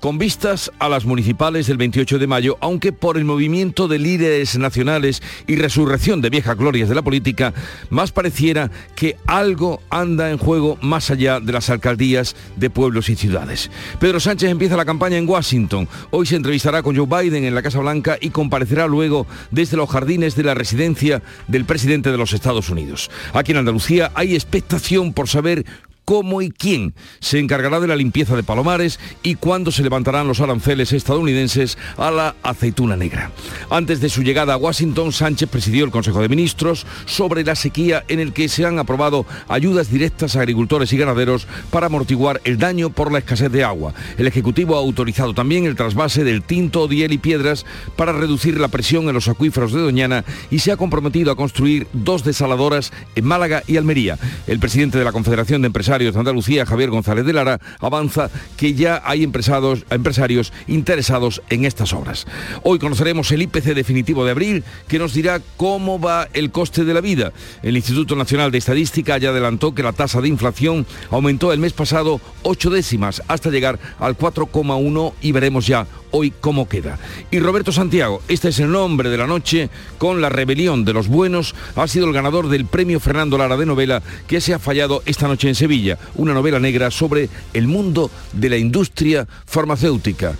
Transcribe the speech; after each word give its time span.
con 0.00 0.18
vistas 0.18 0.72
a 0.78 0.88
las 0.88 1.04
municipales 1.04 1.66
del 1.66 1.76
28 1.76 2.18
de 2.18 2.26
mayo, 2.26 2.56
aunque 2.60 2.92
por 2.92 3.18
el 3.18 3.24
movimiento 3.24 3.86
de 3.86 3.98
líderes 3.98 4.58
nacionales 4.58 5.22
y 5.46 5.56
resurrección 5.56 6.20
de 6.20 6.30
viejas 6.30 6.56
glorias 6.56 6.88
de 6.88 6.94
la 6.94 7.02
política, 7.02 7.52
más 7.90 8.10
pareciera 8.10 8.70
que 8.96 9.16
algo 9.26 9.82
anda 9.90 10.30
en 10.30 10.38
juego 10.38 10.78
más 10.80 11.10
allá 11.10 11.38
de 11.38 11.52
las 11.52 11.70
alcaldías 11.70 12.34
de 12.56 12.70
pueblos 12.70 13.10
y 13.10 13.16
ciudades. 13.16 13.70
Pedro 14.00 14.20
Sánchez 14.20 14.50
empieza 14.50 14.76
la 14.76 14.84
campaña 14.84 15.18
en 15.18 15.28
Washington. 15.28 15.86
Hoy 16.10 16.26
se 16.26 16.36
entrevistará 16.36 16.82
con 16.82 16.96
Joe 16.96 17.22
Biden 17.22 17.44
en 17.44 17.54
la 17.54 17.62
Casa 17.62 17.80
Blanca 17.80 18.16
y 18.20 18.30
comparecerá 18.30 18.86
luego 18.86 19.26
desde 19.50 19.76
los 19.76 19.90
jardines 19.90 20.34
de 20.34 20.44
la 20.44 20.54
residencia 20.54 21.22
del 21.46 21.66
presidente 21.66 22.10
de 22.10 22.18
los 22.18 22.32
Estados 22.32 22.70
Unidos. 22.70 23.10
Aquí 23.34 23.52
en 23.52 23.58
Andalucía 23.58 24.10
hay 24.14 24.34
expectación 24.34 25.12
por 25.12 25.28
saber 25.28 25.66
cómo 26.10 26.42
y 26.42 26.50
quién 26.50 26.92
se 27.20 27.38
encargará 27.38 27.78
de 27.78 27.86
la 27.86 27.94
limpieza 27.94 28.34
de 28.34 28.42
palomares 28.42 28.98
y 29.22 29.36
cuándo 29.36 29.70
se 29.70 29.84
levantarán 29.84 30.26
los 30.26 30.40
aranceles 30.40 30.92
estadounidenses 30.92 31.78
a 31.96 32.10
la 32.10 32.34
aceituna 32.42 32.96
negra. 32.96 33.30
Antes 33.70 34.00
de 34.00 34.08
su 34.08 34.24
llegada 34.24 34.54
a 34.54 34.56
Washington, 34.56 35.12
Sánchez 35.12 35.48
presidió 35.48 35.84
el 35.84 35.92
Consejo 35.92 36.20
de 36.20 36.28
Ministros 36.28 36.84
sobre 37.06 37.44
la 37.44 37.54
sequía 37.54 38.02
en 38.08 38.18
el 38.18 38.32
que 38.32 38.48
se 38.48 38.66
han 38.66 38.80
aprobado 38.80 39.24
ayudas 39.46 39.92
directas 39.92 40.34
a 40.34 40.40
agricultores 40.40 40.92
y 40.92 40.96
ganaderos 40.96 41.46
para 41.70 41.86
amortiguar 41.86 42.40
el 42.42 42.58
daño 42.58 42.90
por 42.90 43.12
la 43.12 43.20
escasez 43.20 43.52
de 43.52 43.62
agua. 43.62 43.94
El 44.18 44.26
Ejecutivo 44.26 44.74
ha 44.74 44.80
autorizado 44.80 45.32
también 45.32 45.64
el 45.64 45.76
trasvase 45.76 46.24
del 46.24 46.42
tinto, 46.42 46.88
diel 46.88 47.12
y 47.12 47.18
piedras 47.18 47.64
para 47.94 48.12
reducir 48.12 48.58
la 48.58 48.66
presión 48.66 49.06
en 49.06 49.14
los 49.14 49.28
acuíferos 49.28 49.72
de 49.72 49.80
Doñana 49.80 50.24
y 50.50 50.58
se 50.58 50.72
ha 50.72 50.76
comprometido 50.76 51.30
a 51.30 51.36
construir 51.36 51.86
dos 51.92 52.24
desaladoras 52.24 52.92
en 53.14 53.26
Málaga 53.26 53.62
y 53.68 53.76
Almería. 53.76 54.18
El 54.48 54.58
presidente 54.58 54.98
de 54.98 55.04
la 55.04 55.12
Confederación 55.12 55.62
de 55.62 55.66
Empresarios 55.66 55.99
de 56.04 56.18
Andalucía, 56.18 56.64
Javier 56.64 56.90
González 56.90 57.26
de 57.26 57.32
Lara, 57.34 57.60
avanza 57.78 58.30
que 58.56 58.74
ya 58.74 59.02
hay 59.04 59.22
empresarios, 59.22 59.84
empresarios 59.90 60.52
interesados 60.66 61.42
en 61.50 61.66
estas 61.66 61.92
obras. 61.92 62.26
Hoy 62.62 62.78
conoceremos 62.78 63.30
el 63.32 63.42
IPC 63.42 63.74
definitivo 63.74 64.24
de 64.24 64.30
abril, 64.30 64.64
que 64.88 64.98
nos 64.98 65.12
dirá 65.12 65.40
cómo 65.56 66.00
va 66.00 66.28
el 66.32 66.50
coste 66.50 66.84
de 66.84 66.94
la 66.94 67.00
vida. 67.00 67.32
El 67.62 67.76
Instituto 67.76 68.16
Nacional 68.16 68.50
de 68.50 68.58
Estadística 68.58 69.18
ya 69.18 69.30
adelantó 69.30 69.74
que 69.74 69.82
la 69.82 69.92
tasa 69.92 70.20
de 70.20 70.28
inflación 70.28 70.86
aumentó 71.10 71.52
el 71.52 71.60
mes 71.60 71.74
pasado 71.74 72.20
ocho 72.42 72.70
décimas 72.70 73.22
hasta 73.28 73.50
llegar 73.50 73.78
al 73.98 74.16
4,1 74.16 75.12
y 75.20 75.32
veremos 75.32 75.66
ya 75.66 75.86
hoy 76.10 76.32
cómo 76.40 76.68
queda. 76.68 76.98
Y 77.30 77.40
Roberto 77.40 77.72
Santiago, 77.72 78.22
este 78.28 78.48
es 78.48 78.58
el 78.58 78.70
nombre 78.70 79.10
de 79.10 79.18
la 79.18 79.26
noche, 79.26 79.70
con 79.98 80.20
la 80.20 80.28
rebelión 80.28 80.84
de 80.84 80.92
los 80.92 81.08
buenos, 81.08 81.54
ha 81.76 81.88
sido 81.88 82.06
el 82.06 82.12
ganador 82.12 82.48
del 82.48 82.66
premio 82.66 83.00
Fernando 83.00 83.38
Lara 83.38 83.56
de 83.56 83.66
novela 83.66 84.02
que 84.26 84.40
se 84.40 84.54
ha 84.54 84.58
fallado 84.58 85.02
esta 85.06 85.28
noche 85.28 85.48
en 85.48 85.54
Sevilla, 85.54 85.98
una 86.14 86.34
novela 86.34 86.58
negra 86.58 86.90
sobre 86.90 87.28
el 87.52 87.66
mundo 87.66 88.10
de 88.32 88.50
la 88.50 88.56
industria 88.56 89.26
farmacéutica. 89.46 90.36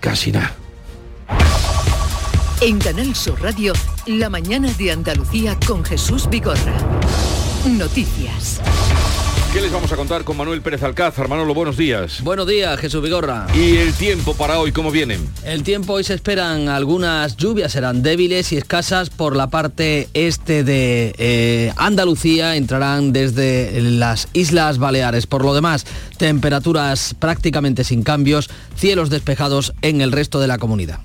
Casi 0.00 0.32
nada. 0.32 0.54
En 2.60 2.78
Canal 2.78 3.14
Sur 3.14 3.42
Radio, 3.42 3.72
la 4.06 4.30
mañana 4.30 4.72
de 4.78 4.92
Andalucía 4.92 5.58
con 5.66 5.84
Jesús 5.84 6.28
Vigorra. 6.30 6.76
Noticias. 7.66 8.60
¿Qué 9.54 9.60
les 9.60 9.70
vamos 9.70 9.92
a 9.92 9.94
contar 9.94 10.24
con 10.24 10.36
Manuel 10.36 10.62
Pérez 10.62 10.82
Alcázar? 10.82 11.28
Manolo, 11.28 11.54
buenos 11.54 11.76
días. 11.76 12.20
Buenos 12.24 12.48
días, 12.48 12.76
Jesús 12.80 13.00
Vigorra. 13.00 13.46
¿Y 13.54 13.76
el 13.76 13.94
tiempo 13.94 14.34
para 14.34 14.58
hoy 14.58 14.72
cómo 14.72 14.90
viene? 14.90 15.16
El 15.44 15.62
tiempo 15.62 15.92
hoy 15.92 16.02
se 16.02 16.12
esperan 16.12 16.68
algunas 16.68 17.36
lluvias, 17.36 17.70
serán 17.70 18.02
débiles 18.02 18.50
y 18.50 18.56
escasas 18.56 19.10
por 19.10 19.36
la 19.36 19.50
parte 19.50 20.08
este 20.12 20.64
de 20.64 21.14
eh, 21.18 21.72
Andalucía, 21.76 22.56
entrarán 22.56 23.12
desde 23.12 23.80
las 23.80 24.26
Islas 24.32 24.78
Baleares. 24.78 25.28
Por 25.28 25.44
lo 25.44 25.54
demás, 25.54 25.86
temperaturas 26.16 27.14
prácticamente 27.16 27.84
sin 27.84 28.02
cambios, 28.02 28.50
cielos 28.74 29.08
despejados 29.08 29.72
en 29.82 30.00
el 30.00 30.10
resto 30.10 30.40
de 30.40 30.48
la 30.48 30.58
comunidad. 30.58 30.98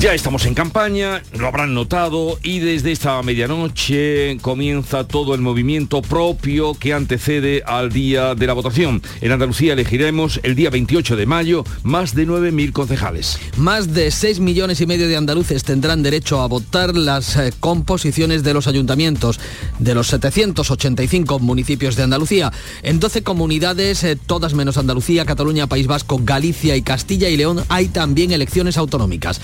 Ya 0.00 0.12
estamos 0.12 0.44
en 0.44 0.54
campaña, 0.54 1.22
lo 1.32 1.46
habrán 1.46 1.72
notado, 1.72 2.38
y 2.42 2.58
desde 2.58 2.92
esta 2.92 3.22
medianoche 3.22 4.36
comienza 4.42 5.04
todo 5.04 5.34
el 5.34 5.40
movimiento 5.40 6.02
propio 6.02 6.74
que 6.74 6.92
antecede 6.92 7.62
al 7.64 7.90
día 7.90 8.34
de 8.34 8.46
la 8.46 8.52
votación. 8.52 9.02
En 9.22 9.32
Andalucía 9.32 9.72
elegiremos 9.72 10.40
el 10.42 10.56
día 10.56 10.68
28 10.68 11.16
de 11.16 11.24
mayo 11.24 11.64
más 11.84 12.14
de 12.14 12.26
9.000 12.26 12.72
concejales. 12.72 13.38
Más 13.56 13.94
de 13.94 14.10
6 14.10 14.40
millones 14.40 14.80
y 14.82 14.86
medio 14.86 15.08
de 15.08 15.16
andaluces 15.16 15.64
tendrán 15.64 16.02
derecho 16.02 16.42
a 16.42 16.48
votar 16.48 16.94
las 16.94 17.36
eh, 17.36 17.52
composiciones 17.58 18.42
de 18.42 18.52
los 18.52 18.66
ayuntamientos 18.66 19.40
de 19.78 19.94
los 19.94 20.08
785 20.08 21.38
municipios 21.38 21.96
de 21.96 22.02
Andalucía. 22.02 22.52
En 22.82 23.00
12 23.00 23.22
comunidades, 23.22 24.04
eh, 24.04 24.16
todas 24.16 24.52
menos 24.52 24.76
Andalucía, 24.76 25.24
Cataluña, 25.24 25.66
País 25.66 25.86
Vasco, 25.86 26.20
Galicia 26.22 26.76
y 26.76 26.82
Castilla 26.82 27.30
y 27.30 27.38
León, 27.38 27.64
hay 27.68 27.88
también 27.88 28.32
elecciones 28.32 28.76
autonómicas. 28.76 29.40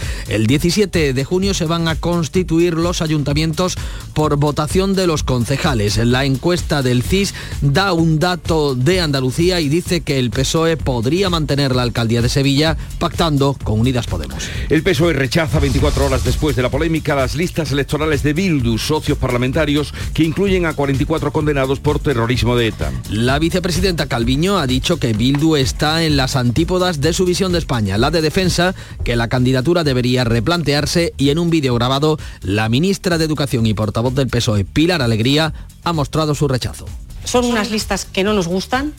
17 0.47 1.12
de 1.12 1.25
junio 1.25 1.55
se 1.55 1.67
van 1.67 1.89
a 1.89 1.97
constituir 1.97 2.75
los 2.75 3.03
ayuntamientos 3.03 3.77
por 4.15 4.37
votación 4.37 4.95
de 4.95 5.06
los 5.06 5.23
concejales. 5.23 5.97
La 5.99 6.25
encuesta 6.25 6.83
del 6.83 7.03
CIS 7.03 7.34
da 7.61 7.93
un 7.93 8.19
dato 8.19 8.75
de 8.75 9.00
Andalucía 9.00 9.61
y 9.61 9.69
dice 9.69 10.00
que 10.00 10.19
el 10.19 10.31
PSOE 10.31 10.77
podría 10.77 11.31
mantener 11.31 11.75
la 11.75 11.83
alcaldía 11.83 12.23
de 12.23 12.29
Sevilla 12.29 12.77
pactando 12.99 13.56
con 13.62 13.81
Unidas 13.81 14.06
Podemos. 14.06 14.49
El 14.69 14.83
PSOE 14.83 15.12
rechaza 15.12 15.59
24 15.59 16.06
horas 16.06 16.25
después 16.25 16.56
de 16.56 16.62
la 16.62 16.71
polémica 16.71 17.15
las 17.15 17.34
listas 17.34 17.73
electorales 17.73 18.23
de 18.23 18.33
Bildu, 18.33 18.79
socios 18.79 19.19
parlamentarios 19.19 19.93
que 20.15 20.25
incluyen 20.25 20.67
a 20.67 20.75
44 20.75 21.33
condenados 21.33 21.81
por 21.81 21.99
terrorismo 21.99 22.56
de 22.56 22.69
ETA. 22.69 22.93
La 23.11 23.39
vicepresidenta 23.39 24.06
Calviño 24.06 24.59
ha 24.59 24.67
dicho 24.67 24.99
que 24.99 25.12
Bildu 25.12 25.56
está 25.56 26.03
en 26.05 26.17
las 26.17 26.37
antípodas 26.37 27.00
de 27.00 27.12
su 27.12 27.25
visión 27.25 27.53
de 27.53 27.59
España, 27.59 27.99
la 27.99 28.11
de 28.11 28.23
defensa, 28.23 28.75
que 29.05 29.17
la 29.17 29.29
candidatura 29.29 29.84
debería 29.84 30.19
replantearse 30.25 31.12
y 31.16 31.31
en 31.31 31.38
un 31.38 31.50
vídeo 31.50 31.75
grabado, 31.75 32.19
la 32.42 32.69
ministra 32.69 33.19
de 33.19 33.25
Educación 33.25 33.66
y 33.66 33.75
portavoz 33.75 34.14
del 34.14 34.28
PSOE, 34.28 34.64
Pilar 34.64 35.03
Alegría, 35.03 35.53
ha 35.84 35.92
mostrado 35.92 36.34
su 36.34 36.48
rechazo. 36.48 36.86
Son 37.25 37.44
unas 37.44 37.70
listas 37.70 38.04
que 38.04 38.25
no 38.25 38.32
nos 38.32 38.48
gustan, 38.48 38.94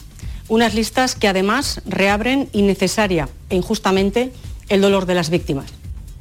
unas 0.47 0.73
listas 0.73 1.15
que 1.15 1.27
además 1.27 1.81
reabren 1.85 2.49
innecesaria 2.53 3.29
e 3.49 3.55
injustamente 3.55 4.31
el 4.69 4.81
dolor 4.81 5.05
de 5.05 5.15
las 5.15 5.29
víctimas. 5.29 5.65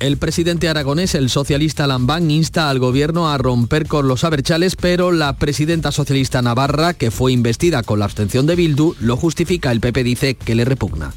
El 0.01 0.17
presidente 0.17 0.67
aragonés, 0.67 1.15
el 1.15 1.29
socialista 1.29 1.87
Lambán, 1.87 2.31
insta 2.31 2.71
al 2.71 2.79
gobierno 2.79 3.29
a 3.29 3.37
romper 3.37 3.87
con 3.87 4.09
los 4.09 4.25
aberchales, 4.25 4.75
pero 4.75 5.13
la 5.13 5.37
presidenta 5.37 5.93
socialista 5.93 6.41
Navarra, 6.41 6.95
que 6.95 7.11
fue 7.11 7.33
investida 7.33 7.83
con 7.83 7.99
la 7.99 8.07
abstención 8.07 8.47
de 8.47 8.57
Bildu, 8.57 8.95
lo 8.99 9.19
justifica. 9.19 9.71
El 9.71 9.81
PP 9.81 10.03
dice 10.03 10.35
que 10.37 10.55
le 10.55 10.65
repugna. 10.65 11.13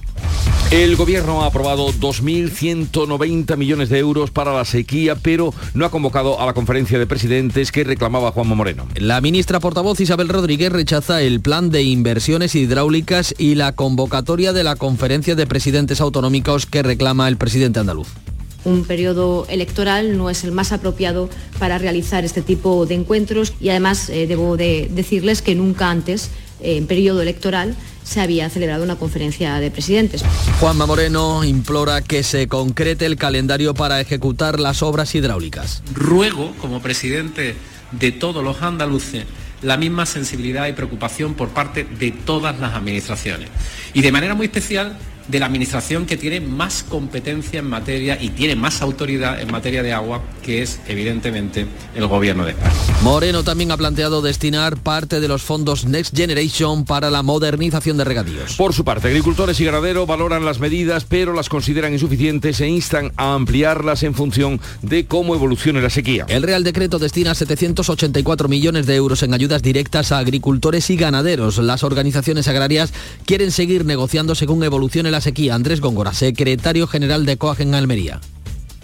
El 0.74 0.96
gobierno 0.96 1.44
ha 1.44 1.46
aprobado 1.46 1.90
2.190 1.90 3.58
millones 3.58 3.90
de 3.90 4.00
euros 4.00 4.32
para 4.32 4.56
la 4.56 4.66
sequía, 4.66 5.16
pero 5.16 5.54
no 5.76 5.86
ha 5.86 5.92
convocado 5.92 6.42
a 6.42 6.48
la 6.48 6.54
conferencia 6.54 6.98
de 6.98 7.06
presidentes 7.06 7.72
que 7.72 7.84
reclamaba 7.84 8.32
Juanma 8.32 8.56
Moreno. 8.56 8.88
La 8.96 9.22
ministra 9.22 9.60
portavoz 9.60 10.00
Isabel 10.00 10.30
Rodríguez 10.30 10.72
rechaza 10.72 11.22
el 11.22 11.42
plan 11.42 11.70
de 11.70 11.84
inversiones 11.84 12.56
hidráulicas 12.56 13.36
y 13.38 13.54
la 13.54 13.74
convocatoria 13.74 14.52
de 14.52 14.64
la 14.64 14.76
conferencia 14.76 15.36
de 15.36 15.46
presidentes 15.46 16.02
autonómicos 16.02 16.66
que 16.66 16.82
reclama 16.82 17.28
el 17.28 17.38
presidente 17.38 17.80
andaluz 17.80 18.08
un 18.66 18.86
periodo 18.86 19.46
electoral 19.50 20.18
no 20.18 20.30
es 20.30 20.44
el 20.44 20.54
más 20.54 20.72
apropiado 20.72 21.30
para 21.60 21.78
realizar 21.78 22.24
este 22.24 22.42
tipo 22.42 22.86
de 22.86 22.96
encuentros 22.96 23.54
y 23.60 23.70
además 23.70 24.10
eh, 24.10 24.26
debo 24.26 24.58
de 24.58 24.90
decirles 24.90 25.42
que 25.42 25.54
nunca 25.54 25.90
antes, 25.90 26.30
en 26.64 26.88
periodo 26.88 27.22
electoral, 27.22 27.76
se 28.04 28.22
había 28.22 28.50
celebrado 28.50 28.84
una 28.84 28.96
conferencia 28.96 29.56
de 29.60 29.72
presidentes. 29.72 30.24
Juanma 30.60 30.86
Moreno 30.86 31.44
implora 31.44 32.02
que 32.02 32.24
se 32.24 32.48
concrete 32.48 33.06
el 33.06 33.16
calendario 33.16 33.74
para 33.74 34.02
ejecutar 34.02 34.60
las 34.60 34.84
obras 34.84 35.16
hidráulicas. 35.16 35.84
Ruego, 35.94 36.54
como 36.60 36.82
presidente 36.82 37.56
de 37.92 38.12
todos 38.12 38.44
los 38.44 38.62
andaluces, 38.62 39.26
la 39.62 39.78
misma 39.78 40.06
sensibilidad 40.06 40.68
y 40.68 40.74
preocupación 40.74 41.36
por 41.36 41.50
parte 41.50 41.86
de 41.86 42.12
todas 42.12 42.60
las 42.60 42.74
administraciones. 42.74 43.50
Y 43.94 44.02
de 44.02 44.12
manera 44.12 44.36
muy 44.36 44.48
especial 44.48 44.98
de 45.28 45.40
la 45.40 45.46
administración 45.46 46.06
que 46.06 46.18
tiene 46.18 46.42
más 46.42 46.84
competencia 46.84 47.60
en 47.60 47.70
materia 47.70 48.18
y 48.22 48.30
tiene 48.30 48.56
más 48.56 48.82
autoridad 48.82 49.42
en 49.42 49.52
materia 49.52 49.84
de 49.84 49.94
agua, 49.94 50.22
que 50.44 50.62
es 50.62 50.80
evidentemente 50.88 51.66
el 51.96 52.08
gobierno 52.08 52.46
de 52.46 52.52
España. 52.52 52.74
Moreno 53.02 53.44
también 53.44 53.72
ha 53.72 53.78
planteado 53.78 54.22
destinar 54.22 54.78
parte 54.78 55.20
de 55.20 55.28
los 55.28 55.42
fondos 55.42 55.86
Next 55.86 56.16
Generation 56.16 56.86
para 56.86 57.10
la 57.10 57.24
modernización 57.24 57.98
de 57.98 58.04
regadíos. 58.04 58.56
Por 58.56 58.74
su 58.74 58.84
parte, 58.84 59.08
agricultores 59.08 59.60
y 59.60 59.66
ganaderos 59.66 60.08
valoran 60.08 60.46
las 60.46 60.60
medidas, 60.60 61.06
pero 61.06 61.34
las 61.34 61.50
consideran 61.50 61.94
insuficientes 61.94 62.60
e 62.62 62.68
instan 62.68 63.12
a 63.18 63.34
ampliarlas 63.34 64.04
en 64.04 64.14
función 64.14 64.60
de 64.82 65.06
cómo 65.06 65.36
evolucione 65.36 65.82
la 65.82 65.90
sequía. 65.90 66.26
El 66.28 66.44
Real 66.44 66.64
Decreto 66.64 67.00
destina 67.00 67.36
784 67.36 68.48
millones 68.48 68.86
de 68.86 68.96
euros 68.96 69.24
en 69.24 69.34
ayudas 69.34 69.62
directas 69.62 70.12
a 70.12 70.20
agricultores 70.20 70.90
y 70.90 70.98
ganaderos. 70.98 71.58
Las 71.58 71.84
organizaciones 71.84 72.48
agrarias 72.48 72.94
quieren 73.26 73.52
seguir 73.52 73.86
negociando 73.86 74.36
según 74.36 74.64
evolucione 74.64 75.12
la 75.14 75.22
sequía. 75.22 75.56
Andrés 75.56 75.80
Góngora, 75.80 76.12
secretario 76.12 76.88
general 76.88 77.26
de 77.26 77.38
COAG 77.38 77.62
en 77.62 77.76
Almería 77.76 78.20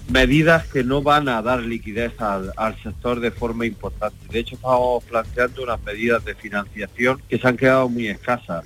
medidas 0.09 0.65
que 0.67 0.83
no 0.83 1.03
van 1.03 1.29
a 1.29 1.39
dar 1.43 1.59
liquidez 1.59 2.19
al, 2.19 2.51
al, 2.57 2.75
sector 2.81 3.19
de 3.19 3.29
forma 3.29 3.67
importante. 3.67 4.17
De 4.31 4.39
hecho, 4.39 4.55
estamos 4.55 5.03
planteando 5.03 5.61
unas 5.61 5.83
medidas 5.83 6.25
de 6.25 6.33
financiación 6.33 7.21
que 7.29 7.37
se 7.37 7.47
han 7.47 7.55
quedado 7.55 7.87
muy 7.89 8.07
escasas. 8.07 8.65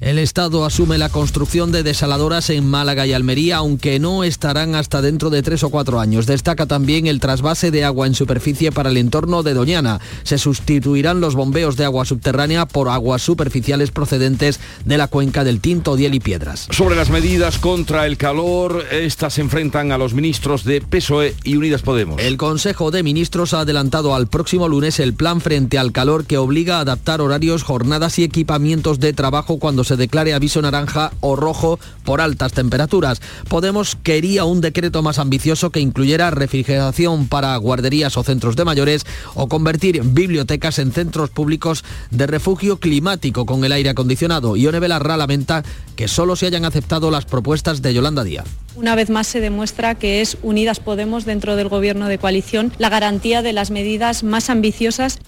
El 0.00 0.18
Estado 0.18 0.64
asume 0.64 0.96
la 0.96 1.10
construcción 1.10 1.72
de 1.72 1.82
desaladoras 1.82 2.48
en 2.48 2.66
Málaga 2.66 3.06
y 3.06 3.12
Almería, 3.12 3.58
aunque 3.58 3.98
no 3.98 4.24
estarán 4.24 4.74
hasta 4.74 5.02
dentro 5.02 5.28
de 5.28 5.42
tres 5.42 5.62
o 5.62 5.68
cuatro 5.68 6.00
años. 6.00 6.24
Destaca 6.24 6.64
también 6.64 7.06
el 7.06 7.20
trasvase 7.20 7.70
de 7.70 7.84
agua 7.84 8.06
en 8.06 8.14
superficie 8.14 8.72
para 8.72 8.88
el 8.88 8.96
entorno 8.96 9.42
de 9.42 9.52
Doñana. 9.52 10.00
Se 10.22 10.38
sustituirán 10.38 11.20
los 11.20 11.34
bombeos 11.34 11.76
de 11.76 11.84
agua 11.84 12.06
subterránea 12.06 12.64
por 12.64 12.88
aguas 12.88 13.20
superficiales 13.20 13.90
procedentes 13.90 14.58
de 14.86 14.96
la 14.96 15.06
cuenca 15.06 15.44
del 15.44 15.60
Tinto, 15.60 15.96
Diel 15.96 16.14
y 16.14 16.20
Piedras. 16.20 16.66
Sobre 16.70 16.96
las 16.96 17.10
medidas 17.10 17.58
contra 17.58 18.06
el 18.06 18.16
calor, 18.16 18.82
estas 18.90 19.34
se 19.34 19.42
enfrentan 19.42 19.92
a 19.92 19.98
los 19.98 20.14
ministros 20.14 20.64
de 20.64 20.80
PSOE 20.80 21.34
y 21.44 21.56
Unidas 21.56 21.82
Podemos. 21.82 22.22
El 22.22 22.38
Consejo 22.38 22.90
de 22.90 23.02
Ministros 23.02 23.52
ha 23.52 23.60
adelantado 23.60 24.14
al 24.14 24.28
próximo 24.28 24.66
lunes 24.66 24.98
el 24.98 25.12
plan 25.12 25.42
frente 25.42 25.76
al 25.76 25.92
calor 25.92 26.24
que 26.24 26.38
obliga 26.38 26.78
a 26.78 26.80
adaptar 26.80 27.20
horarios, 27.20 27.64
jornadas 27.64 28.18
y 28.18 28.24
equipamientos 28.24 28.98
de 28.98 29.12
trabajo 29.12 29.58
cuando 29.58 29.84
se 29.84 29.89
declare 29.96 30.34
aviso 30.34 30.62
naranja 30.62 31.12
o 31.20 31.36
rojo 31.36 31.78
por 32.04 32.20
altas 32.20 32.52
temperaturas. 32.52 33.20
Podemos 33.48 33.96
quería 33.96 34.44
un 34.44 34.60
decreto 34.60 35.02
más 35.02 35.18
ambicioso 35.18 35.70
que 35.70 35.80
incluyera 35.80 36.30
refrigeración 36.30 37.28
para 37.28 37.56
guarderías 37.56 38.16
o 38.16 38.22
centros 38.22 38.56
de 38.56 38.64
mayores 38.64 39.06
o 39.34 39.48
convertir 39.48 40.02
bibliotecas 40.02 40.78
en 40.78 40.92
centros 40.92 41.30
públicos 41.30 41.84
de 42.10 42.26
refugio 42.26 42.78
climático 42.78 43.46
con 43.46 43.64
el 43.64 43.72
aire 43.72 43.90
acondicionado. 43.90 44.56
Ione 44.56 44.80
Belarra 44.80 45.16
lamenta 45.16 45.62
que 45.96 46.08
solo 46.08 46.36
se 46.36 46.46
hayan 46.46 46.64
aceptado 46.64 47.10
las 47.10 47.24
propuestas 47.24 47.82
de 47.82 47.94
Yolanda 47.94 48.24
Díaz. 48.24 48.46
Una 48.76 48.94
vez 48.94 49.10
más 49.10 49.26
se 49.26 49.40
demuestra 49.40 49.94
que 49.94 50.20
es 50.20 50.38
Unidas 50.42 50.80
Podemos 50.80 51.24
dentro 51.24 51.56
del 51.56 51.68
gobierno 51.68 52.08
de 52.08 52.18
coalición 52.18 52.72
la 52.78 52.88
garantía 52.88 53.42
de 53.42 53.52
las 53.52 53.70
medidas 53.70 54.22
más 54.22 54.48
ambiciosas 54.48 55.18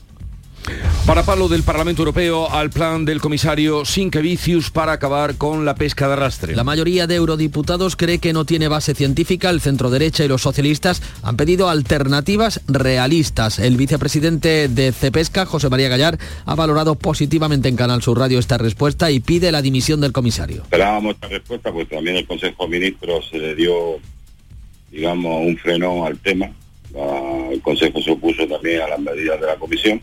para 1.06 1.24
palo 1.24 1.48
del 1.48 1.62
Parlamento 1.62 2.02
Europeo 2.02 2.50
al 2.50 2.70
plan 2.70 3.04
del 3.04 3.20
comisario 3.20 3.84
Sinkevicius 3.84 4.70
para 4.70 4.92
acabar 4.92 5.36
con 5.36 5.64
la 5.64 5.74
pesca 5.74 6.06
de 6.06 6.12
arrastre. 6.14 6.54
La 6.54 6.64
mayoría 6.64 7.06
de 7.06 7.16
eurodiputados 7.16 7.96
cree 7.96 8.18
que 8.18 8.32
no 8.32 8.44
tiene 8.44 8.68
base 8.68 8.94
científica. 8.94 9.50
El 9.50 9.60
centro 9.60 9.90
derecha 9.90 10.24
y 10.24 10.28
los 10.28 10.42
socialistas 10.42 11.02
han 11.22 11.36
pedido 11.36 11.68
alternativas 11.68 12.60
realistas. 12.68 13.58
El 13.58 13.76
vicepresidente 13.76 14.68
de 14.68 14.92
Cepesca, 14.92 15.44
José 15.44 15.68
María 15.68 15.88
Gallar, 15.88 16.18
ha 16.44 16.54
valorado 16.54 16.94
positivamente 16.94 17.68
en 17.68 17.76
Canal 17.76 18.02
Sur 18.02 18.18
Radio 18.18 18.38
esta 18.38 18.58
respuesta 18.58 19.10
y 19.10 19.20
pide 19.20 19.50
la 19.50 19.62
dimisión 19.62 20.00
del 20.00 20.12
comisario. 20.12 20.62
Esperábamos 20.62 21.14
esta 21.14 21.28
respuesta, 21.28 21.72
pues 21.72 21.88
también 21.88 22.16
el 22.16 22.26
Consejo 22.26 22.64
de 22.64 22.78
Ministros 22.78 23.28
se 23.30 23.38
le 23.38 23.54
dio, 23.54 23.98
digamos, 24.90 25.46
un 25.46 25.56
freno 25.56 26.06
al 26.06 26.18
tema. 26.18 26.50
El 27.50 27.60
Consejo 27.60 28.00
se 28.00 28.12
opuso 28.12 28.46
también 28.46 28.82
a 28.82 28.88
las 28.88 29.00
medidas 29.00 29.40
de 29.40 29.46
la 29.46 29.56
Comisión 29.56 30.00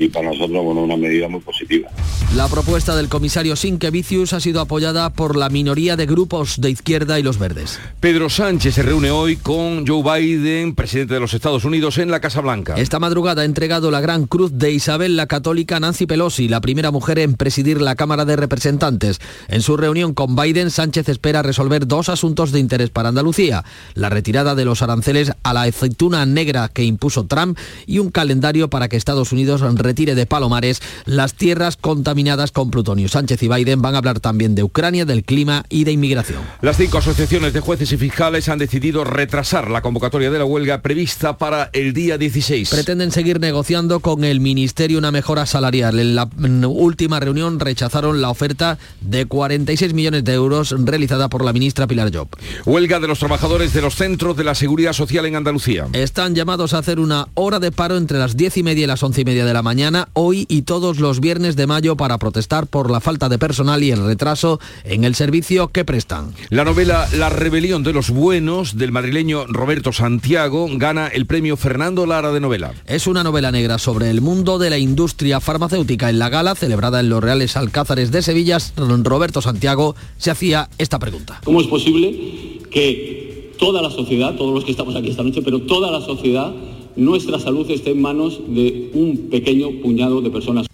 y 0.00 0.08
para 0.08 0.30
nosotros 0.30 0.64
bueno, 0.64 0.82
una 0.82 0.96
medida 0.96 1.28
muy 1.28 1.40
positiva. 1.40 1.90
La 2.34 2.48
propuesta 2.48 2.96
del 2.96 3.08
comisario 3.08 3.54
Sinkevicius 3.54 4.32
ha 4.32 4.40
sido 4.40 4.60
apoyada 4.60 5.10
por 5.10 5.36
la 5.36 5.50
minoría 5.50 5.96
de 5.96 6.06
grupos 6.06 6.60
de 6.60 6.70
izquierda 6.70 7.18
y 7.18 7.22
los 7.22 7.38
verdes. 7.38 7.78
Pedro 8.00 8.30
Sánchez 8.30 8.76
se 8.76 8.82
reúne 8.82 9.10
hoy 9.10 9.36
con 9.36 9.86
Joe 9.86 10.02
Biden, 10.02 10.74
presidente 10.74 11.14
de 11.14 11.20
los 11.20 11.34
Estados 11.34 11.66
Unidos, 11.66 11.98
en 11.98 12.10
la 12.10 12.20
Casa 12.20 12.40
Blanca. 12.40 12.76
Esta 12.76 12.98
madrugada 12.98 13.42
ha 13.42 13.44
entregado 13.44 13.90
la 13.90 14.00
Gran 14.00 14.26
Cruz 14.26 14.52
de 14.54 14.72
Isabel 14.72 15.16
la 15.16 15.26
Católica 15.26 15.78
Nancy 15.80 16.06
Pelosi, 16.06 16.48
la 16.48 16.62
primera 16.62 16.90
mujer 16.90 17.18
en 17.18 17.34
presidir 17.34 17.82
la 17.82 17.94
Cámara 17.94 18.24
de 18.24 18.36
Representantes. 18.36 19.20
En 19.48 19.60
su 19.60 19.76
reunión 19.76 20.14
con 20.14 20.34
Biden, 20.34 20.70
Sánchez 20.70 21.10
espera 21.10 21.42
resolver 21.42 21.86
dos 21.86 22.08
asuntos 22.08 22.52
de 22.52 22.60
interés 22.60 22.88
para 22.88 23.10
Andalucía, 23.10 23.64
la 23.94 24.08
retirada 24.08 24.54
de 24.54 24.64
los 24.64 24.80
aranceles 24.80 25.32
a 25.42 25.52
la 25.52 25.62
aceituna 25.62 26.24
negra 26.24 26.68
que 26.68 26.84
impuso 26.84 27.26
Trump 27.26 27.58
y 27.86 27.98
un 27.98 28.10
calendario 28.10 28.70
para 28.70 28.88
que 28.88 28.96
Estados 28.96 29.32
Unidos 29.32 29.60
retire 29.90 30.14
de 30.14 30.24
Palomares 30.24 30.80
las 31.04 31.34
tierras 31.34 31.76
contaminadas 31.76 32.52
con 32.52 32.70
plutonio. 32.70 33.08
Sánchez 33.08 33.42
y 33.42 33.48
Biden 33.48 33.82
van 33.82 33.96
a 33.96 33.98
hablar 33.98 34.20
también 34.20 34.54
de 34.54 34.62
Ucrania, 34.62 35.04
del 35.04 35.24
clima 35.24 35.64
y 35.68 35.82
de 35.82 35.90
inmigración. 35.90 36.38
Las 36.62 36.76
cinco 36.76 36.98
asociaciones 36.98 37.52
de 37.52 37.58
jueces 37.58 37.90
y 37.90 37.96
fiscales 37.96 38.48
han 38.48 38.60
decidido 38.60 39.02
retrasar 39.02 39.68
la 39.68 39.82
convocatoria 39.82 40.30
de 40.30 40.38
la 40.38 40.44
huelga 40.44 40.80
prevista 40.80 41.38
para 41.38 41.70
el 41.72 41.92
día 41.92 42.18
16. 42.18 42.70
Pretenden 42.70 43.10
seguir 43.10 43.40
negociando 43.40 43.98
con 43.98 44.22
el 44.22 44.38
Ministerio 44.38 44.98
una 44.98 45.10
mejora 45.10 45.44
salarial. 45.44 45.98
En 45.98 46.14
la 46.14 46.28
última 46.68 47.18
reunión 47.18 47.58
rechazaron 47.58 48.20
la 48.20 48.30
oferta 48.30 48.78
de 49.00 49.26
46 49.26 49.92
millones 49.92 50.22
de 50.22 50.34
euros 50.34 50.72
realizada 50.78 51.28
por 51.28 51.44
la 51.44 51.52
ministra 51.52 51.88
Pilar 51.88 52.14
Job. 52.14 52.28
Huelga 52.64 53.00
de 53.00 53.08
los 53.08 53.18
trabajadores 53.18 53.72
de 53.72 53.82
los 53.82 53.96
centros 53.96 54.36
de 54.36 54.44
la 54.44 54.54
seguridad 54.54 54.92
social 54.92 55.26
en 55.26 55.34
Andalucía. 55.34 55.88
Están 55.92 56.36
llamados 56.36 56.74
a 56.74 56.78
hacer 56.78 57.00
una 57.00 57.26
hora 57.34 57.58
de 57.58 57.72
paro 57.72 57.96
entre 57.96 58.18
las 58.18 58.36
10 58.36 58.58
y 58.58 58.62
media 58.62 58.84
y 58.84 58.86
las 58.86 59.02
11 59.02 59.22
y 59.22 59.24
media 59.24 59.44
de 59.44 59.52
la 59.52 59.62
mañana 59.62 59.69
mañana, 59.70 60.08
hoy 60.14 60.46
y 60.48 60.62
todos 60.62 60.98
los 60.98 61.20
viernes 61.20 61.54
de 61.54 61.68
mayo 61.68 61.96
para 61.96 62.18
protestar 62.18 62.66
por 62.66 62.90
la 62.90 62.98
falta 62.98 63.28
de 63.28 63.38
personal 63.38 63.84
y 63.84 63.92
el 63.92 64.04
retraso 64.04 64.58
en 64.82 65.04
el 65.04 65.14
servicio 65.14 65.68
que 65.68 65.84
prestan. 65.84 66.34
La 66.48 66.64
novela 66.64 67.06
La 67.16 67.28
rebelión 67.28 67.84
de 67.84 67.92
los 67.92 68.10
buenos 68.10 68.76
del 68.76 68.90
madrileño 68.90 69.46
Roberto 69.46 69.92
Santiago 69.92 70.66
gana 70.72 71.06
el 71.06 71.24
premio 71.26 71.56
Fernando 71.56 72.04
Lara 72.04 72.32
de 72.32 72.40
novela. 72.40 72.72
Es 72.84 73.06
una 73.06 73.22
novela 73.22 73.52
negra 73.52 73.78
sobre 73.78 74.10
el 74.10 74.20
mundo 74.20 74.58
de 74.58 74.70
la 74.70 74.78
industria 74.78 75.38
farmacéutica. 75.38 76.10
En 76.10 76.18
la 76.18 76.30
gala 76.30 76.56
celebrada 76.56 76.98
en 76.98 77.08
los 77.08 77.22
Reales 77.22 77.56
Alcázares 77.56 78.10
de 78.10 78.22
Sevilla, 78.22 78.58
Roberto 78.76 79.40
Santiago 79.40 79.94
se 80.18 80.32
hacía 80.32 80.68
esta 80.78 80.98
pregunta. 80.98 81.40
¿Cómo 81.44 81.60
es 81.60 81.68
posible 81.68 82.58
que 82.72 83.54
toda 83.56 83.82
la 83.82 83.90
sociedad, 83.90 84.34
todos 84.34 84.52
los 84.52 84.64
que 84.64 84.72
estamos 84.72 84.96
aquí 84.96 85.10
esta 85.10 85.22
noche, 85.22 85.42
pero 85.42 85.60
toda 85.60 85.92
la 85.92 86.04
sociedad 86.04 86.52
nuestra 86.96 87.38
salud 87.38 87.70
esté 87.70 87.90
en 87.90 88.02
manos 88.02 88.40
de 88.48 88.90
un 88.94 89.28
pequeño 89.30 89.80
puñado 89.82 90.20
de 90.20 90.30
personas 90.30 90.66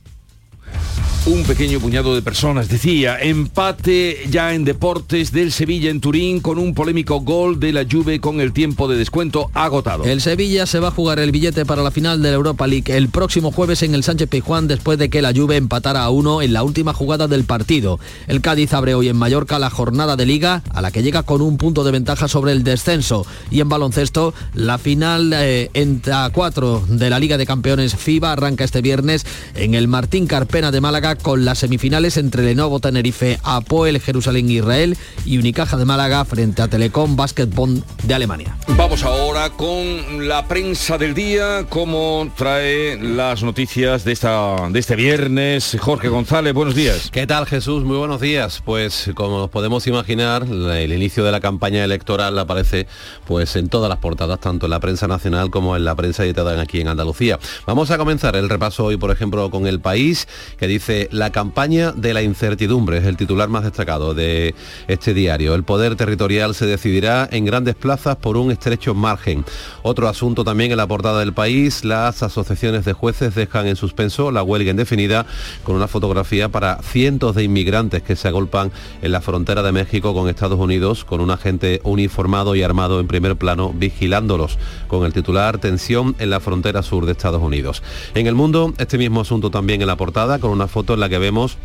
un 1.26 1.42
pequeño 1.42 1.80
puñado 1.80 2.14
de 2.14 2.22
personas. 2.22 2.68
Decía, 2.68 3.18
empate 3.20 4.26
ya 4.30 4.54
en 4.54 4.64
deportes 4.64 5.32
del 5.32 5.50
Sevilla 5.50 5.90
en 5.90 6.00
Turín 6.00 6.40
con 6.40 6.56
un 6.56 6.72
polémico 6.72 7.20
gol 7.20 7.58
de 7.58 7.72
la 7.72 7.84
Juve 7.90 8.20
con 8.20 8.40
el 8.40 8.52
tiempo 8.52 8.86
de 8.86 8.96
descuento 8.96 9.50
agotado. 9.52 10.04
El 10.04 10.20
Sevilla 10.20 10.66
se 10.66 10.78
va 10.78 10.88
a 10.88 10.92
jugar 10.92 11.18
el 11.18 11.32
billete 11.32 11.66
para 11.66 11.82
la 11.82 11.90
final 11.90 12.22
de 12.22 12.30
la 12.30 12.36
Europa 12.36 12.68
League 12.68 12.96
el 12.96 13.08
próximo 13.08 13.50
jueves 13.50 13.82
en 13.82 13.96
el 13.96 14.04
Sánchez 14.04 14.28
Pizjuán 14.28 14.68
después 14.68 14.98
de 14.98 15.10
que 15.10 15.20
la 15.20 15.32
Juve 15.34 15.56
empatara 15.56 16.04
a 16.04 16.10
uno 16.10 16.42
en 16.42 16.52
la 16.52 16.62
última 16.62 16.92
jugada 16.92 17.26
del 17.26 17.42
partido. 17.42 17.98
El 18.28 18.40
Cádiz 18.40 18.72
abre 18.72 18.94
hoy 18.94 19.08
en 19.08 19.16
Mallorca 19.16 19.58
la 19.58 19.70
jornada 19.70 20.14
de 20.14 20.26
liga 20.26 20.62
a 20.72 20.80
la 20.80 20.92
que 20.92 21.02
llega 21.02 21.24
con 21.24 21.42
un 21.42 21.58
punto 21.58 21.82
de 21.82 21.90
ventaja 21.90 22.28
sobre 22.28 22.52
el 22.52 22.62
descenso. 22.62 23.26
Y 23.50 23.60
en 23.60 23.68
baloncesto, 23.68 24.32
la 24.54 24.78
final 24.78 25.32
eh, 25.32 25.70
entre 25.74 26.12
a 26.12 26.30
cuatro 26.32 26.84
de 26.88 27.10
la 27.10 27.18
Liga 27.18 27.36
de 27.36 27.46
Campeones 27.46 27.96
FIBA 27.96 28.32
arranca 28.32 28.62
este 28.62 28.80
viernes 28.80 29.26
en 29.56 29.74
el 29.74 29.88
Martín 29.88 30.28
Carpena 30.28 30.70
de 30.70 30.80
Málaga 30.80 31.15
con 31.22 31.44
las 31.44 31.58
semifinales 31.58 32.16
entre 32.16 32.42
Lenovo 32.42 32.80
Tenerife, 32.80 33.38
Apoel 33.42 34.00
Jerusalén 34.00 34.50
Israel 34.50 34.96
y 35.24 35.38
Unicaja 35.38 35.76
de 35.76 35.84
Málaga 35.84 36.24
frente 36.24 36.62
a 36.62 36.68
Telecom 36.68 37.16
Basketball 37.16 37.82
de 38.02 38.14
Alemania. 38.14 38.56
Vamos 38.76 39.02
ahora 39.04 39.50
con 39.50 40.28
la 40.28 40.46
prensa 40.46 40.98
del 40.98 41.14
día, 41.14 41.66
como 41.68 42.30
trae 42.36 42.98
las 43.00 43.42
noticias 43.42 44.04
de, 44.04 44.12
esta, 44.12 44.68
de 44.70 44.78
este 44.78 44.96
viernes. 44.96 45.76
Jorge 45.80 46.08
González, 46.08 46.52
buenos 46.52 46.74
días. 46.74 47.10
¿Qué 47.10 47.26
tal 47.26 47.46
Jesús? 47.46 47.84
Muy 47.84 47.96
buenos 47.96 48.20
días. 48.20 48.62
Pues 48.64 49.10
como 49.14 49.38
nos 49.38 49.50
podemos 49.50 49.86
imaginar, 49.86 50.44
el 50.44 50.92
inicio 50.92 51.24
de 51.24 51.32
la 51.32 51.40
campaña 51.40 51.84
electoral 51.84 52.38
aparece 52.38 52.86
pues 53.26 53.56
en 53.56 53.68
todas 53.68 53.88
las 53.88 53.98
portadas, 53.98 54.40
tanto 54.40 54.66
en 54.66 54.70
la 54.70 54.80
prensa 54.80 55.06
nacional 55.06 55.50
como 55.50 55.76
en 55.76 55.84
la 55.84 55.94
prensa 55.94 56.24
editada 56.24 56.60
aquí 56.60 56.80
en 56.80 56.88
Andalucía. 56.88 57.38
Vamos 57.66 57.90
a 57.90 57.98
comenzar 57.98 58.36
el 58.36 58.48
repaso 58.48 58.84
hoy, 58.84 58.96
por 58.96 59.10
ejemplo, 59.10 59.50
con 59.50 59.66
el 59.66 59.80
país, 59.80 60.28
que 60.58 60.66
dice 60.66 61.05
la 61.12 61.30
campaña 61.30 61.92
de 61.92 62.14
la 62.14 62.22
incertidumbre 62.22 62.98
es 62.98 63.04
el 63.04 63.16
titular 63.16 63.48
más 63.48 63.64
destacado 63.64 64.14
de 64.14 64.54
este 64.88 65.14
diario. 65.14 65.54
El 65.54 65.64
poder 65.64 65.96
territorial 65.96 66.54
se 66.54 66.66
decidirá 66.66 67.28
en 67.30 67.44
grandes 67.44 67.74
plazas 67.74 68.16
por 68.16 68.36
un 68.36 68.50
estrecho 68.50 68.94
margen. 68.94 69.44
Otro 69.82 70.08
asunto 70.08 70.44
también 70.44 70.70
en 70.70 70.76
la 70.76 70.86
portada 70.86 71.20
del 71.20 71.32
país, 71.32 71.84
las 71.84 72.22
asociaciones 72.22 72.84
de 72.84 72.92
jueces 72.92 73.34
dejan 73.34 73.66
en 73.66 73.76
suspenso 73.76 74.30
la 74.30 74.42
huelga 74.42 74.70
indefinida 74.70 75.26
con 75.64 75.76
una 75.76 75.88
fotografía 75.88 76.48
para 76.48 76.80
cientos 76.82 77.34
de 77.34 77.44
inmigrantes 77.44 78.02
que 78.02 78.16
se 78.16 78.28
agolpan 78.28 78.72
en 79.02 79.12
la 79.12 79.20
frontera 79.20 79.62
de 79.62 79.72
México 79.72 80.14
con 80.14 80.28
Estados 80.28 80.58
Unidos 80.58 81.04
con 81.04 81.20
un 81.20 81.30
agente 81.30 81.80
uniformado 81.84 82.54
y 82.54 82.62
armado 82.62 83.00
en 83.00 83.06
primer 83.06 83.36
plano 83.36 83.72
vigilándolos 83.72 84.58
con 84.88 85.04
el 85.04 85.12
titular 85.12 85.58
Tensión 85.58 86.16
en 86.18 86.30
la 86.30 86.40
frontera 86.40 86.82
sur 86.82 87.06
de 87.06 87.12
Estados 87.12 87.42
Unidos. 87.42 87.82
En 88.14 88.26
el 88.26 88.34
mundo, 88.34 88.74
este 88.78 88.98
mismo 88.98 89.20
asunto 89.20 89.50
también 89.50 89.80
en 89.80 89.86
la 89.86 89.96
portada 89.96 90.38
con 90.38 90.50
una 90.50 90.66
foto 90.66 90.95
la 90.98 91.08
que 91.08 91.18
vemos 91.18 91.58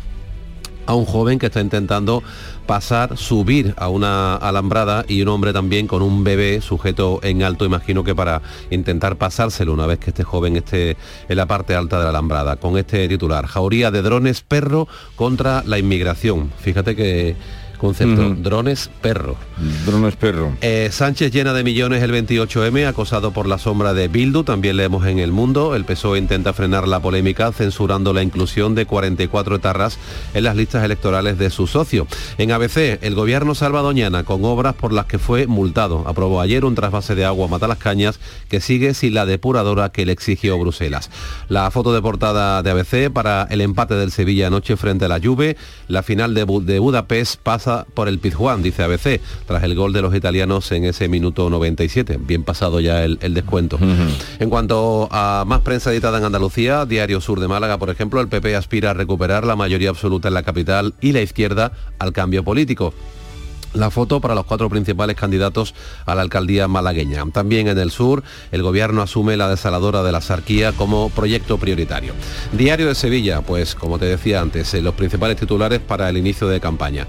a 0.86 0.94
un 0.94 1.04
joven 1.04 1.38
que 1.38 1.46
está 1.46 1.60
intentando 1.60 2.22
pasar, 2.66 3.16
subir 3.16 3.74
a 3.76 3.88
una 3.88 4.36
alambrada 4.36 5.04
y 5.08 5.22
un 5.22 5.28
hombre 5.28 5.52
también 5.52 5.86
con 5.86 6.02
un 6.02 6.24
bebé 6.24 6.60
sujeto 6.60 7.20
en 7.22 7.42
alto, 7.42 7.64
imagino 7.64 8.04
que 8.04 8.14
para 8.14 8.42
intentar 8.70 9.16
pasárselo 9.16 9.72
una 9.72 9.86
vez 9.86 9.98
que 9.98 10.10
este 10.10 10.24
joven 10.24 10.56
esté 10.56 10.96
en 11.28 11.36
la 11.36 11.46
parte 11.46 11.74
alta 11.74 11.98
de 11.98 12.04
la 12.04 12.10
alambrada, 12.10 12.56
con 12.56 12.76
este 12.78 13.08
titular, 13.08 13.46
jauría 13.46 13.90
de 13.90 14.02
drones 14.02 14.42
perro 14.42 14.88
contra 15.16 15.62
la 15.66 15.78
inmigración. 15.78 16.50
Fíjate 16.58 16.96
que 16.96 17.36
concepto, 17.82 18.36
drones 18.36 18.90
perro. 19.00 19.34
Drones 19.84 20.14
perro. 20.14 20.52
Eh, 20.60 20.88
Sánchez 20.92 21.32
llena 21.32 21.52
de 21.52 21.64
millones 21.64 22.00
el 22.00 22.12
28M, 22.12 22.86
acosado 22.86 23.32
por 23.32 23.48
la 23.48 23.58
sombra 23.58 23.92
de 23.92 24.06
Bildu, 24.06 24.44
también 24.44 24.76
leemos 24.76 25.04
en 25.04 25.18
El 25.18 25.32
Mundo. 25.32 25.74
El 25.74 25.84
PSOE 25.84 26.20
intenta 26.20 26.52
frenar 26.52 26.86
la 26.86 27.00
polémica 27.00 27.50
censurando 27.50 28.12
la 28.12 28.22
inclusión 28.22 28.76
de 28.76 28.86
44 28.86 29.56
etarras 29.56 29.98
en 30.32 30.44
las 30.44 30.54
listas 30.54 30.84
electorales 30.84 31.38
de 31.38 31.50
su 31.50 31.66
socio. 31.66 32.06
En 32.38 32.52
ABC, 32.52 33.00
el 33.02 33.16
gobierno 33.16 33.56
salva 33.56 33.82
Doñana 33.82 34.22
con 34.22 34.44
obras 34.44 34.74
por 34.74 34.92
las 34.92 35.06
que 35.06 35.18
fue 35.18 35.48
multado. 35.48 36.04
Aprobó 36.06 36.40
ayer 36.40 36.64
un 36.64 36.76
trasvase 36.76 37.16
de 37.16 37.24
agua 37.24 37.46
a 37.46 37.50
Mata 37.50 37.66
las 37.66 37.78
Cañas 37.78 38.20
que 38.48 38.60
sigue 38.60 38.94
sin 38.94 39.14
la 39.14 39.26
depuradora 39.26 39.90
que 39.90 40.06
le 40.06 40.12
exigió 40.12 40.56
Bruselas. 40.56 41.10
La 41.48 41.68
foto 41.72 41.92
de 41.92 42.00
portada 42.00 42.62
de 42.62 42.70
ABC 42.70 43.12
para 43.12 43.48
el 43.50 43.60
empate 43.60 43.96
del 43.96 44.12
Sevilla 44.12 44.46
anoche 44.46 44.76
frente 44.76 45.06
a 45.06 45.08
la 45.08 45.18
Juve. 45.18 45.56
La 45.88 46.04
final 46.04 46.32
de, 46.32 46.46
de 46.62 46.78
Budapest 46.78 47.40
pasa 47.42 47.71
por 47.94 48.08
el 48.08 48.18
Pizjuán, 48.18 48.62
dice 48.62 48.82
ABC, 48.82 49.20
tras 49.46 49.62
el 49.62 49.74
gol 49.74 49.92
de 49.92 50.02
los 50.02 50.14
italianos 50.14 50.70
en 50.72 50.84
ese 50.84 51.08
minuto 51.08 51.50
97. 51.50 52.18
Bien 52.20 52.44
pasado 52.44 52.80
ya 52.80 53.04
el, 53.04 53.18
descuento. 53.34 53.78
En 54.38 54.50
cuanto 54.50 55.08
a 55.10 55.44
más 55.46 55.60
prensa 55.60 55.92
editada 55.92 56.18
en 56.18 56.24
Andalucía, 56.24 56.86
Diario 56.86 57.20
Sur 57.20 57.40
de 57.40 57.48
Málaga, 57.48 57.78
por 57.78 57.90
ejemplo, 57.90 58.20
el 58.20 58.28
PP 58.28 58.56
aspira 58.56 58.90
a 58.90 58.94
recuperar 58.94 59.44
la 59.44 59.56
mayoría 59.56 59.90
absoluta 59.90 60.28
en 60.28 60.34
la 60.34 60.42
capital 60.42 60.94
y 61.00 61.12
la 61.12 61.22
izquierda 61.22 61.72
al 61.98 62.12
cambio 62.12 62.44
político 62.44 62.94
la 63.74 63.90
foto 63.90 64.20
para 64.20 64.34
los 64.34 64.44
cuatro 64.44 64.68
principales 64.68 65.16
candidatos 65.16 65.74
a 66.06 66.14
la 66.14 66.22
alcaldía 66.22 66.68
malagueña. 66.68 67.24
También 67.32 67.68
en 67.68 67.78
el 67.78 67.90
sur, 67.90 68.22
el 68.50 68.62
gobierno 68.62 69.02
asume 69.02 69.36
la 69.36 69.48
desaladora 69.48 70.02
de 70.02 70.12
la 70.12 70.20
Sarquía 70.20 70.72
como 70.72 71.10
proyecto 71.10 71.58
prioritario. 71.58 72.12
Diario 72.52 72.88
de 72.88 72.94
Sevilla, 72.94 73.40
pues 73.42 73.74
como 73.74 73.98
te 73.98 74.06
decía 74.06 74.40
antes, 74.40 74.74
eh, 74.74 74.82
los 74.82 74.94
principales 74.94 75.36
titulares 75.36 75.80
para 75.80 76.08
el 76.08 76.16
inicio 76.16 76.48
de 76.48 76.60
campaña. 76.60 77.06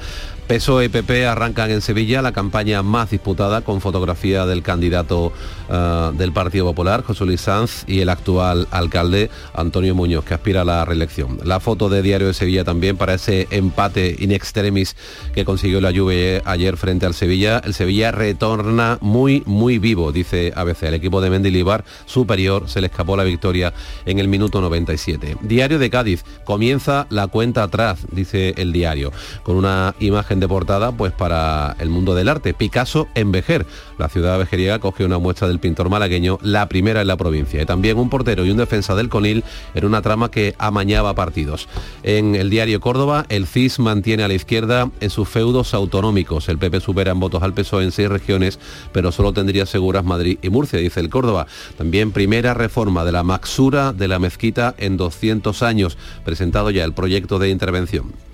PSOE 0.53 0.85
y 0.85 0.89
PP 0.89 1.25
arrancan 1.25 1.71
en 1.71 1.81
Sevilla 1.81 2.21
la 2.21 2.31
campaña 2.31 2.83
más 2.83 3.09
disputada 3.09 3.61
con 3.61 3.81
fotografía 3.81 4.45
del 4.45 4.61
candidato 4.61 5.33
eh, 5.67 6.11
del 6.15 6.31
Partido 6.31 6.65
Popular, 6.65 7.01
José 7.01 7.25
Luis 7.25 7.41
Sanz, 7.41 7.83
y 7.87 8.01
el 8.01 8.09
actual 8.09 8.67
alcalde 8.69 9.31
Antonio 9.55 9.95
Muñoz, 9.95 10.25
que 10.25 10.35
aspira 10.35 10.61
a 10.61 10.65
la 10.65 10.85
reelección. 10.85 11.39
La 11.43 11.59
foto 11.59 11.89
de 11.89 12.03
Diario 12.03 12.27
de 12.27 12.35
Sevilla 12.35 12.63
también 12.63 12.97
para 12.97 13.15
ese 13.15 13.47
empate 13.49 14.15
in 14.19 14.31
extremis 14.31 14.95
que 15.33 15.43
consiguió 15.43 15.81
la 15.81 15.91
Juve 15.91 16.43
ayer 16.45 16.77
frente 16.77 17.07
al 17.07 17.15
Sevilla. 17.15 17.59
El 17.63 17.73
Sevilla 17.73 18.11
retorna 18.11 18.99
muy, 19.01 19.41
muy 19.47 19.79
vivo, 19.79 20.11
dice 20.11 20.53
ABC. 20.55 20.83
El 20.83 20.93
equipo 20.93 21.19
de 21.19 21.31
Mendilibar 21.31 21.83
superior 22.05 22.69
se 22.69 22.79
le 22.79 22.87
escapó 22.87 23.17
la 23.17 23.23
victoria 23.23 23.73
en 24.05 24.19
el 24.19 24.27
minuto 24.27 24.61
97. 24.61 25.37
Diario 25.41 25.79
de 25.79 25.89
Cádiz, 25.89 26.23
comienza 26.43 27.07
la 27.09 27.25
cuenta 27.25 27.63
atrás, 27.63 28.05
dice 28.11 28.53
el 28.57 28.71
diario, 28.71 29.11
con 29.41 29.55
una 29.55 29.95
imagen 29.99 30.42
de 30.43 30.47
portada 30.49 30.91
pues 30.91 31.13
para 31.13 31.75
el 31.79 31.89
mundo 31.89 32.15
del 32.15 32.27
arte. 32.27 32.53
Picasso 32.53 33.07
en 33.15 33.31
Vejer. 33.31 33.65
La 33.97 34.09
ciudad 34.09 34.37
vejeriega 34.37 34.79
coge 34.79 35.05
una 35.05 35.17
muestra 35.17 35.47
del 35.47 35.59
pintor 35.59 35.89
malagueño, 35.89 36.37
la 36.41 36.67
primera 36.67 36.99
en 36.99 37.07
la 37.07 37.15
provincia. 37.15 37.61
Y 37.61 37.65
también 37.65 37.97
un 37.97 38.09
portero 38.09 38.45
y 38.45 38.51
un 38.51 38.57
defensa 38.57 38.93
del 38.93 39.07
Conil 39.07 39.45
en 39.73 39.85
una 39.85 40.01
trama 40.01 40.29
que 40.29 40.53
amañaba 40.57 41.15
partidos. 41.15 41.69
En 42.03 42.35
el 42.35 42.49
diario 42.49 42.81
Córdoba, 42.81 43.25
el 43.29 43.47
CIS 43.47 43.79
mantiene 43.79 44.23
a 44.23 44.27
la 44.27 44.33
izquierda 44.33 44.91
en 44.99 45.09
sus 45.09 45.29
feudos 45.29 45.73
autonómicos. 45.73 46.49
El 46.49 46.57
PP 46.57 46.81
supera 46.81 47.11
en 47.11 47.21
votos 47.21 47.41
al 47.41 47.53
PSOE 47.53 47.85
en 47.85 47.93
seis 47.93 48.09
regiones, 48.09 48.59
pero 48.91 49.13
solo 49.13 49.31
tendría 49.31 49.65
seguras 49.65 50.03
Madrid 50.03 50.39
y 50.41 50.49
Murcia, 50.49 50.79
dice 50.79 50.99
el 50.99 51.09
Córdoba. 51.09 51.47
También 51.77 52.11
primera 52.11 52.53
reforma 52.53 53.05
de 53.05 53.13
la 53.13 53.23
maxura 53.23 53.93
de 53.93 54.09
la 54.09 54.19
mezquita 54.19 54.75
en 54.77 54.97
200 54.97 55.63
años. 55.63 55.97
Presentado 56.25 56.69
ya 56.69 56.83
el 56.83 56.93
proyecto 56.93 57.39
de 57.39 57.49
intervención 57.49 58.32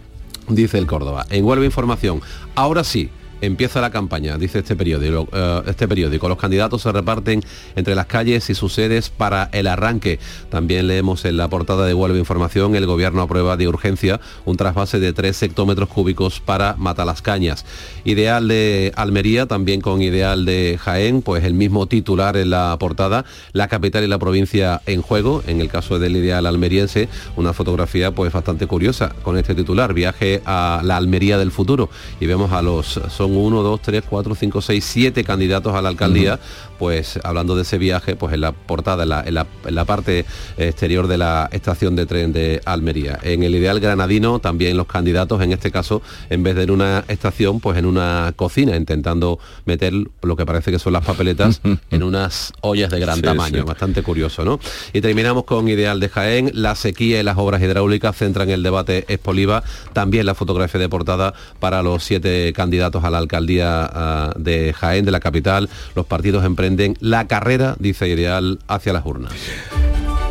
dice 0.50 0.78
el 0.78 0.88
Córdoba. 0.88 1.26
En 1.30 1.46
Huelva 1.46 1.66
Información, 1.66 2.22
ahora 2.56 2.84
sí, 2.84 3.10
empieza 3.42 3.82
la 3.82 3.90
campaña, 3.90 4.38
dice 4.38 4.60
este 4.60 4.76
periódico, 4.76 5.28
eh, 5.34 5.62
este 5.68 5.88
periódico. 5.88 6.28
Los 6.30 6.38
candidatos 6.38 6.82
se 6.82 6.92
reparten 6.92 7.44
entre 7.76 7.96
las 7.96 8.06
calles 8.06 8.50
y 8.50 8.56
sus 8.56 8.74
sedes 8.74 9.10
para 9.10 9.50
el 9.52 9.68
arranque. 9.68 10.20
También 10.50 10.88
leemos 10.88 11.26
en 11.26 11.38
la 11.38 11.48
portada 11.48 11.86
de 11.86 11.94
Huelva 11.94 12.18
Información, 12.18 12.76
el 12.76 12.86
gobierno 12.86 13.22
aprueba 13.22 13.58
de 13.58 13.68
urgencia 13.68 14.20
un 14.46 14.58
trasvase 14.58 15.00
de 15.00 15.14
3 15.14 15.44
hectómetros 15.44 15.90
cúbicos 15.90 16.40
para 16.40 16.76
Matalascañas. 16.78 17.66
Ideal 18.04 18.48
de 18.48 18.92
Almería, 18.96 19.46
también 19.46 19.82
con 19.82 20.02
ideal 20.02 20.46
de 20.46 20.78
Jaén, 20.82 21.22
pues 21.22 21.44
el 21.44 21.54
mismo 21.54 21.88
titular 21.88 22.38
en 22.38 22.50
la 22.50 22.76
portada, 22.80 23.26
la 23.54 23.68
capital 23.68 24.04
y 24.04 24.08
la 24.08 24.20
provincia 24.20 24.82
en 24.86 25.02
juego, 25.02 25.44
en 25.48 25.62
el 25.62 25.70
caso 25.70 26.00
del 26.00 26.16
ideal 26.16 26.46
almeriense, 26.46 27.10
una 27.36 27.54
fotografía 27.54 28.12
pues 28.12 28.32
bastante 28.32 28.68
curiosa 28.68 29.14
con 29.24 29.38
este 29.38 29.56
titular, 29.56 29.94
viaje 29.94 30.42
a 30.46 30.82
la 30.84 30.98
Almería 30.98 31.38
del 31.38 31.52
futuro 31.52 31.90
y 32.20 32.26
vemos 32.26 32.52
a 32.52 32.62
los 32.62 33.00
uno, 33.38 33.64
dos, 33.64 33.82
tres, 33.82 34.04
cuatro, 34.08 34.36
cinco, 34.36 34.62
seis, 34.62 34.86
siete 34.86 35.24
candidatos 35.24 35.74
a 35.74 35.82
la 35.82 35.90
alcaldía, 35.90 36.40
pues 36.80 37.20
hablando 37.24 37.56
de 37.56 37.64
ese 37.64 37.78
viaje, 37.78 38.16
pues 38.16 38.34
en 38.34 38.42
la 38.42 38.54
portada, 38.54 39.04
en 39.26 39.36
la, 39.36 39.86
parte 39.86 40.26
exterior 40.58 41.08
de 41.08 41.18
la 41.18 41.50
estación 41.52 41.96
de 41.96 42.06
tren 42.06 42.32
de 42.32 42.62
Almería. 42.66 43.20
En 43.22 43.44
el 43.44 43.54
ideal 43.54 43.80
granadino 43.80 44.40
también 44.40 44.78
los 44.78 44.88
candidatos, 44.88 45.42
en 45.42 45.52
este 45.52 45.72
caso, 45.72 46.02
en 46.30 46.44
vez 46.44 46.56
de 46.56 46.70
en 46.70 46.72
una 46.72 47.04
estación, 47.08 47.60
pues 47.60 47.78
en 47.78 47.86
una 47.86 48.34
cocina, 48.36 48.76
intentando 48.76 49.40
meter 49.66 49.94
lo 50.22 50.36
que 50.36 50.46
parece 50.46 50.72
que 50.72 50.80
son 50.80 50.94
las 50.94 51.06
papeletas 51.06 51.62
en 51.92 52.04
unas 52.04 52.54
ollas 52.62 52.92
de 52.92 53.00
gran 53.00 53.22
tamaño, 53.22 53.66
bastante 53.66 54.04
curioso, 54.04 54.46
¿no? 54.46 54.60
Y 54.94 55.02
terminamos 55.02 55.46
con 55.46 55.68
Ideal 55.68 56.00
de 56.00 56.10
Jaén, 56.10 56.52
la 56.54 56.76
sequía 56.76 57.20
y 57.20 57.24
las 57.24 57.38
obras 57.38 57.62
hidráulicas 57.62 58.16
centran 58.16 58.50
el 58.50 58.64
debate 58.64 59.06
Expoliva, 59.08 59.64
también 59.94 60.26
la 60.26 60.36
fotografía 60.36 60.80
de 60.80 60.90
portada 60.90 61.34
para 61.60 61.82
los 61.82 62.04
siete 62.04 62.54
candidatos 62.54 63.04
a 63.04 63.10
la 63.10 63.18
alcaldía 63.18 63.90
ah, 63.92 64.34
de 64.38 64.74
Jaén, 64.74 65.06
de 65.06 65.12
la 65.12 65.20
capital, 65.20 65.70
los 65.96 66.06
partidos 66.06 66.46
emprenden 66.70 66.96
la 67.00 67.28
carrera, 67.28 67.76
dice 67.80 68.08
Ideal, 68.08 68.60
hacia 68.68 68.94
las 68.94 69.06
urnas. 69.06 69.34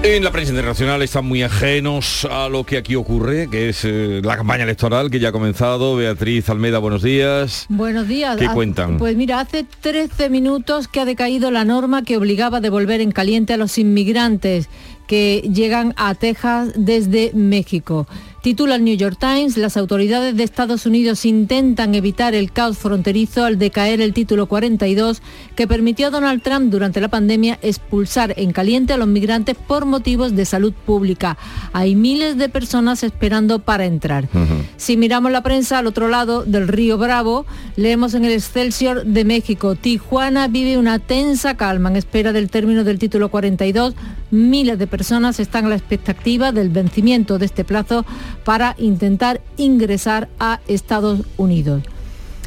En 0.04 0.22
la 0.22 0.30
prensa 0.30 0.52
internacional 0.52 1.02
están 1.02 1.26
muy 1.26 1.42
ajenos 1.42 2.24
a 2.30 2.48
lo 2.48 2.64
que 2.64 2.76
aquí 2.76 2.94
ocurre, 2.94 3.48
que 3.50 3.70
es 3.70 3.84
eh, 3.84 4.20
la 4.22 4.36
campaña 4.36 4.62
electoral 4.62 5.10
que 5.10 5.18
ya 5.18 5.30
ha 5.30 5.32
comenzado. 5.32 5.96
Beatriz 5.96 6.48
Almeida, 6.48 6.78
buenos 6.78 7.02
días. 7.02 7.66
Buenos 7.68 8.06
días. 8.06 8.36
¿Qué 8.36 8.46
cuentan? 8.46 8.98
Pues 8.98 9.16
mira, 9.16 9.40
hace 9.40 9.64
13 9.64 10.30
minutos 10.30 10.86
que 10.86 11.00
ha 11.00 11.04
decaído 11.04 11.50
la 11.50 11.64
norma 11.64 12.04
que 12.04 12.16
obligaba 12.16 12.58
a 12.58 12.60
devolver 12.60 13.00
en 13.00 13.10
caliente 13.10 13.54
a 13.54 13.56
los 13.56 13.76
inmigrantes 13.76 14.68
que 15.08 15.48
llegan 15.52 15.94
a 15.96 16.14
Texas 16.14 16.72
desde 16.76 17.32
México. 17.34 18.06
Titula 18.42 18.76
el 18.76 18.84
New 18.84 18.96
York 18.96 19.16
Times, 19.18 19.56
las 19.56 19.76
autoridades 19.76 20.36
de 20.36 20.44
Estados 20.44 20.86
Unidos 20.86 21.24
intentan 21.24 21.96
evitar 21.96 22.34
el 22.34 22.52
caos 22.52 22.78
fronterizo 22.78 23.44
al 23.44 23.58
decaer 23.58 24.00
el 24.00 24.14
título 24.14 24.46
42 24.46 25.22
que 25.58 25.66
permitió 25.66 26.06
a 26.06 26.10
Donald 26.10 26.40
Trump 26.40 26.70
durante 26.70 27.00
la 27.00 27.08
pandemia 27.08 27.58
expulsar 27.62 28.32
en 28.36 28.52
caliente 28.52 28.92
a 28.92 28.96
los 28.96 29.08
migrantes 29.08 29.56
por 29.56 29.86
motivos 29.86 30.36
de 30.36 30.44
salud 30.44 30.72
pública. 30.72 31.36
Hay 31.72 31.96
miles 31.96 32.38
de 32.38 32.48
personas 32.48 33.02
esperando 33.02 33.58
para 33.58 33.84
entrar. 33.84 34.28
Si 34.76 34.96
miramos 34.96 35.32
la 35.32 35.42
prensa 35.42 35.80
al 35.80 35.88
otro 35.88 36.06
lado 36.06 36.44
del 36.44 36.68
río 36.68 36.96
Bravo, 36.96 37.44
leemos 37.74 38.14
en 38.14 38.24
el 38.24 38.34
Excelsior 38.34 39.04
de 39.04 39.24
México, 39.24 39.74
Tijuana 39.74 40.46
vive 40.46 40.78
una 40.78 41.00
tensa 41.00 41.56
calma 41.56 41.88
en 41.88 41.96
espera 41.96 42.32
del 42.32 42.50
término 42.50 42.84
del 42.84 43.00
título 43.00 43.28
42. 43.28 43.96
Miles 44.30 44.78
de 44.78 44.86
personas 44.86 45.40
están 45.40 45.66
a 45.66 45.70
la 45.70 45.74
expectativa 45.74 46.52
del 46.52 46.68
vencimiento 46.68 47.36
de 47.36 47.46
este 47.46 47.64
plazo 47.64 48.06
para 48.44 48.76
intentar 48.78 49.40
ingresar 49.56 50.28
a 50.38 50.60
Estados 50.68 51.22
Unidos. 51.36 51.82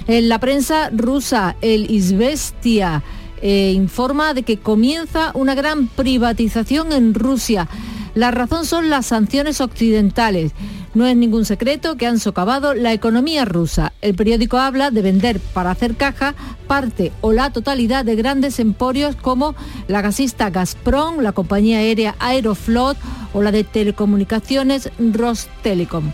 En 0.08 0.30
la 0.30 0.40
prensa 0.40 0.90
rusa, 0.90 1.56
el 1.62 1.90
Izvestia 1.92 3.04
eh, 3.42 3.72
informa 3.76 4.34
de 4.34 4.44
que 4.44 4.58
comienza 4.58 5.32
una 5.34 5.56
gran 5.56 5.88
privatización 5.88 6.92
en 6.92 7.14
Rusia. 7.14 7.68
La 8.14 8.32
razón 8.32 8.66
son 8.66 8.90
las 8.90 9.08
sanciones 9.08 9.62
occidentales. 9.62 10.52
No 10.94 11.06
es 11.06 11.16
ningún 11.16 11.46
secreto 11.46 11.96
que 11.96 12.06
han 12.06 12.20
socavado 12.20 12.74
la 12.74 12.92
economía 12.92 13.46
rusa. 13.46 13.94
El 14.02 14.16
periódico 14.16 14.58
habla 14.58 14.92
de 14.92 15.02
vender 15.02 15.40
para 15.40 15.72
hacer 15.72 15.96
caja 15.96 16.36
parte 16.68 17.14
o 17.22 17.32
la 17.32 17.52
totalidad 17.54 18.04
de 18.04 18.16
grandes 18.16 18.60
emporios 18.60 19.16
como 19.16 19.56
la 19.88 20.02
gasista 20.02 20.50
Gazprom, 20.50 21.22
la 21.22 21.32
compañía 21.32 21.78
aérea 21.78 22.16
Aeroflot 22.20 22.98
o 23.34 23.42
la 23.42 23.54
de 23.54 23.64
telecomunicaciones 23.64 24.90
Rostelecom. 25.00 26.12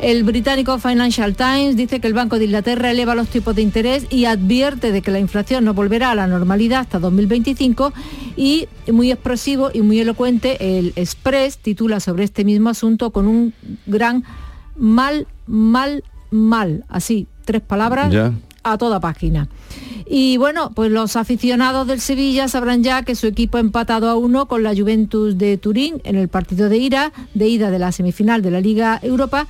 El 0.00 0.24
británico 0.24 0.78
Financial 0.78 1.34
Times 1.34 1.74
dice 1.74 2.00
que 2.00 2.06
el 2.06 2.12
Banco 2.12 2.38
de 2.38 2.44
Inglaterra 2.44 2.90
eleva 2.90 3.14
los 3.14 3.28
tipos 3.28 3.56
de 3.56 3.62
interés 3.62 4.06
y 4.10 4.26
advierte 4.26 4.92
de 4.92 5.00
que 5.00 5.10
la 5.10 5.18
inflación 5.18 5.64
no 5.64 5.72
volverá 5.72 6.10
a 6.10 6.14
la 6.14 6.26
normalidad 6.26 6.80
hasta 6.80 6.98
2025 6.98 7.94
y 8.36 8.68
muy 8.92 9.10
expresivo 9.10 9.70
y 9.72 9.80
muy 9.80 9.98
elocuente 9.98 10.78
el 10.78 10.92
Express 10.96 11.58
titula 11.58 12.00
sobre 12.00 12.24
este 12.24 12.44
mismo 12.44 12.68
asunto 12.68 13.10
con 13.10 13.26
un 13.26 13.54
gran 13.86 14.22
mal, 14.76 15.26
mal, 15.46 16.04
mal, 16.30 16.84
así, 16.88 17.26
tres 17.46 17.62
palabras 17.62 18.14
a 18.64 18.78
toda 18.78 19.00
página. 19.00 19.48
Y 20.08 20.36
bueno, 20.36 20.72
pues 20.74 20.90
los 20.90 21.16
aficionados 21.16 21.86
del 21.86 22.00
Sevilla 22.00 22.48
sabrán 22.48 22.82
ya 22.82 23.02
que 23.02 23.14
su 23.14 23.26
equipo 23.26 23.56
ha 23.56 23.60
empatado 23.60 24.10
a 24.10 24.16
uno 24.16 24.46
con 24.46 24.62
la 24.62 24.74
Juventus 24.74 25.38
de 25.38 25.56
Turín 25.56 26.02
en 26.04 26.16
el 26.16 26.28
partido 26.28 26.68
de 26.68 26.76
ira, 26.76 27.12
de 27.34 27.48
ida 27.48 27.70
de 27.70 27.78
la 27.78 27.92
semifinal 27.92 28.42
de 28.42 28.50
la 28.50 28.60
Liga 28.60 29.00
Europa 29.02 29.48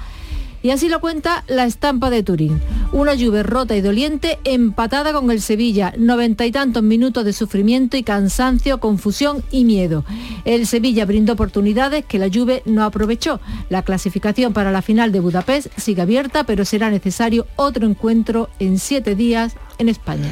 y 0.66 0.73
así 0.73 0.88
lo 0.88 1.00
cuenta 1.00 1.44
la 1.46 1.64
estampa 1.64 2.11
de 2.11 2.25
Turín. 2.25 2.61
Una 2.90 3.14
lluvia 3.14 3.44
rota 3.44 3.76
y 3.76 3.80
doliente 3.80 4.40
empatada 4.42 5.12
con 5.12 5.30
el 5.30 5.40
Sevilla. 5.40 5.92
Noventa 5.96 6.44
y 6.44 6.50
tantos 6.50 6.82
minutos 6.82 7.25
de 7.25 7.32
sufrimiento 7.32 7.96
y 7.96 8.02
cansancio, 8.02 8.80
confusión 8.80 9.44
y 9.52 9.64
miedo. 9.64 10.04
El 10.44 10.66
Sevilla 10.66 11.04
brindó 11.04 11.35
oportunidades 11.35 12.04
que 12.04 12.18
la 12.18 12.28
Juve 12.28 12.64
no 12.66 12.82
aprovechó. 12.82 13.38
La 13.70 13.82
clasificación 13.82 14.52
para 14.52 14.73
la 14.73 14.82
final 14.82 15.12
de 15.12 15.20
Budapest 15.20 15.68
sigue 15.78 16.02
abierta, 16.02 16.42
pero 16.42 16.64
será 16.64 16.90
necesario 16.90 17.46
otro 17.54 17.87
encuentro 17.87 18.49
en 18.58 18.80
siete 18.80 19.14
días 19.14 19.54
en 19.78 19.88
España. 19.88 20.28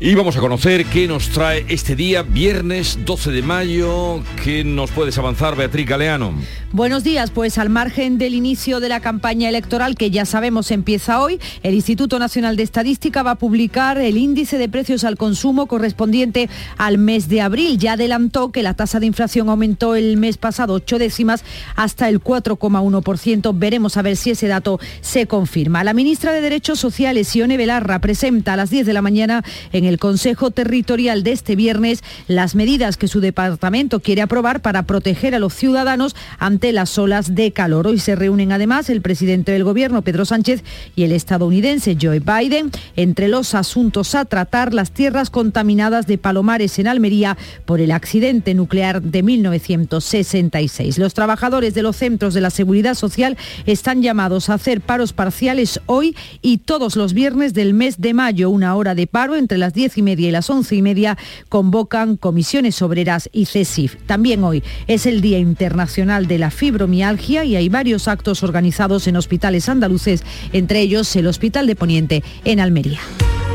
Y 0.00 0.14
vamos 0.14 0.36
a 0.36 0.40
conocer 0.40 0.84
qué 0.84 1.08
nos 1.08 1.30
trae 1.30 1.66
este 1.68 1.96
día, 1.96 2.22
viernes 2.22 3.00
12 3.04 3.32
de 3.32 3.42
mayo. 3.42 4.22
¿Qué 4.44 4.62
nos 4.62 4.92
puedes 4.92 5.18
avanzar, 5.18 5.56
Beatriz 5.56 5.88
Galeano? 5.88 6.34
Buenos 6.70 7.02
días, 7.02 7.30
pues 7.30 7.56
al 7.56 7.70
margen 7.70 8.18
del 8.18 8.34
inicio 8.34 8.78
de 8.78 8.90
la 8.90 9.00
campaña 9.00 9.48
electoral, 9.48 9.94
que 9.94 10.10
ya 10.10 10.26
sabemos 10.26 10.70
empieza 10.70 11.22
hoy, 11.22 11.40
el 11.62 11.72
Instituto 11.72 12.18
Nacional 12.18 12.56
de 12.56 12.62
Estadística 12.62 13.22
va 13.22 13.30
a 13.32 13.34
publicar 13.36 13.96
el 13.96 14.18
índice 14.18 14.58
de 14.58 14.68
precios 14.68 15.02
al 15.04 15.16
consumo 15.16 15.64
correspondiente 15.66 16.50
al 16.76 16.98
mes 16.98 17.30
de 17.30 17.40
abril. 17.40 17.78
Ya 17.78 17.94
adelantó 17.94 18.52
que 18.52 18.62
la 18.62 18.74
tasa 18.74 19.00
de 19.00 19.06
inflación 19.06 19.48
aumentó 19.48 19.94
el 19.94 20.18
mes 20.18 20.36
pasado 20.36 20.74
ocho 20.74 20.98
décimas 20.98 21.42
hasta 21.74 22.06
el 22.10 22.22
4,1%. 22.22 23.58
Veremos 23.58 23.96
a 23.96 24.02
ver 24.02 24.18
si 24.18 24.32
ese 24.32 24.46
dato 24.46 24.78
se 25.00 25.26
confirma. 25.26 25.84
La 25.84 25.94
ministra 25.94 26.32
de 26.32 26.42
Derechos 26.42 26.78
Sociales, 26.78 27.34
Ione 27.34 27.56
Belarra, 27.56 27.98
presenta 28.00 28.52
a 28.52 28.56
las 28.56 28.68
10 28.68 28.84
de 28.84 28.92
la 28.92 29.00
mañana 29.00 29.42
en 29.72 29.86
el 29.86 29.98
Consejo 29.98 30.50
Territorial 30.50 31.22
de 31.22 31.32
este 31.32 31.56
viernes 31.56 32.04
las 32.26 32.54
medidas 32.54 32.98
que 32.98 33.08
su 33.08 33.20
departamento 33.20 34.00
quiere 34.00 34.20
aprobar 34.20 34.60
para 34.60 34.82
proteger 34.82 35.34
a 35.34 35.38
los 35.38 35.54
ciudadanos 35.54 36.14
ante 36.38 36.57
las 36.58 36.98
olas 36.98 37.34
de 37.34 37.52
calor. 37.52 37.86
Hoy 37.86 37.98
se 37.98 38.16
reúnen 38.16 38.52
además 38.52 38.90
el 38.90 39.00
presidente 39.00 39.52
del 39.52 39.64
Gobierno, 39.64 40.02
Pedro 40.02 40.24
Sánchez, 40.24 40.64
y 40.96 41.04
el 41.04 41.12
estadounidense 41.12 41.96
Joe 42.00 42.20
Biden. 42.20 42.70
Entre 42.96 43.28
los 43.28 43.54
asuntos 43.54 44.14
a 44.14 44.24
tratar, 44.24 44.74
las 44.74 44.90
tierras 44.90 45.30
contaminadas 45.30 46.06
de 46.06 46.18
Palomares 46.18 46.78
en 46.78 46.88
Almería 46.88 47.38
por 47.64 47.80
el 47.80 47.92
accidente 47.92 48.54
nuclear 48.54 49.00
de 49.00 49.22
1966. 49.22 50.98
Los 50.98 51.14
trabajadores 51.14 51.74
de 51.74 51.82
los 51.82 51.96
centros 51.96 52.34
de 52.34 52.40
la 52.40 52.50
Seguridad 52.50 52.94
Social 52.94 53.36
están 53.64 54.02
llamados 54.02 54.50
a 54.50 54.54
hacer 54.54 54.80
paros 54.80 55.12
parciales 55.12 55.80
hoy 55.86 56.16
y 56.42 56.58
todos 56.58 56.96
los 56.96 57.14
viernes 57.14 57.54
del 57.54 57.72
mes 57.72 58.00
de 58.00 58.14
mayo, 58.14 58.50
una 58.50 58.74
hora 58.74 58.94
de 58.94 59.06
paro 59.06 59.36
entre 59.36 59.58
las 59.58 59.72
10 59.74 59.98
y 59.98 60.02
media 60.02 60.28
y 60.28 60.32
las 60.32 60.50
once 60.50 60.74
y 60.74 60.82
media 60.82 61.16
convocan 61.48 62.16
comisiones 62.16 62.82
obreras 62.82 63.30
y 63.32 63.46
CESIF. 63.46 63.96
También 64.06 64.42
hoy 64.42 64.62
es 64.86 65.06
el 65.06 65.20
Día 65.20 65.38
Internacional 65.38 66.26
de 66.26 66.38
la 66.38 66.47
Fibromialgia 66.50 67.44
y 67.44 67.56
hay 67.56 67.68
varios 67.68 68.08
actos 68.08 68.42
organizados 68.42 69.06
en 69.06 69.16
hospitales 69.16 69.68
andaluces, 69.68 70.22
entre 70.52 70.80
ellos 70.80 71.14
el 71.16 71.26
Hospital 71.26 71.66
de 71.66 71.76
Poniente 71.76 72.22
en 72.44 72.60
Almería. 72.60 73.00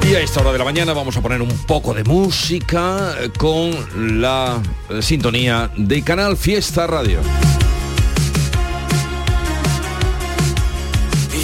Y 0.10 0.16
a 0.16 0.20
esta 0.20 0.42
hora 0.42 0.52
de 0.52 0.58
la 0.58 0.66
mañana 0.66 0.92
vamos 0.94 1.16
a 1.16 1.22
poner 1.22 1.42
un 1.42 1.50
poco 1.66 1.94
de 1.94 2.04
música 2.04 3.16
con 3.38 4.22
la 4.22 4.62
sintonía 5.00 5.72
de 5.78 6.04
Canal 6.04 6.36
Fiesta 6.36 6.88
Radio. 6.88 7.20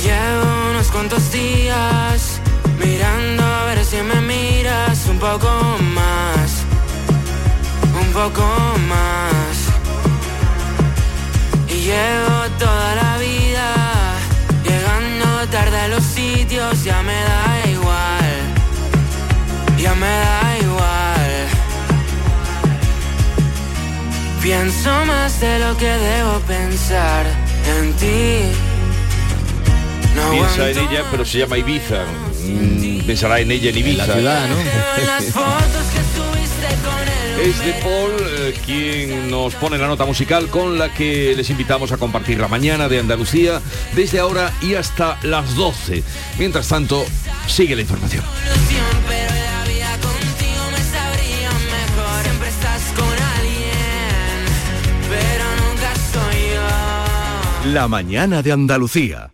Llevo 0.03 0.72
unos 0.72 0.88
cuantos 0.88 1.32
días 1.32 2.41
mirando 2.79 3.44
a 3.44 3.65
ver 3.65 3.86
si 3.86 3.98
me 3.98 4.22
miras 4.22 5.06
un 5.10 5.20
poco 5.20 5.48
más, 5.94 6.63
un 8.01 8.13
poco 8.13 8.44
más. 8.88 9.28
Llevo 11.89 12.46
toda 12.60 12.93
la 12.93 13.17
vida 13.17 13.74
llegando 14.63 15.48
tarde 15.50 15.75
a 15.75 15.87
los 15.87 16.03
sitios, 16.03 16.83
ya 16.83 17.01
me 17.01 17.16
da 17.16 17.68
igual, 17.68 18.35
ya 19.75 19.96
me 19.96 20.05
da 20.05 20.57
igual. 20.61 21.48
Pienso 24.40 25.05
más 25.05 25.42
de 25.42 25.57
lo 25.57 25.75
que 25.77 25.87
debo 25.90 26.40
pensar 26.42 27.25
en 27.75 27.94
ti. 27.94 28.51
No 30.16 30.29
Piensa 30.29 30.70
en 30.70 30.77
ella, 30.77 31.05
pero 31.09 31.25
se 31.25 31.40
llama 31.40 31.57
Ibiza. 31.57 32.03
Pensará 33.07 33.40
en 33.40 33.50
ella 33.50 33.72
en 33.72 33.77
Ibiza. 33.79 34.05
la 34.05 34.13
ciudad, 34.13 34.48
¿no? 34.48 34.57
Es 37.41 37.57
de 37.59 37.71
Paul 37.81 38.11
eh, 38.19 38.53
quien 38.65 39.31
nos 39.31 39.55
pone 39.55 39.77
la 39.77 39.87
nota 39.87 40.03
musical 40.03 40.49
con 40.49 40.77
la 40.77 40.93
que 40.93 41.33
les 41.37 41.49
invitamos 41.49 41.91
a 41.93 41.97
compartir 41.97 42.37
la 42.37 42.49
mañana 42.49 42.89
de 42.89 42.99
Andalucía 42.99 43.61
desde 43.95 44.19
ahora 44.19 44.51
y 44.61 44.73
hasta 44.73 45.17
las 45.23 45.55
12. 45.55 46.03
Mientras 46.37 46.67
tanto, 46.67 47.05
sigue 47.47 47.77
la 47.77 47.81
información. 47.81 48.25
La 57.65 57.87
mañana 57.87 58.41
de 58.41 58.51
Andalucía. 58.51 59.31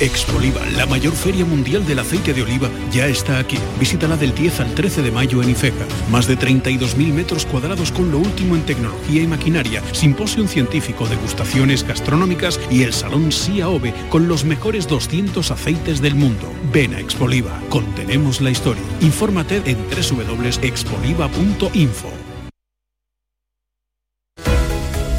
Expoliva, 0.00 0.64
la 0.76 0.86
mayor 0.86 1.12
feria 1.12 1.44
mundial 1.44 1.84
del 1.84 1.98
aceite 1.98 2.32
de 2.32 2.42
oliva, 2.42 2.70
ya 2.92 3.08
está 3.08 3.40
aquí. 3.40 3.58
Visítala 3.80 4.16
del 4.16 4.32
10 4.32 4.60
al 4.60 4.72
13 4.72 5.02
de 5.02 5.10
mayo 5.10 5.42
en 5.42 5.50
Ifeja. 5.50 5.88
Más 6.08 6.28
de 6.28 6.38
32.000 6.38 7.12
metros 7.12 7.44
cuadrados 7.44 7.90
con 7.90 8.12
lo 8.12 8.18
último 8.18 8.54
en 8.54 8.62
tecnología 8.62 9.22
y 9.22 9.26
maquinaria, 9.26 9.82
simposio 9.90 10.46
científico, 10.46 11.08
degustaciones 11.08 11.82
gastronómicas 11.82 12.60
y 12.70 12.84
el 12.84 12.92
salón 12.92 13.32
SIAOVE 13.32 13.92
con 14.08 14.28
los 14.28 14.44
mejores 14.44 14.86
200 14.86 15.50
aceites 15.50 16.00
del 16.00 16.14
mundo. 16.14 16.48
Ven 16.72 16.94
a 16.94 17.00
Expoliva, 17.00 17.60
contenemos 17.68 18.40
la 18.40 18.50
historia. 18.50 18.84
Infórmate 19.00 19.62
en 19.64 19.78
www.expoliva.info. 19.78 22.12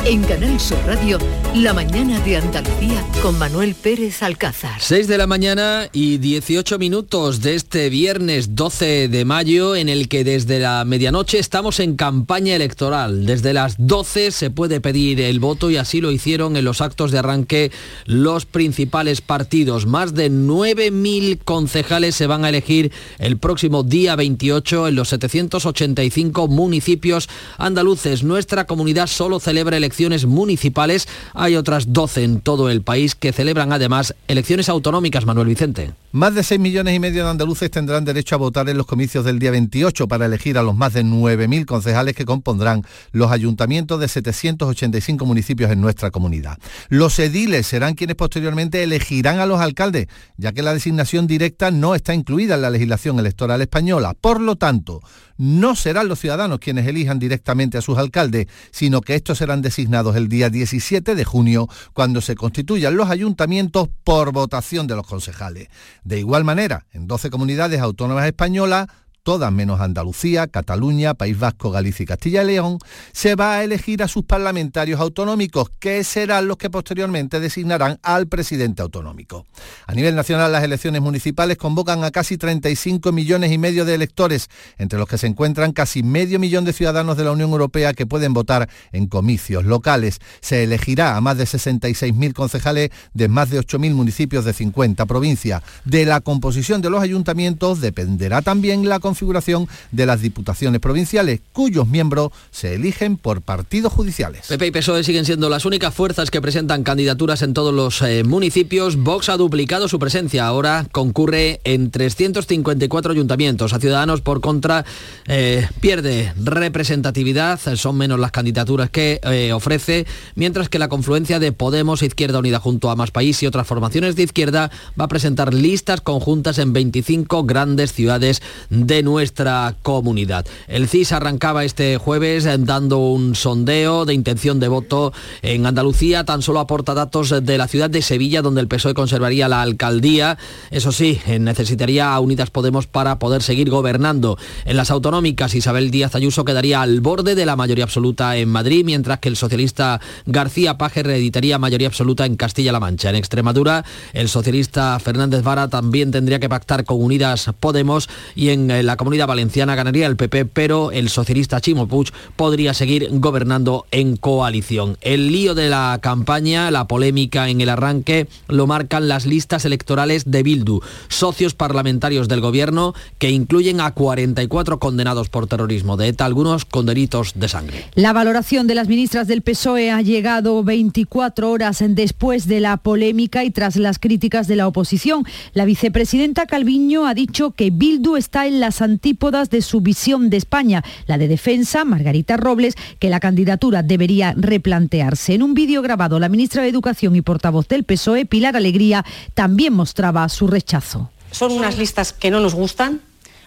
En 0.05 0.23
Canal 0.23 0.57
Sur 0.59 0.79
Radio, 0.87 1.19
La 1.55 1.73
mañana 1.73 2.19
de 2.19 2.37
Andalucía 2.37 3.03
con 3.23 3.39
Manuel 3.39 3.73
Pérez 3.73 4.21
Alcázar. 4.21 4.79
6 4.79 5.07
de 5.07 5.17
la 5.17 5.25
mañana 5.25 5.89
y 5.91 6.19
18 6.19 6.77
minutos 6.77 7.41
de 7.41 7.55
este 7.55 7.89
viernes 7.89 8.55
12 8.55 9.07
de 9.07 9.25
mayo 9.25 9.75
en 9.75 9.89
el 9.89 10.07
que 10.09 10.23
desde 10.23 10.59
la 10.59 10.85
medianoche 10.85 11.39
estamos 11.39 11.79
en 11.79 11.95
campaña 11.95 12.55
electoral. 12.55 13.25
Desde 13.25 13.53
las 13.53 13.75
12 13.79 14.29
se 14.29 14.51
puede 14.51 14.79
pedir 14.79 15.19
el 15.21 15.39
voto 15.39 15.71
y 15.71 15.77
así 15.77 16.01
lo 16.01 16.11
hicieron 16.11 16.55
en 16.55 16.63
los 16.65 16.81
actos 16.81 17.11
de 17.11 17.17
arranque 17.17 17.71
los 18.05 18.45
principales 18.45 19.21
partidos. 19.21 19.87
Más 19.87 20.13
de 20.13 20.31
9.000 20.31 21.39
concejales 21.43 22.15
se 22.15 22.27
van 22.27 22.45
a 22.45 22.49
elegir 22.49 22.91
el 23.17 23.37
próximo 23.37 23.81
día 23.81 24.15
28 24.15 24.87
en 24.87 24.95
los 24.95 25.09
785 25.09 26.47
municipios 26.47 27.27
andaluces. 27.57 28.23
Nuestra 28.23 28.65
comunidad 28.65 29.07
solo 29.07 29.39
celebra 29.39 29.77
elecciones 29.77 30.25
municipales. 30.27 31.07
Hay 31.41 31.55
otras 31.55 31.93
12 31.93 32.25
en 32.25 32.41
todo 32.41 32.69
el 32.69 32.81
país 32.81 33.15
que 33.15 33.31
celebran 33.31 33.71
además 33.71 34.13
elecciones 34.27 34.67
autonómicas, 34.67 35.25
Manuel 35.25 35.47
Vicente. 35.47 35.93
Más 36.11 36.33
de 36.33 36.41
6 36.41 36.59
millones 36.59 36.95
y 36.95 36.99
medio 36.99 37.23
de 37.23 37.29
andaluces 37.29 37.69
tendrán 37.69 38.03
derecho 38.03 38.33
a 38.33 38.39
votar 38.39 38.67
en 38.67 38.77
los 38.77 38.87
comicios 38.87 39.23
del 39.23 39.37
día 39.37 39.51
28 39.51 40.07
para 40.07 40.25
elegir 40.25 40.57
a 40.57 40.63
los 40.63 40.75
más 40.75 40.93
de 40.93 41.03
9.000 41.05 41.65
concejales 41.65 42.15
que 42.15 42.25
compondrán 42.25 42.81
los 43.11 43.31
ayuntamientos 43.31 43.99
de 43.99 44.07
785 44.07 45.23
municipios 45.27 45.69
en 45.69 45.81
nuestra 45.81 46.09
comunidad. 46.09 46.57
Los 46.87 47.19
ediles 47.19 47.67
serán 47.67 47.93
quienes 47.93 48.15
posteriormente 48.15 48.81
elegirán 48.81 49.37
a 49.37 49.45
los 49.45 49.59
alcaldes, 49.59 50.07
ya 50.35 50.51
que 50.51 50.63
la 50.63 50.73
designación 50.73 51.27
directa 51.27 51.69
no 51.69 51.93
está 51.93 52.15
incluida 52.15 52.55
en 52.55 52.63
la 52.63 52.71
legislación 52.71 53.19
electoral 53.19 53.61
española. 53.61 54.15
Por 54.19 54.41
lo 54.41 54.55
tanto, 54.55 55.01
no 55.37 55.75
serán 55.75 56.09
los 56.09 56.19
ciudadanos 56.19 56.59
quienes 56.59 56.87
elijan 56.87 57.17
directamente 57.17 57.77
a 57.77 57.81
sus 57.81 57.97
alcaldes, 57.97 58.47
sino 58.71 58.99
que 58.99 59.15
estos 59.15 59.37
serán 59.37 59.61
designados 59.61 60.15
el 60.15 60.27
día 60.27 60.49
17 60.49 61.13
de 61.13 61.23
junio, 61.23 61.69
cuando 61.93 62.19
se 62.19 62.35
constituyan 62.35 62.97
los 62.97 63.09
ayuntamientos 63.09 63.89
por 64.03 64.33
votación 64.33 64.87
de 64.87 64.95
los 64.97 65.07
concejales. 65.07 65.69
De 66.03 66.19
igual 66.19 66.43
manera, 66.43 66.85
en 66.91 67.07
12 67.07 67.29
comunidades 67.29 67.81
autónomas 67.81 68.25
españolas, 68.25 68.87
todas 69.23 69.51
menos 69.51 69.81
Andalucía, 69.81 70.47
Cataluña, 70.47 71.13
País 71.13 71.37
Vasco, 71.37 71.71
Galicia 71.71 72.03
y 72.03 72.05
Castilla 72.07 72.43
y 72.43 72.47
León, 72.47 72.79
se 73.11 73.35
va 73.35 73.55
a 73.55 73.63
elegir 73.63 74.03
a 74.03 74.07
sus 74.07 74.23
parlamentarios 74.23 74.99
autonómicos, 74.99 75.69
que 75.79 76.03
serán 76.03 76.47
los 76.47 76.57
que 76.57 76.69
posteriormente 76.69 77.39
designarán 77.39 77.99
al 78.03 78.27
presidente 78.27 78.81
autonómico. 78.81 79.45
A 79.87 79.93
nivel 79.93 80.15
nacional, 80.15 80.51
las 80.51 80.63
elecciones 80.63 81.01
municipales 81.01 81.57
convocan 81.57 82.03
a 82.03 82.11
casi 82.11 82.37
35 82.37 83.11
millones 83.11 83.51
y 83.51 83.57
medio 83.57 83.85
de 83.85 83.95
electores, 83.95 84.49
entre 84.77 84.99
los 84.99 85.07
que 85.07 85.17
se 85.17 85.27
encuentran 85.27 85.71
casi 85.71 86.03
medio 86.03 86.39
millón 86.39 86.65
de 86.65 86.73
ciudadanos 86.73 87.17
de 87.17 87.23
la 87.23 87.31
Unión 87.31 87.51
Europea 87.51 87.93
que 87.93 88.05
pueden 88.05 88.33
votar 88.33 88.69
en 88.91 89.07
comicios 89.07 89.65
locales. 89.65 90.19
Se 90.41 90.63
elegirá 90.63 91.15
a 91.15 91.21
más 91.21 91.37
de 91.37 91.45
66.000 91.45 92.33
concejales 92.33 92.89
de 93.13 93.27
más 93.27 93.49
de 93.49 93.59
8.000 93.59 93.93
municipios 93.93 94.45
de 94.45 94.53
50 94.53 95.05
provincias. 95.05 95.63
De 95.85 96.05
la 96.05 96.21
composición 96.21 96.81
de 96.81 96.89
los 96.89 97.01
ayuntamientos 97.01 97.81
dependerá 97.81 98.41
también 98.41 98.87
la 98.87 98.99
configuración 99.09 99.67
de 99.91 100.05
las 100.05 100.21
diputaciones 100.21 100.79
provinciales, 100.79 101.39
cuyos 101.51 101.87
miembros 101.87 102.31
se 102.51 102.75
eligen 102.75 103.17
por 103.17 103.41
partidos 103.41 103.91
judiciales. 103.91 104.45
PP 104.47 104.67
y 104.67 104.71
PSOE 104.71 105.03
siguen 105.03 105.25
siendo 105.25 105.49
las 105.49 105.65
únicas 105.65 105.95
fuerzas 105.95 106.29
que 106.29 106.41
presentan 106.41 106.83
candidaturas 106.83 107.41
en 107.41 107.55
todos 107.55 107.73
los 107.73 108.03
eh, 108.03 108.23
municipios. 108.23 108.97
Vox 108.97 109.29
ha 109.29 109.37
duplicado 109.37 109.87
su 109.87 109.97
presencia. 109.97 110.45
Ahora 110.45 110.85
concurre 110.91 111.59
en 111.63 111.89
354 111.89 113.11
ayuntamientos. 113.11 113.73
A 113.73 113.79
Ciudadanos, 113.79 114.21
por 114.21 114.41
contra, 114.41 114.85
eh, 115.27 115.67
pierde 115.81 116.31
representatividad. 116.37 117.59
Son 117.75 117.97
menos 117.97 118.19
las 118.19 118.31
candidaturas 118.31 118.91
que 118.91 119.19
eh, 119.23 119.53
ofrece, 119.53 120.05
mientras 120.35 120.69
que 120.69 120.77
la 120.77 120.87
confluencia 120.87 121.39
de 121.39 121.51
Podemos, 121.51 122.03
Izquierda 122.03 122.37
Unida 122.37 122.59
junto 122.59 122.91
a 122.91 122.95
Más 122.95 123.09
País 123.09 123.41
y 123.41 123.47
otras 123.47 123.65
formaciones 123.65 124.15
de 124.15 124.23
izquierda 124.23 124.69
va 124.99 125.05
a 125.05 125.07
presentar 125.07 125.51
listas 125.51 126.01
conjuntas 126.01 126.59
en 126.59 126.73
25 126.73 127.43
grandes 127.45 127.91
ciudades 127.93 128.43
de 128.69 128.98
nuestra 129.03 129.75
comunidad. 129.81 130.45
El 130.67 130.87
CIS 130.87 131.11
arrancaba 131.11 131.65
este 131.65 131.97
jueves 131.97 132.47
dando 132.65 132.99
un 132.99 133.35
sondeo 133.35 134.05
de 134.05 134.13
intención 134.13 134.59
de 134.59 134.67
voto 134.67 135.13
en 135.41 135.65
Andalucía, 135.65 136.23
tan 136.25 136.41
solo 136.41 136.59
aporta 136.59 136.93
datos 136.93 137.33
de 137.43 137.57
la 137.57 137.67
ciudad 137.67 137.89
de 137.89 138.01
Sevilla, 138.01 138.41
donde 138.41 138.61
el 138.61 138.67
PSOE 138.67 138.93
conservaría 138.93 139.47
la 139.47 139.61
alcaldía. 139.61 140.37
Eso 140.71 140.91
sí, 140.91 141.19
necesitaría 141.39 142.13
a 142.13 142.19
Unidas 142.19 142.49
Podemos 142.49 142.87
para 142.87 143.19
poder 143.19 143.43
seguir 143.43 143.69
gobernando. 143.69 144.37
En 144.65 144.77
las 144.77 144.91
autonómicas, 144.91 145.55
Isabel 145.55 145.91
Díaz 145.91 146.15
Ayuso 146.15 146.45
quedaría 146.45 146.81
al 146.81 147.01
borde 147.01 147.35
de 147.35 147.45
la 147.45 147.55
mayoría 147.55 147.83
absoluta 147.83 148.37
en 148.37 148.49
Madrid, 148.49 148.83
mientras 148.85 149.19
que 149.19 149.29
el 149.29 149.35
socialista 149.35 150.01
García 150.25 150.77
Paje 150.77 151.03
reeditaría 151.03 151.57
mayoría 151.57 151.87
absoluta 151.87 152.25
en 152.25 152.35
Castilla-La 152.35 152.79
Mancha. 152.79 153.09
En 153.09 153.15
Extremadura, 153.15 153.85
el 154.13 154.29
socialista 154.29 154.99
Fernández 154.99 155.43
Vara 155.43 155.67
también 155.67 156.11
tendría 156.11 156.39
que 156.39 156.49
pactar 156.49 156.85
con 156.85 157.01
Unidas 157.01 157.49
Podemos 157.59 158.09
y 158.35 158.49
en 158.49 158.69
la 158.89 158.97
comunidad 158.97 159.27
valenciana 159.27 159.75
ganaría 159.75 160.07
el 160.07 160.15
PP, 160.15 160.45
pero 160.45 160.91
el 160.91 161.09
socialista 161.09 161.61
Chimo 161.61 161.87
Puig 161.87 162.11
podría 162.35 162.73
seguir 162.73 163.07
gobernando 163.11 163.85
en 163.91 164.17
coalición. 164.17 164.97
El 165.01 165.31
lío 165.31 165.53
de 165.53 165.69
la 165.69 165.99
campaña, 166.01 166.71
la 166.71 166.87
polémica 166.87 167.49
en 167.49 167.61
el 167.61 167.69
arranque, 167.69 168.27
lo 168.47 168.65
marcan 168.65 169.07
las 169.07 169.27
listas 169.27 169.63
electorales 169.65 170.31
de 170.31 170.41
Bildu, 170.41 170.79
socios 171.07 171.53
parlamentarios 171.53 172.27
del 172.27 172.41
gobierno 172.41 172.95
que 173.19 173.29
incluyen 173.29 173.79
a 173.79 173.91
44 173.91 174.79
condenados 174.79 175.29
por 175.29 175.45
terrorismo 175.45 175.95
de 175.95 176.07
ETA, 176.07 176.25
algunos 176.25 176.65
con 176.65 176.87
delitos 176.87 177.33
de 177.35 177.47
sangre. 177.47 177.85
La 177.93 178.11
valoración 178.11 178.65
de 178.65 178.73
las 178.73 178.87
ministras 178.87 179.27
del 179.27 179.43
PSOE 179.43 179.91
ha 179.91 180.01
llegado 180.01 180.63
24 180.63 181.51
horas 181.51 181.83
después 181.89 182.47
de 182.47 182.59
la 182.59 182.77
polémica 182.77 183.43
y 183.43 183.51
tras 183.51 183.75
las 183.75 183.99
críticas 183.99 184.47
de 184.47 184.55
la 184.55 184.67
oposición. 184.67 185.25
La 185.53 185.65
vicepresidenta 185.65 186.47
Calviño 186.47 187.05
ha 187.05 187.13
dicho 187.13 187.51
que 187.51 187.69
Bildu 187.69 188.15
está 188.15 188.47
en 188.47 188.59
las 188.59 188.78
antípodas 188.81 189.49
de 189.49 189.61
su 189.61 189.81
visión 189.81 190.29
de 190.29 190.37
España, 190.37 190.83
la 191.07 191.17
de 191.17 191.27
defensa, 191.27 191.85
Margarita 191.85 192.37
Robles, 192.37 192.75
que 192.99 193.09
la 193.09 193.19
candidatura 193.19 193.83
debería 193.83 194.33
replantearse. 194.37 195.33
En 195.33 195.43
un 195.43 195.53
vídeo 195.53 195.81
grabado, 195.81 196.19
la 196.19 196.29
ministra 196.29 196.63
de 196.63 196.69
Educación 196.69 197.15
y 197.15 197.21
portavoz 197.21 197.67
del 197.67 197.83
PSOE, 197.83 198.25
Pilar 198.25 198.55
Alegría, 198.55 199.05
también 199.33 199.73
mostraba 199.73 200.27
su 200.29 200.47
rechazo. 200.47 201.11
Son 201.31 201.51
unas 201.51 201.77
listas 201.77 202.13
que 202.13 202.31
no 202.31 202.39
nos 202.39 202.55
gustan, 202.55 203.01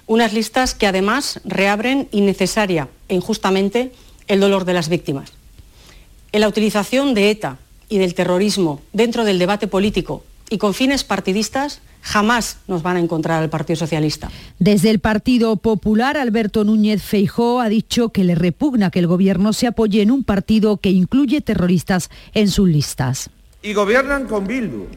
unas 0.07 0.33
listas 0.33 0.75
que 0.75 0.87
además 0.87 1.41
reabren 1.45 2.09
innecesaria 2.13 2.89
e 3.09 3.15
injustamente 3.15 3.93
el 4.29 4.41
dolor 4.41 4.65
de 4.65 4.75
las 4.75 4.89
víctimas. 4.89 5.33
En 6.33 6.41
la 6.41 6.49
utilización 6.49 7.15
de 7.15 7.31
ETA 7.31 7.59
y 7.89 7.99
del 7.99 8.15
terrorismo 8.15 8.81
dentro 8.93 9.25
del 9.25 9.39
debate 9.39 9.67
político 9.67 10.25
y 10.53 10.59
con 10.59 10.75
fines 10.75 11.03
partidistas 11.03 11.81
jamás 12.03 12.59
nos 12.69 12.83
van 12.83 12.97
a 12.97 13.01
encontrar 13.01 13.43
al 13.43 13.49
Partido 13.49 13.77
Socialista. 13.77 14.31
Desde 14.59 14.91
el 14.91 14.99
Partido 14.99 15.57
Popular, 15.57 16.19
Alberto 16.19 16.63
Núñez 16.63 17.03
Feijó 17.03 17.61
ha 17.61 17.71
dicho 17.71 18.11
que 18.11 18.23
le 18.23 18.35
repugna 18.35 18.91
que 18.91 18.99
el 18.99 19.07
gobierno 19.07 19.55
se 19.55 19.67
apoye 19.67 20.03
en 20.03 20.11
un 20.11 20.25
partido 20.25 20.77
que 20.77 20.91
incluye 20.91 21.41
terroristas 21.41 22.11
en 22.35 22.49
sus 22.49 22.69
listas. 22.69 23.31
Y 23.63 23.73
gobiernan 23.73 24.27
con 24.27 24.47
Bildu. 24.47 24.89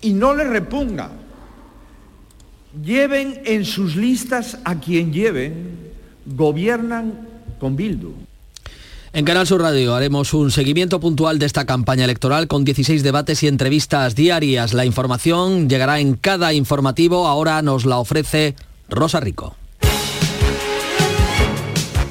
Y 0.00 0.14
no 0.14 0.34
le 0.34 0.44
repugna. 0.44 1.10
Lleven 2.82 3.42
en 3.44 3.66
sus 3.66 3.94
listas 3.94 4.58
a 4.64 4.80
quien 4.80 5.12
lleven, 5.12 5.92
gobiernan 6.24 7.28
con 7.60 7.76
Bildu. 7.76 8.14
En 9.16 9.24
Canal 9.24 9.46
Sur 9.46 9.62
Radio 9.62 9.94
haremos 9.94 10.34
un 10.34 10.50
seguimiento 10.50 11.00
puntual 11.00 11.38
de 11.38 11.46
esta 11.46 11.64
campaña 11.64 12.04
electoral 12.04 12.48
con 12.48 12.66
16 12.66 13.02
debates 13.02 13.42
y 13.42 13.48
entrevistas 13.48 14.14
diarias. 14.14 14.74
La 14.74 14.84
información 14.84 15.70
llegará 15.70 16.00
en 16.00 16.16
cada 16.16 16.52
informativo. 16.52 17.26
Ahora 17.26 17.62
nos 17.62 17.86
la 17.86 17.96
ofrece 17.96 18.56
Rosa 18.90 19.18
Rico. 19.20 19.56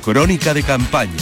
Crónica 0.04 0.56
de 0.56 0.64
campaña 0.64 1.14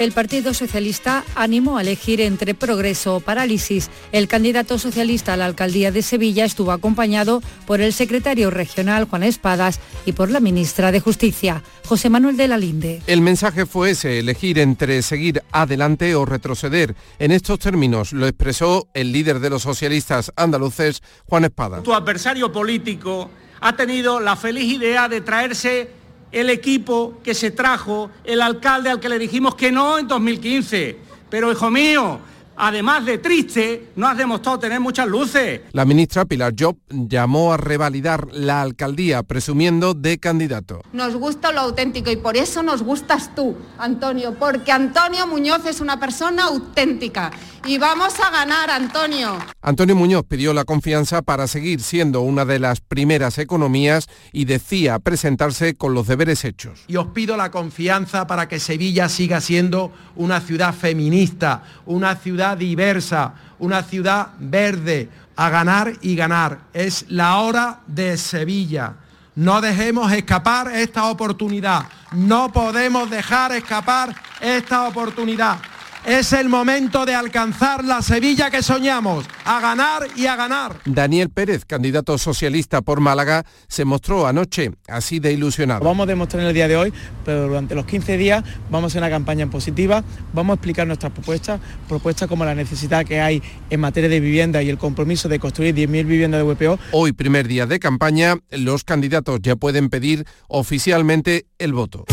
el 0.00 0.12
Partido 0.12 0.54
Socialista 0.54 1.24
animó 1.34 1.76
a 1.76 1.82
elegir 1.82 2.22
entre 2.22 2.54
progreso 2.54 3.16
o 3.16 3.20
parálisis. 3.20 3.90
El 4.12 4.28
candidato 4.28 4.78
socialista 4.78 5.34
a 5.34 5.36
la 5.36 5.44
alcaldía 5.44 5.92
de 5.92 6.00
Sevilla 6.00 6.46
estuvo 6.46 6.72
acompañado 6.72 7.42
por 7.66 7.82
el 7.82 7.92
secretario 7.92 8.50
regional 8.50 9.04
Juan 9.04 9.24
Espadas 9.24 9.78
y 10.06 10.12
por 10.12 10.30
la 10.30 10.40
ministra 10.40 10.90
de 10.90 11.00
Justicia, 11.00 11.62
José 11.84 12.08
Manuel 12.08 12.38
de 12.38 12.48
la 12.48 12.56
Linde. 12.56 13.02
El 13.06 13.20
mensaje 13.20 13.66
fue 13.66 13.90
ese, 13.90 14.18
elegir 14.18 14.58
entre 14.58 15.02
seguir 15.02 15.42
adelante 15.52 16.14
o 16.14 16.24
retroceder. 16.24 16.94
En 17.18 17.30
estos 17.30 17.58
términos 17.58 18.14
lo 18.14 18.26
expresó 18.26 18.88
el 18.94 19.12
líder 19.12 19.38
de 19.38 19.50
los 19.50 19.62
socialistas 19.62 20.32
andaluces, 20.34 21.02
Juan 21.26 21.44
Espadas. 21.44 21.82
Tu 21.82 21.92
adversario 21.92 22.50
político 22.50 23.30
ha 23.60 23.76
tenido 23.76 24.18
la 24.18 24.36
feliz 24.36 24.64
idea 24.64 25.10
de 25.10 25.20
traerse 25.20 25.99
el 26.32 26.50
equipo 26.50 27.18
que 27.22 27.34
se 27.34 27.50
trajo 27.50 28.10
el 28.24 28.40
alcalde 28.40 28.90
al 28.90 29.00
que 29.00 29.08
le 29.08 29.18
dijimos 29.18 29.54
que 29.54 29.72
no 29.72 29.98
en 29.98 30.06
2015. 30.06 30.96
Pero 31.28 31.50
hijo 31.52 31.70
mío, 31.70 32.20
además 32.60 33.06
de 33.06 33.18
triste, 33.18 33.88
no 33.96 34.06
has 34.06 34.16
demostrado 34.16 34.58
tener 34.58 34.78
muchas 34.80 35.08
luces. 35.08 35.62
La 35.72 35.84
ministra 35.84 36.26
Pilar 36.26 36.54
Job 36.56 36.76
llamó 36.88 37.52
a 37.52 37.56
revalidar 37.56 38.28
la 38.32 38.60
alcaldía 38.60 39.22
presumiendo 39.22 39.94
de 39.94 40.18
candidato. 40.18 40.82
Nos 40.92 41.16
gusta 41.16 41.52
lo 41.52 41.60
auténtico 41.60 42.10
y 42.10 42.16
por 42.16 42.36
eso 42.36 42.62
nos 42.62 42.82
gustas 42.82 43.34
tú, 43.34 43.56
Antonio, 43.78 44.34
porque 44.38 44.72
Antonio 44.72 45.26
Muñoz 45.26 45.64
es 45.66 45.80
una 45.80 45.98
persona 45.98 46.44
auténtica 46.44 47.30
y 47.66 47.78
vamos 47.78 48.14
a 48.20 48.30
ganar, 48.30 48.70
Antonio. 48.70 49.38
Antonio 49.60 49.94
Muñoz 49.94 50.24
pidió 50.26 50.54
la 50.54 50.64
confianza 50.64 51.22
para 51.22 51.46
seguir 51.46 51.82
siendo 51.82 52.22
una 52.22 52.44
de 52.44 52.58
las 52.58 52.80
primeras 52.80 53.38
economías 53.38 54.06
y 54.32 54.46
decía 54.46 54.98
presentarse 54.98 55.74
con 55.74 55.92
los 55.92 56.06
deberes 56.06 56.44
hechos. 56.44 56.84
Y 56.88 56.96
os 56.96 57.08
pido 57.08 57.36
la 57.36 57.50
confianza 57.50 58.26
para 58.26 58.48
que 58.48 58.60
Sevilla 58.60 59.08
siga 59.08 59.40
siendo 59.40 59.92
una 60.16 60.40
ciudad 60.40 60.74
feminista, 60.74 61.62
una 61.84 62.16
ciudad 62.16 62.49
diversa, 62.56 63.34
una 63.58 63.82
ciudad 63.82 64.28
verde, 64.38 65.08
a 65.36 65.48
ganar 65.48 65.92
y 66.02 66.16
ganar. 66.16 66.58
Es 66.72 67.06
la 67.08 67.38
hora 67.38 67.80
de 67.86 68.16
Sevilla. 68.16 68.94
No 69.34 69.60
dejemos 69.60 70.12
escapar 70.12 70.70
esta 70.74 71.06
oportunidad. 71.06 71.86
No 72.12 72.52
podemos 72.52 73.08
dejar 73.08 73.52
escapar 73.52 74.14
esta 74.40 74.86
oportunidad. 74.86 75.58
Es 76.06 76.32
el 76.32 76.48
momento 76.48 77.04
de 77.04 77.14
alcanzar 77.14 77.84
la 77.84 78.00
Sevilla 78.00 78.50
que 78.50 78.62
soñamos, 78.62 79.26
a 79.44 79.60
ganar 79.60 80.06
y 80.16 80.26
a 80.26 80.34
ganar. 80.34 80.76
Daniel 80.86 81.28
Pérez, 81.28 81.66
candidato 81.66 82.16
socialista 82.16 82.80
por 82.80 83.00
Málaga, 83.00 83.44
se 83.68 83.84
mostró 83.84 84.26
anoche 84.26 84.70
así 84.88 85.20
de 85.20 85.32
ilusionado. 85.32 85.84
Vamos 85.84 86.04
a 86.04 86.06
demostrar 86.06 86.42
en 86.42 86.48
el 86.48 86.54
día 86.54 86.68
de 86.68 86.76
hoy, 86.78 86.92
pero 87.24 87.48
durante 87.48 87.74
los 87.74 87.84
15 87.84 88.16
días 88.16 88.42
vamos 88.70 88.84
a 88.84 88.86
hacer 88.88 89.02
una 89.02 89.10
campaña 89.10 89.42
en 89.42 89.50
positiva, 89.50 90.02
vamos 90.32 90.54
a 90.54 90.56
explicar 90.56 90.86
nuestras 90.86 91.12
propuestas, 91.12 91.60
propuestas 91.86 92.28
como 92.28 92.46
la 92.46 92.54
necesidad 92.54 93.04
que 93.04 93.20
hay 93.20 93.42
en 93.68 93.80
materia 93.80 94.08
de 94.08 94.20
vivienda 94.20 94.62
y 94.62 94.70
el 94.70 94.78
compromiso 94.78 95.28
de 95.28 95.38
construir 95.38 95.74
10.000 95.74 96.06
viviendas 96.06 96.40
de 96.40 96.50
VPO. 96.50 96.78
Hoy, 96.92 97.12
primer 97.12 97.46
día 97.46 97.66
de 97.66 97.78
campaña, 97.78 98.36
los 98.50 98.84
candidatos 98.84 99.40
ya 99.42 99.54
pueden 99.54 99.90
pedir 99.90 100.24
oficialmente 100.48 101.46
el 101.58 101.74
voto. 101.74 102.06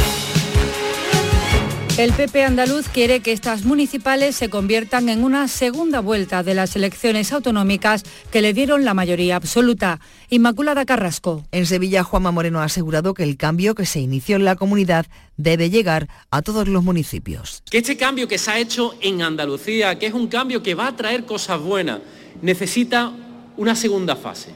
El 1.97 2.13
PP 2.13 2.43
andaluz 2.43 2.89
quiere 2.89 3.21
que 3.21 3.31
estas 3.31 3.65
municipales 3.65 4.35
se 4.35 4.51
conviertan 4.51 5.09
en 5.09 5.23
una 5.23 5.47
segunda 5.47 5.99
vuelta 5.99 6.43
de 6.43 6.53
las 6.53 6.75
elecciones 6.75 7.33
autonómicas 7.33 8.03
que 8.29 8.43
le 8.43 8.53
dieron 8.53 8.85
la 8.85 8.93
mayoría 8.93 9.35
absoluta. 9.35 9.99
Inmaculada 10.29 10.85
Carrasco. 10.85 11.43
En 11.51 11.65
Sevilla, 11.65 12.03
Juanma 12.03 12.29
Moreno 12.29 12.59
ha 12.59 12.65
asegurado 12.65 13.15
que 13.15 13.23
el 13.23 13.35
cambio 13.35 13.73
que 13.73 13.87
se 13.87 13.99
inició 13.99 14.35
en 14.35 14.45
la 14.45 14.55
comunidad 14.55 15.07
debe 15.37 15.71
llegar 15.71 16.07
a 16.29 16.43
todos 16.43 16.67
los 16.67 16.83
municipios. 16.83 17.63
Que 17.67 17.79
este 17.79 17.97
cambio 17.97 18.27
que 18.27 18.37
se 18.37 18.51
ha 18.51 18.59
hecho 18.59 18.93
en 19.01 19.23
Andalucía, 19.23 19.97
que 19.97 20.05
es 20.05 20.13
un 20.13 20.27
cambio 20.27 20.61
que 20.61 20.75
va 20.75 20.89
a 20.89 20.95
traer 20.95 21.25
cosas 21.25 21.59
buenas, 21.59 22.01
necesita 22.43 23.11
una 23.57 23.75
segunda 23.75 24.15
fase. 24.15 24.51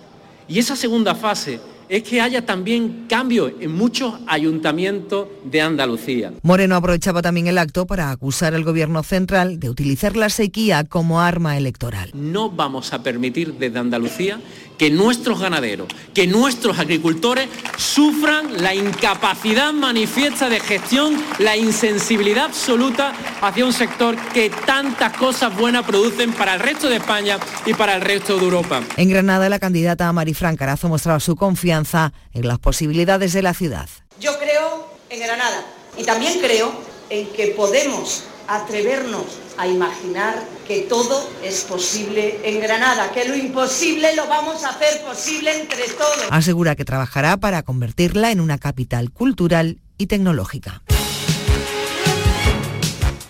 Y 0.48 0.60
esa 0.60 0.76
segunda 0.76 1.16
fase 1.16 1.60
es 1.92 2.04
que 2.04 2.22
haya 2.22 2.46
también 2.46 3.06
cambio 3.10 3.54
en 3.60 3.76
muchos 3.76 4.14
ayuntamientos 4.26 5.28
de 5.44 5.62
Andalucía. 5.62 6.32
Moreno 6.42 6.78
aprovechaba 6.78 7.22
también 7.22 7.48
el 7.48 7.58
acto 7.58 7.86
para 7.86 8.12
acusar 8.12 8.56
al 8.56 8.64
gobierno 8.64 9.04
central 9.04 9.60
de 9.60 9.70
utilizar 9.70 10.16
la 10.16 10.30
sequía 10.30 10.86
como 10.86 11.20
arma 11.20 11.58
electoral. 11.58 12.12
No 12.14 12.50
vamos 12.50 12.94
a 12.94 13.04
permitir 13.04 13.56
desde 13.56 13.78
Andalucía 13.78 14.40
que 14.78 14.90
nuestros 14.90 15.40
ganaderos, 15.40 15.88
que 16.14 16.28
nuestros 16.28 16.80
agricultores 16.80 17.48
sufran 17.78 18.62
la 18.62 18.74
incapacidad 18.74 19.74
manifiesta 19.74 20.50
de 20.50 20.60
gestión, 20.60 21.22
la 21.40 21.56
insensibilidad 21.56 22.46
absoluta 22.46 23.14
hacia 23.42 23.66
un 23.66 23.74
sector 23.74 24.16
que 24.34 24.50
tantas 24.50 25.16
cosas 25.18 25.56
buenas 25.56 25.86
producen 25.86 26.34
para 26.34 26.56
el 26.56 26.60
resto 26.60 26.90
de 26.90 26.98
España 26.98 27.40
y 27.66 27.74
para 27.74 27.96
el 27.96 28.02
resto 28.02 28.38
de 28.38 28.44
Europa. 28.44 28.82
En 28.98 29.10
Granada, 29.10 29.50
la 29.50 29.60
candidata 29.60 30.12
Marifran 30.12 30.56
Carazo 30.56 30.90
mostraba 30.90 31.20
su 31.20 31.36
confianza 31.36 32.14
en 32.34 32.48
las 32.48 32.60
posibilidades 32.60 33.34
de 33.34 33.42
la 33.42 33.54
ciudad. 33.54 33.90
Yo 34.20 34.38
creo 34.40 34.88
en 35.10 35.20
Granada 35.20 35.66
y 35.98 36.04
también 36.04 36.40
creo 36.40 36.72
en 37.10 37.28
que 37.28 37.48
podemos 37.48 38.24
atrevernos 38.48 39.24
a 39.58 39.68
imaginar 39.68 40.44
que 40.68 40.82
todo 40.82 41.30
es 41.44 41.64
posible 41.64 42.40
en 42.44 42.60
Granada, 42.62 43.12
que 43.12 43.28
lo 43.28 43.36
imposible 43.36 44.16
lo 44.16 44.28
vamos 44.28 44.64
a 44.64 44.70
hacer 44.70 45.02
posible 45.02 45.60
entre 45.60 45.88
todos. 45.90 46.28
Asegura 46.30 46.76
que 46.76 46.86
trabajará 46.86 47.38
para 47.38 47.64
convertirla 47.64 48.32
en 48.32 48.40
una 48.40 48.58
capital 48.58 49.12
cultural 49.12 49.80
y 49.98 50.08
tecnológica. 50.08 50.82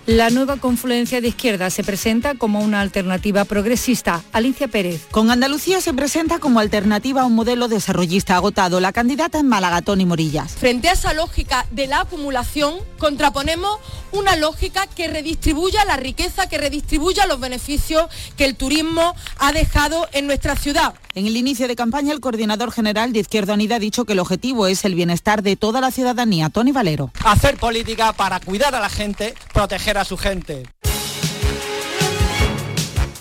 La 0.08 0.32
nueva 0.32 0.58
confluencia 0.58 1.22
de 1.22 1.28
izquierda 1.28 1.70
se 1.70 1.84
presenta 1.84 2.34
como 2.34 2.62
una 2.62 2.82
alternativa 2.82 3.46
progresista. 3.46 4.24
Alicia 4.32 4.68
Pérez. 4.68 5.06
Con 5.12 5.30
Andalucía 5.30 5.80
se 5.80 5.94
presenta 5.94 6.40
como 6.40 6.60
alternativa 6.60 7.22
a 7.22 7.26
un 7.26 7.36
modelo 7.36 7.68
desarrollista 7.68 8.36
agotado. 8.36 8.80
La 8.80 8.94
candidata 8.94 9.38
es 9.38 9.44
Málaga, 9.44 9.84
Tony 9.84 10.08
Morillas. 10.08 10.54
Frente 10.54 10.90
a 10.90 10.94
esa 10.94 11.14
lógica 11.14 11.68
de 11.70 11.86
la 11.86 12.02
acumulación, 12.02 12.80
contraponemos 12.98 13.78
una 14.12 14.36
lógica 14.36 14.88
que 14.88 15.08
redistribuya 15.08 15.86
la 15.86 15.98
riqueza, 15.98 16.50
que 16.50 16.58
redistribuya 16.58 17.28
los 17.28 17.40
beneficios 17.40 18.08
que 18.38 18.46
el 18.46 18.56
turismo 18.56 19.16
ha 19.38 19.54
dejado 19.54 20.10
en 20.14 20.26
nuestra 20.26 20.56
ciudad. 20.56 20.96
En 21.14 21.28
el 21.28 21.36
inicio 21.36 21.68
de 21.68 21.76
campaña, 21.76 22.14
el 22.14 22.22
coordinador 22.22 22.72
general 22.72 23.12
de 23.12 23.20
Izquierda 23.20 23.54
Unida 23.54 23.76
ha 23.76 23.80
dicho 23.80 24.06
que 24.06 24.14
el 24.14 24.20
objetivo 24.20 24.68
es 24.68 24.86
el 24.86 24.96
bienestar 24.96 25.44
de 25.44 25.58
toda 25.58 25.82
la 25.82 25.92
ciudadanía. 25.92 26.50
Tony 26.50 26.72
Valero. 26.72 27.12
Hacer 27.26 27.58
política 27.58 28.14
para 28.14 28.40
cuidar 28.40 28.74
a 28.76 28.80
la 28.80 28.90
gente, 28.90 29.36
proteger 29.54 29.91
a 29.98 30.06
su 30.06 30.18
gente. 30.18 30.64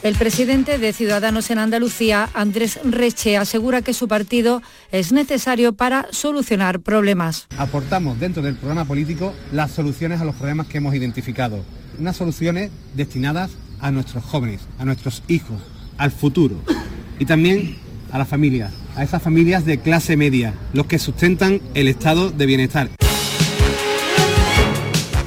El 0.02 0.14
presidente 0.14 0.78
de 0.78 0.94
Ciudadanos 0.94 1.50
en 1.50 1.58
Andalucía, 1.58 2.30
Andrés 2.32 2.80
Reche, 2.84 3.36
asegura 3.36 3.82
que 3.82 3.92
su 3.92 4.08
partido 4.08 4.62
es 4.92 5.12
necesario 5.12 5.74
para 5.74 6.06
solucionar 6.10 6.80
problemas. 6.80 7.46
Aportamos 7.58 8.18
dentro 8.18 8.42
del 8.42 8.54
programa 8.54 8.86
político 8.86 9.34
las 9.52 9.72
soluciones 9.72 10.22
a 10.22 10.24
los 10.24 10.34
problemas 10.36 10.68
que 10.68 10.78
hemos 10.78 10.94
identificado. 10.94 11.62
Unas 11.98 12.16
soluciones 12.16 12.70
destinadas 12.94 13.50
a 13.78 13.90
nuestros 13.90 14.24
jóvenes, 14.24 14.62
a 14.78 14.86
nuestros 14.86 15.22
hijos, 15.28 15.60
al 15.98 16.10
futuro. 16.10 16.56
Y 17.18 17.26
también 17.26 17.76
a 18.10 18.16
las 18.16 18.28
familias, 18.28 18.72
a 18.96 19.02
esas 19.02 19.22
familias 19.22 19.66
de 19.66 19.80
clase 19.80 20.16
media, 20.16 20.54
los 20.72 20.86
que 20.86 20.98
sustentan 20.98 21.60
el 21.74 21.88
estado 21.88 22.30
de 22.30 22.46
bienestar. 22.46 22.88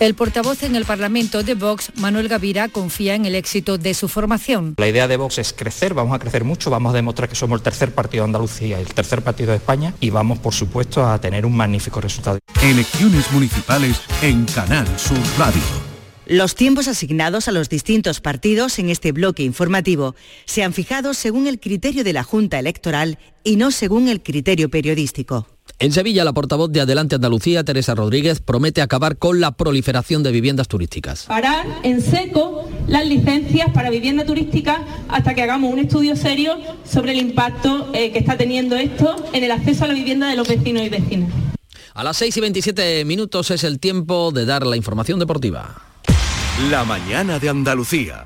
El 0.03 0.15
portavoz 0.15 0.63
en 0.63 0.75
el 0.75 0.83
Parlamento 0.83 1.43
de 1.43 1.55
Vox, 1.55 1.93
Manuel 1.95 2.27
Gavira, 2.27 2.67
confía 2.67 3.15
en 3.15 3.25
el 3.25 3.35
éxito 3.35 3.77
de 3.77 3.93
su 3.93 4.09
formación. 4.09 4.75
La 4.75 4.89
idea 4.89 5.07
de 5.07 5.15
Vox 5.15 5.37
es 5.37 5.53
crecer, 5.53 5.93
vamos 5.93 6.13
a 6.13 6.19
crecer 6.19 6.43
mucho, 6.43 6.69
vamos 6.69 6.91
a 6.91 6.95
demostrar 6.97 7.29
que 7.29 7.35
somos 7.35 7.61
el 7.61 7.63
tercer 7.63 7.93
partido 7.93 8.25
de 8.25 8.27
Andalucía 8.27 8.81
el 8.81 8.93
tercer 8.93 9.21
partido 9.21 9.51
de 9.51 9.57
España 9.59 9.93
y 10.01 10.09
vamos, 10.09 10.39
por 10.39 10.53
supuesto, 10.53 11.07
a 11.07 11.21
tener 11.21 11.45
un 11.45 11.55
magnífico 11.55 12.01
resultado. 12.01 12.37
Elecciones 12.61 13.31
municipales 13.31 14.01
en 14.21 14.43
Canal 14.43 14.85
Sur 14.99 15.17
Radio. 15.37 15.61
Los 16.25 16.55
tiempos 16.55 16.89
asignados 16.89 17.47
a 17.47 17.53
los 17.53 17.69
distintos 17.69 18.19
partidos 18.19 18.79
en 18.79 18.89
este 18.89 19.13
bloque 19.13 19.43
informativo 19.43 20.15
se 20.43 20.63
han 20.63 20.73
fijado 20.73 21.13
según 21.13 21.47
el 21.47 21.61
criterio 21.61 22.03
de 22.03 22.11
la 22.11 22.23
Junta 22.23 22.59
Electoral 22.59 23.19
y 23.45 23.55
no 23.55 23.71
según 23.71 24.09
el 24.09 24.21
criterio 24.21 24.67
periodístico. 24.69 25.47
En 25.79 25.91
Sevilla, 25.91 26.23
la 26.23 26.33
portavoz 26.33 26.71
de 26.71 26.81
Adelante 26.81 27.15
Andalucía, 27.15 27.63
Teresa 27.63 27.95
Rodríguez, 27.95 28.39
promete 28.39 28.81
acabar 28.81 29.17
con 29.17 29.41
la 29.41 29.51
proliferación 29.51 30.23
de 30.23 30.31
viviendas 30.31 30.67
turísticas. 30.67 31.25
Parar 31.25 31.65
en 31.83 32.01
seco 32.01 32.69
las 32.87 33.05
licencias 33.05 33.69
para 33.73 33.89
vivienda 33.89 34.25
turística 34.25 34.85
hasta 35.09 35.33
que 35.33 35.41
hagamos 35.41 35.73
un 35.73 35.79
estudio 35.79 36.15
serio 36.15 36.57
sobre 36.85 37.11
el 37.11 37.17
impacto 37.19 37.89
eh, 37.93 38.11
que 38.11 38.19
está 38.19 38.37
teniendo 38.37 38.75
esto 38.75 39.15
en 39.33 39.43
el 39.43 39.51
acceso 39.51 39.83
a 39.83 39.87
la 39.87 39.93
vivienda 39.93 40.29
de 40.29 40.35
los 40.35 40.47
vecinos 40.47 40.83
y 40.83 40.89
vecinas. 40.89 41.29
A 41.95 42.03
las 42.03 42.17
6 42.17 42.37
y 42.37 42.41
27 42.41 43.05
minutos 43.05 43.51
es 43.51 43.63
el 43.63 43.79
tiempo 43.79 44.31
de 44.31 44.45
dar 44.45 44.65
la 44.65 44.77
información 44.77 45.19
deportiva. 45.19 45.81
La 46.69 46.83
mañana 46.85 47.39
de 47.39 47.49
Andalucía. 47.49 48.25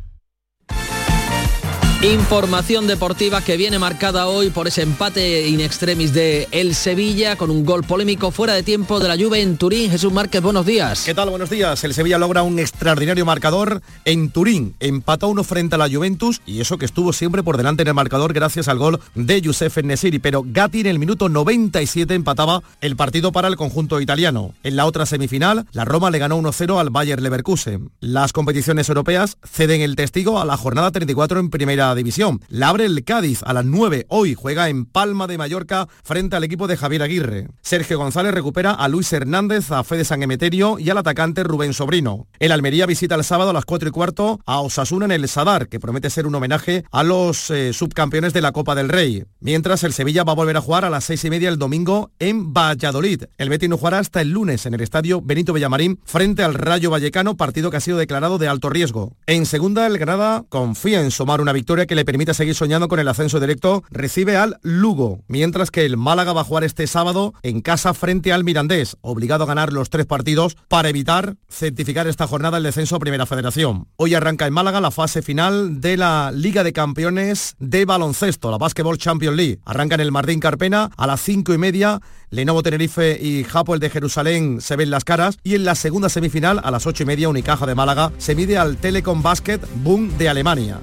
Información 2.03 2.87
deportiva 2.87 3.41
que 3.41 3.57
viene 3.57 3.77
marcada 3.77 4.25
hoy 4.25 4.49
por 4.49 4.67
ese 4.67 4.81
empate 4.81 5.47
in 5.47 5.61
extremis 5.61 6.11
de 6.15 6.47
El 6.49 6.73
Sevilla 6.73 7.35
con 7.35 7.51
un 7.51 7.63
gol 7.63 7.83
polémico 7.83 8.31
fuera 8.31 8.53
de 8.53 8.63
tiempo 8.63 8.99
de 8.99 9.07
la 9.07 9.15
Juve 9.15 9.39
en 9.39 9.55
Turín. 9.55 9.91
Jesús 9.91 10.11
Márquez, 10.11 10.41
buenos 10.41 10.65
días. 10.65 11.03
¿Qué 11.05 11.13
tal? 11.13 11.29
Buenos 11.29 11.51
días. 11.51 11.83
El 11.83 11.93
Sevilla 11.93 12.17
logra 12.17 12.41
un 12.41 12.57
extraordinario 12.57 13.23
marcador 13.23 13.83
en 14.03 14.31
Turín. 14.31 14.73
Empató 14.79 15.27
uno 15.27 15.43
frente 15.43 15.75
a 15.75 15.77
la 15.77 15.87
Juventus 15.87 16.41
y 16.47 16.59
eso 16.59 16.79
que 16.79 16.85
estuvo 16.85 17.13
siempre 17.13 17.43
por 17.43 17.57
delante 17.57 17.83
en 17.83 17.89
el 17.89 17.93
marcador 17.93 18.33
gracias 18.33 18.67
al 18.67 18.79
gol 18.79 18.99
de 19.13 19.39
Youssef 19.39 19.77
Nesiri. 19.83 20.17
Pero 20.17 20.41
Gatti 20.43 20.79
en 20.79 20.87
el 20.87 20.97
minuto 20.97 21.29
97 21.29 22.15
empataba 22.15 22.63
el 22.81 22.95
partido 22.95 23.31
para 23.31 23.47
el 23.47 23.57
conjunto 23.57 24.01
italiano. 24.01 24.55
En 24.63 24.75
la 24.75 24.87
otra 24.87 25.05
semifinal, 25.05 25.67
la 25.71 25.85
Roma 25.85 26.09
le 26.09 26.17
ganó 26.17 26.41
1-0 26.41 26.79
al 26.79 26.89
Bayer 26.89 27.21
Leverkusen. 27.21 27.91
Las 27.99 28.33
competiciones 28.33 28.89
europeas 28.89 29.37
ceden 29.47 29.81
el 29.81 29.95
testigo 29.95 30.41
a 30.41 30.45
la 30.45 30.57
jornada 30.57 30.89
34 30.89 31.39
en 31.39 31.51
primera 31.51 31.90
división. 31.95 32.41
La 32.49 32.69
abre 32.69 32.85
el 32.85 33.03
Cádiz 33.03 33.41
a 33.43 33.53
las 33.53 33.65
9. 33.65 34.05
Hoy 34.09 34.35
juega 34.35 34.69
en 34.69 34.85
Palma 34.85 35.27
de 35.27 35.37
Mallorca 35.37 35.87
frente 36.03 36.35
al 36.35 36.43
equipo 36.43 36.67
de 36.67 36.77
Javier 36.77 37.03
Aguirre. 37.03 37.47
Sergio 37.61 37.97
González 37.97 38.33
recupera 38.33 38.71
a 38.71 38.87
Luis 38.87 39.11
Hernández, 39.13 39.71
a 39.71 39.83
Fede 39.83 40.05
San 40.05 40.23
Emeterio 40.23 40.79
y 40.79 40.89
al 40.89 40.97
atacante 40.97 41.43
Rubén 41.43 41.73
Sobrino. 41.73 42.27
El 42.39 42.51
Almería 42.51 42.85
visita 42.85 43.15
el 43.15 43.23
sábado 43.23 43.51
a 43.51 43.53
las 43.53 43.65
4 43.65 43.89
y 43.89 43.91
cuarto 43.91 44.39
a 44.45 44.61
Osasuna 44.61 45.05
en 45.05 45.11
el 45.11 45.27
Sadar, 45.27 45.67
que 45.67 45.79
promete 45.79 46.09
ser 46.09 46.27
un 46.27 46.35
homenaje 46.35 46.83
a 46.91 47.03
los 47.03 47.49
eh, 47.49 47.73
subcampeones 47.73 48.33
de 48.33 48.41
la 48.41 48.51
Copa 48.51 48.75
del 48.75 48.89
Rey. 48.89 49.23
Mientras 49.39 49.83
el 49.83 49.93
Sevilla 49.93 50.23
va 50.23 50.33
a 50.33 50.35
volver 50.35 50.57
a 50.57 50.61
jugar 50.61 50.85
a 50.85 50.89
las 50.89 51.05
6 51.05 51.25
y 51.25 51.29
media 51.29 51.49
el 51.49 51.57
domingo 51.57 52.11
en 52.19 52.53
Valladolid. 52.53 53.23
El 53.37 53.49
Betis 53.49 53.69
no 53.69 53.77
jugará 53.77 53.99
hasta 53.99 54.21
el 54.21 54.29
lunes 54.29 54.65
en 54.65 54.73
el 54.73 54.81
estadio 54.81 55.21
Benito 55.21 55.53
Villamarín 55.53 55.99
frente 56.05 56.43
al 56.43 56.53
Rayo 56.53 56.89
Vallecano, 56.89 57.37
partido 57.37 57.71
que 57.71 57.77
ha 57.77 57.81
sido 57.81 57.97
declarado 57.97 58.37
de 58.37 58.47
alto 58.47 58.69
riesgo. 58.69 59.15
En 59.25 59.45
segunda, 59.45 59.87
el 59.87 59.97
Granada 59.97 60.45
confía 60.49 61.01
en 61.01 61.11
sumar 61.11 61.41
una 61.41 61.53
victoria 61.53 61.80
que 61.87 61.95
le 61.95 62.05
permita 62.05 62.33
seguir 62.33 62.55
soñando 62.55 62.87
con 62.87 62.99
el 62.99 63.07
ascenso 63.07 63.39
directo. 63.39 63.83
Recibe 63.89 64.37
al 64.37 64.59
Lugo, 64.61 65.19
mientras 65.27 65.71
que 65.71 65.85
el 65.85 65.97
Málaga 65.97 66.33
va 66.33 66.41
a 66.41 66.45
jugar 66.45 66.63
este 66.63 66.87
sábado 66.87 67.33
en 67.43 67.61
casa 67.61 67.93
frente 67.93 68.33
al 68.33 68.43
Mirandés, 68.43 68.97
obligado 69.01 69.43
a 69.43 69.47
ganar 69.47 69.73
los 69.73 69.89
tres 69.89 70.05
partidos 70.05 70.57
para 70.67 70.89
evitar 70.89 71.35
certificar 71.49 72.07
esta 72.07 72.27
jornada 72.27 72.57
el 72.57 72.63
descenso 72.63 72.95
a 72.95 72.99
Primera 72.99 73.25
Federación. 73.25 73.87
Hoy 73.95 74.13
arranca 74.13 74.47
en 74.47 74.53
Málaga 74.53 74.81
la 74.81 74.91
fase 74.91 75.21
final 75.21 75.81
de 75.81 75.97
la 75.97 76.31
Liga 76.33 76.63
de 76.63 76.73
Campeones 76.73 77.55
de 77.59 77.85
Baloncesto, 77.85 78.51
la 78.51 78.57
Basketball 78.57 78.97
Champions 78.97 79.35
League. 79.35 79.59
Arranca 79.65 79.95
en 79.95 80.01
el 80.01 80.11
Martín 80.11 80.39
Carpena 80.39 80.89
a 80.95 81.07
las 81.07 81.21
cinco 81.21 81.53
y 81.53 81.57
media 81.57 82.01
Lenovo 82.29 82.63
Tenerife 82.63 83.19
y 83.21 83.43
Japo 83.43 83.73
el 83.73 83.81
de 83.81 83.89
Jerusalén 83.89 84.61
se 84.61 84.77
ven 84.77 84.89
las 84.89 85.03
caras 85.03 85.37
y 85.43 85.55
en 85.55 85.65
la 85.65 85.75
segunda 85.75 86.07
semifinal 86.07 86.61
a 86.63 86.71
las 86.71 86.87
ocho 86.87 87.03
y 87.03 87.05
media 87.05 87.27
Unicaja 87.27 87.65
de 87.65 87.75
Málaga 87.75 88.11
se 88.17 88.35
mide 88.35 88.57
al 88.57 88.77
Telecom 88.77 89.21
Basket 89.21 89.59
Boom 89.83 90.17
de 90.17 90.29
Alemania. 90.29 90.79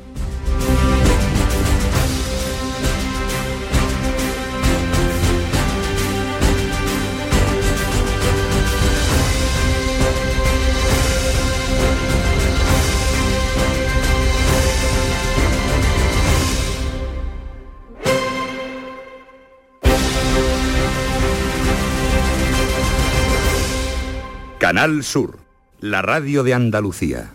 Canal 24.79 25.03
Sur, 25.03 25.41
la 25.81 26.03
radio 26.03 26.45
de 26.45 26.55
Andalucía. 26.55 27.33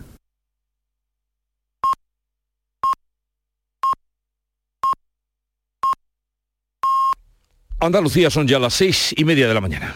Andalucía 7.82 8.30
son 8.30 8.48
ya 8.48 8.60
las 8.60 8.74
seis 8.74 9.14
y 9.18 9.26
media 9.26 9.50
de 9.50 9.54
la 9.54 9.60
mañana. 9.60 9.94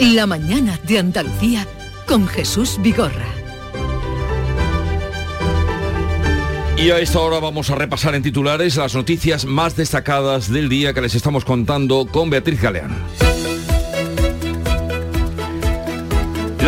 La 0.00 0.26
mañana 0.26 0.78
de 0.86 0.98
Andalucía 0.98 1.66
con 2.06 2.28
Jesús 2.28 2.76
Vigorra. 2.82 3.24
Y 6.76 6.90
a 6.90 6.98
esta 6.98 7.20
hora 7.20 7.40
vamos 7.40 7.70
a 7.70 7.74
repasar 7.74 8.14
en 8.16 8.22
titulares 8.22 8.76
las 8.76 8.94
noticias 8.94 9.46
más 9.46 9.76
destacadas 9.76 10.52
del 10.52 10.68
día 10.68 10.92
que 10.92 11.00
les 11.00 11.14
estamos 11.14 11.46
contando 11.46 12.06
con 12.06 12.28
Beatriz 12.28 12.60
Galeano. 12.60 13.27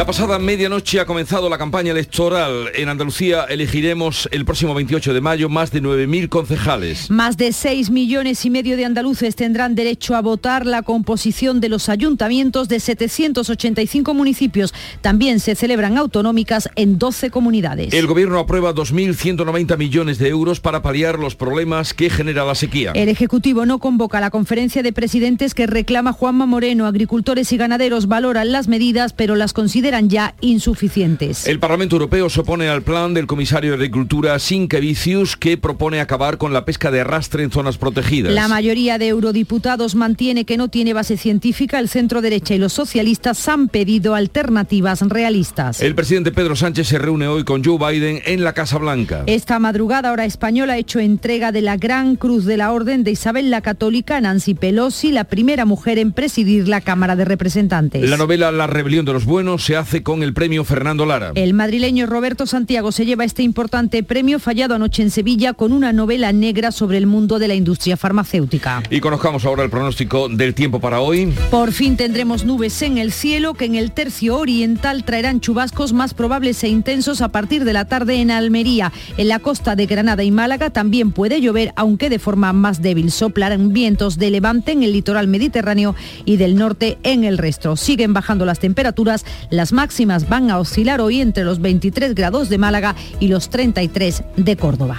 La 0.00 0.06
pasada 0.06 0.38
medianoche 0.38 0.98
ha 0.98 1.04
comenzado 1.04 1.50
la 1.50 1.58
campaña 1.58 1.92
electoral. 1.92 2.70
En 2.74 2.88
Andalucía 2.88 3.44
elegiremos 3.44 4.30
el 4.32 4.46
próximo 4.46 4.72
28 4.72 5.12
de 5.12 5.20
mayo 5.20 5.50
más 5.50 5.72
de 5.72 5.82
9.000 5.82 6.30
concejales. 6.30 7.10
Más 7.10 7.36
de 7.36 7.52
6 7.52 7.90
millones 7.90 8.46
y 8.46 8.48
medio 8.48 8.78
de 8.78 8.86
andaluces 8.86 9.36
tendrán 9.36 9.74
derecho 9.74 10.16
a 10.16 10.22
votar 10.22 10.64
la 10.64 10.80
composición 10.80 11.60
de 11.60 11.68
los 11.68 11.90
ayuntamientos 11.90 12.70
de 12.70 12.80
785 12.80 14.14
municipios. 14.14 14.72
También 15.02 15.38
se 15.38 15.54
celebran 15.54 15.98
autonómicas 15.98 16.70
en 16.76 16.98
12 16.98 17.28
comunidades. 17.28 17.92
El 17.92 18.06
gobierno 18.06 18.38
aprueba 18.38 18.74
2.190 18.74 19.76
millones 19.76 20.18
de 20.18 20.28
euros 20.28 20.60
para 20.60 20.80
paliar 20.80 21.18
los 21.18 21.36
problemas 21.36 21.92
que 21.92 22.08
genera 22.08 22.46
la 22.46 22.54
sequía. 22.54 22.92
El 22.94 23.10
Ejecutivo 23.10 23.66
no 23.66 23.78
convoca 23.78 24.18
la 24.18 24.30
conferencia 24.30 24.82
de 24.82 24.94
presidentes 24.94 25.52
que 25.52 25.66
reclama 25.66 26.14
Juanma 26.14 26.46
Moreno. 26.46 26.86
Agricultores 26.86 27.52
y 27.52 27.58
ganaderos 27.58 28.08
valoran 28.08 28.50
las 28.50 28.66
medidas, 28.66 29.12
pero 29.12 29.36
las 29.36 29.52
consideran 29.52 29.89
ya 29.98 30.35
insuficientes. 30.40 31.46
El 31.46 31.59
Parlamento 31.59 31.96
Europeo 31.96 32.31
se 32.31 32.40
opone 32.40 32.68
al 32.68 32.83
plan 32.83 33.14
del 33.14 33.26
comisario 33.26 33.70
de 33.70 33.76
Agricultura 33.76 34.38
Sinkevicius 34.38 35.37
que 35.37 35.57
propone 35.57 36.00
acabar 36.00 36.38
con 36.38 36.53
la 36.53 36.64
pesca 36.64 36.90
de 36.90 37.00
arrastre 37.00 37.42
en 37.42 37.50
zonas 37.50 37.76
protegidas. 37.76 38.33
La 38.33 38.48
mayoría 38.48 38.98
de 38.98 39.09
eurodiputados 39.09 39.94
mantiene 39.94 40.44
que 40.44 40.57
no 40.57 40.68
tiene 40.68 40.92
base 40.92 41.16
científica. 41.16 41.79
El 41.79 41.88
centro 41.88 42.20
derecha 42.22 42.55
y 42.55 42.59
los 42.59 42.72
socialistas 42.72 43.48
han 43.48 43.68
pedido 43.68 44.14
alternativas 44.14 45.00
realistas. 45.03 45.81
El 45.81 45.94
presidente 45.94 46.33
Pedro 46.33 46.57
Sánchez 46.57 46.88
se 46.88 46.98
reúne 46.98 47.26
hoy 47.26 47.44
con 47.44 47.64
Joe 47.64 47.79
Biden 47.79 48.22
en 48.26 48.44
la 48.44 48.53
Casa 48.53 48.79
Blanca. 48.79 49.24
Esta 49.26 49.59
madrugada 49.59 50.12
hora 50.12 50.24
española 50.24 50.74
ha 50.74 50.79
hecho 50.79 51.00
entrega 51.00 51.53
de 51.53 51.62
la 51.62 51.76
Gran 51.76 52.16
Cruz 52.16 52.44
de 52.44 52.57
la 52.57 52.72
Orden 52.72 53.05
de 53.05 53.11
Isabel 53.11 53.50
la 53.50 53.61
Católica 53.61 54.20
Nancy 54.20 54.55
Pelosi, 54.55 55.12
la 55.12 55.24
primera 55.24 55.64
mujer 55.64 55.98
en 55.98 56.12
presidir 56.12 56.68
la 56.68 56.81
Cámara 56.81 57.16
de 57.16 57.24
Representantes. 57.24 58.09
La 58.09 58.16
novela 58.16 58.53
La 58.53 58.66
rebelión 58.66 59.05
de 59.05 59.12
los 59.12 59.24
buenos 59.24 59.69
se 59.70 59.76
hace 59.76 60.02
con 60.02 60.24
el 60.24 60.35
premio 60.35 60.64
Fernando 60.64 61.06
Lara. 61.06 61.30
El 61.37 61.54
madrileño 61.54 62.06
Roberto 62.06 62.44
Santiago 62.44 62.90
se 62.90 63.06
lleva 63.06 63.24
este 63.24 63.44
importante 63.44 64.02
premio 64.02 64.40
fallado 64.40 64.74
anoche 64.74 65.00
en 65.00 65.12
Sevilla 65.12 65.52
con 65.52 65.72
una 65.72 65.92
novela 65.92 66.33
negra 66.33 66.72
sobre 66.72 66.98
el 66.98 67.06
mundo 67.06 67.38
de 67.38 67.46
la 67.46 67.54
industria 67.54 67.96
farmacéutica. 67.96 68.83
Y 68.90 68.98
conozcamos 68.98 69.44
ahora 69.44 69.62
el 69.62 69.70
pronóstico 69.70 70.28
del 70.28 70.54
tiempo 70.54 70.80
para 70.80 71.00
hoy. 71.00 71.33
Por 71.52 71.70
fin 71.70 71.96
tendremos 71.96 72.44
nubes 72.44 72.83
en 72.83 72.98
el 72.98 73.12
cielo 73.12 73.54
que 73.54 73.66
en 73.66 73.76
el 73.76 73.92
tercio 73.92 74.38
oriental 74.38 75.04
traerán 75.04 75.38
chubascos 75.38 75.92
más 75.92 76.14
probables 76.14 76.64
e 76.64 76.68
intensos 76.68 77.20
a 77.20 77.28
partir 77.28 77.64
de 77.64 77.72
la 77.72 77.85
tarde 77.85 78.20
en 78.20 78.33
Almería. 78.33 78.90
En 79.18 79.28
la 79.28 79.38
costa 79.38 79.76
de 79.76 79.87
Granada 79.87 80.24
y 80.24 80.33
Málaga 80.33 80.70
también 80.70 81.12
puede 81.12 81.40
llover, 81.40 81.72
aunque 81.76 82.11
de 82.11 82.18
forma 82.18 82.52
más 82.52 82.83
débil. 82.83 83.12
Soplarán 83.12 83.72
vientos 83.72 84.18
de 84.18 84.30
levante 84.30 84.72
en 84.72 84.83
el 84.83 84.92
litoral 84.92 85.28
mediterráneo 85.28 85.94
y 86.24 86.38
del 86.38 86.56
norte 86.56 86.98
en 87.04 87.22
el 87.22 87.38
resto. 87.38 87.76
Siguen 87.76 88.12
bajando 88.12 88.44
las 88.44 88.59
temperaturas, 88.59 89.24
las 89.60 89.74
máximas 89.74 90.26
van 90.26 90.50
a 90.50 90.58
oscilar 90.58 91.02
hoy 91.02 91.20
entre 91.20 91.44
los 91.44 91.60
23 91.60 92.14
grados 92.14 92.48
de 92.48 92.56
Málaga 92.56 92.96
y 93.18 93.28
los 93.28 93.50
33 93.50 94.22
de 94.38 94.56
Córdoba. 94.56 94.96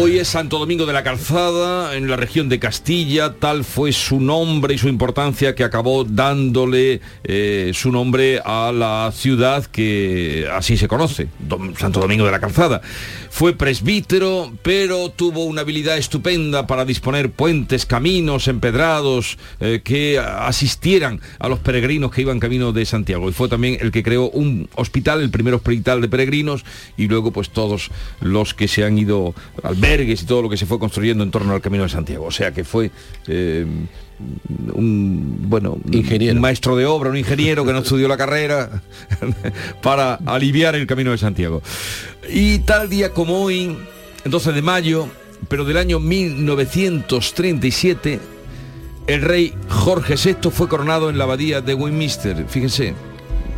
Hoy 0.00 0.18
es 0.18 0.28
Santo 0.28 0.60
Domingo 0.60 0.86
de 0.86 0.92
la 0.92 1.02
Calzada, 1.02 1.96
en 1.96 2.08
la 2.08 2.14
región 2.14 2.48
de 2.48 2.60
Castilla, 2.60 3.34
tal 3.34 3.64
fue 3.64 3.90
su 3.90 4.20
nombre 4.20 4.74
y 4.74 4.78
su 4.78 4.86
importancia 4.86 5.56
que 5.56 5.64
acabó 5.64 6.04
dándole 6.04 7.00
eh, 7.24 7.72
su 7.74 7.90
nombre 7.90 8.40
a 8.44 8.70
la 8.70 9.10
ciudad 9.12 9.66
que 9.66 10.48
así 10.54 10.76
se 10.76 10.86
conoce, 10.86 11.26
Santo 11.76 11.98
Domingo 11.98 12.24
de 12.24 12.30
la 12.30 12.38
Calzada. 12.38 12.80
Fue 13.28 13.54
presbítero, 13.54 14.52
pero 14.62 15.10
tuvo 15.10 15.44
una 15.44 15.62
habilidad 15.62 15.98
estupenda 15.98 16.68
para 16.68 16.84
disponer 16.84 17.30
puentes, 17.30 17.84
caminos 17.84 18.46
empedrados 18.46 19.36
eh, 19.60 19.80
que 19.82 20.18
asistieran 20.18 21.20
a 21.40 21.48
los 21.48 21.58
peregrinos 21.58 22.12
que 22.12 22.22
iban 22.22 22.38
camino 22.38 22.72
de 22.72 22.86
Santiago. 22.86 23.28
Y 23.28 23.32
fue 23.32 23.48
también 23.48 23.78
el 23.80 23.90
que 23.90 24.04
creó 24.04 24.30
un 24.30 24.68
hospital, 24.76 25.20
el 25.22 25.30
primer 25.30 25.54
hospital 25.54 26.00
de 26.00 26.08
peregrinos, 26.08 26.64
y 26.96 27.08
luego 27.08 27.32
pues 27.32 27.50
todos 27.50 27.90
los 28.20 28.54
que 28.54 28.68
se 28.68 28.84
han 28.84 28.96
ido 28.96 29.34
al 29.62 29.76
albergues 29.88 30.22
y 30.22 30.26
todo 30.26 30.42
lo 30.42 30.48
que 30.48 30.56
se 30.56 30.66
fue 30.66 30.78
construyendo 30.78 31.24
en 31.24 31.30
torno 31.30 31.54
al 31.54 31.60
Camino 31.60 31.84
de 31.84 31.88
Santiago. 31.88 32.26
O 32.26 32.30
sea 32.30 32.52
que 32.52 32.64
fue 32.64 32.90
eh, 33.26 33.66
un 34.72 35.36
bueno 35.48 35.78
ingeniero. 35.90 36.34
un 36.34 36.40
maestro 36.40 36.76
de 36.76 36.86
obra, 36.86 37.10
un 37.10 37.16
ingeniero 37.16 37.64
que 37.64 37.72
no 37.72 37.78
estudió 37.78 38.08
la 38.08 38.16
carrera 38.16 38.82
para 39.82 40.14
aliviar 40.26 40.74
el 40.74 40.86
Camino 40.86 41.12
de 41.12 41.18
Santiago. 41.18 41.62
Y 42.28 42.58
tal 42.60 42.88
día 42.88 43.12
como 43.12 43.42
hoy, 43.42 43.76
12 44.24 44.52
de 44.52 44.62
mayo, 44.62 45.08
pero 45.48 45.64
del 45.64 45.76
año 45.76 46.00
1937, 46.00 48.20
el 49.06 49.22
rey 49.22 49.54
Jorge 49.68 50.16
VI 50.16 50.50
fue 50.50 50.68
coronado 50.68 51.10
en 51.10 51.18
la 51.18 51.24
abadía 51.24 51.60
de 51.60 51.74
Westminster. 51.74 52.46
Fíjense 52.48 52.94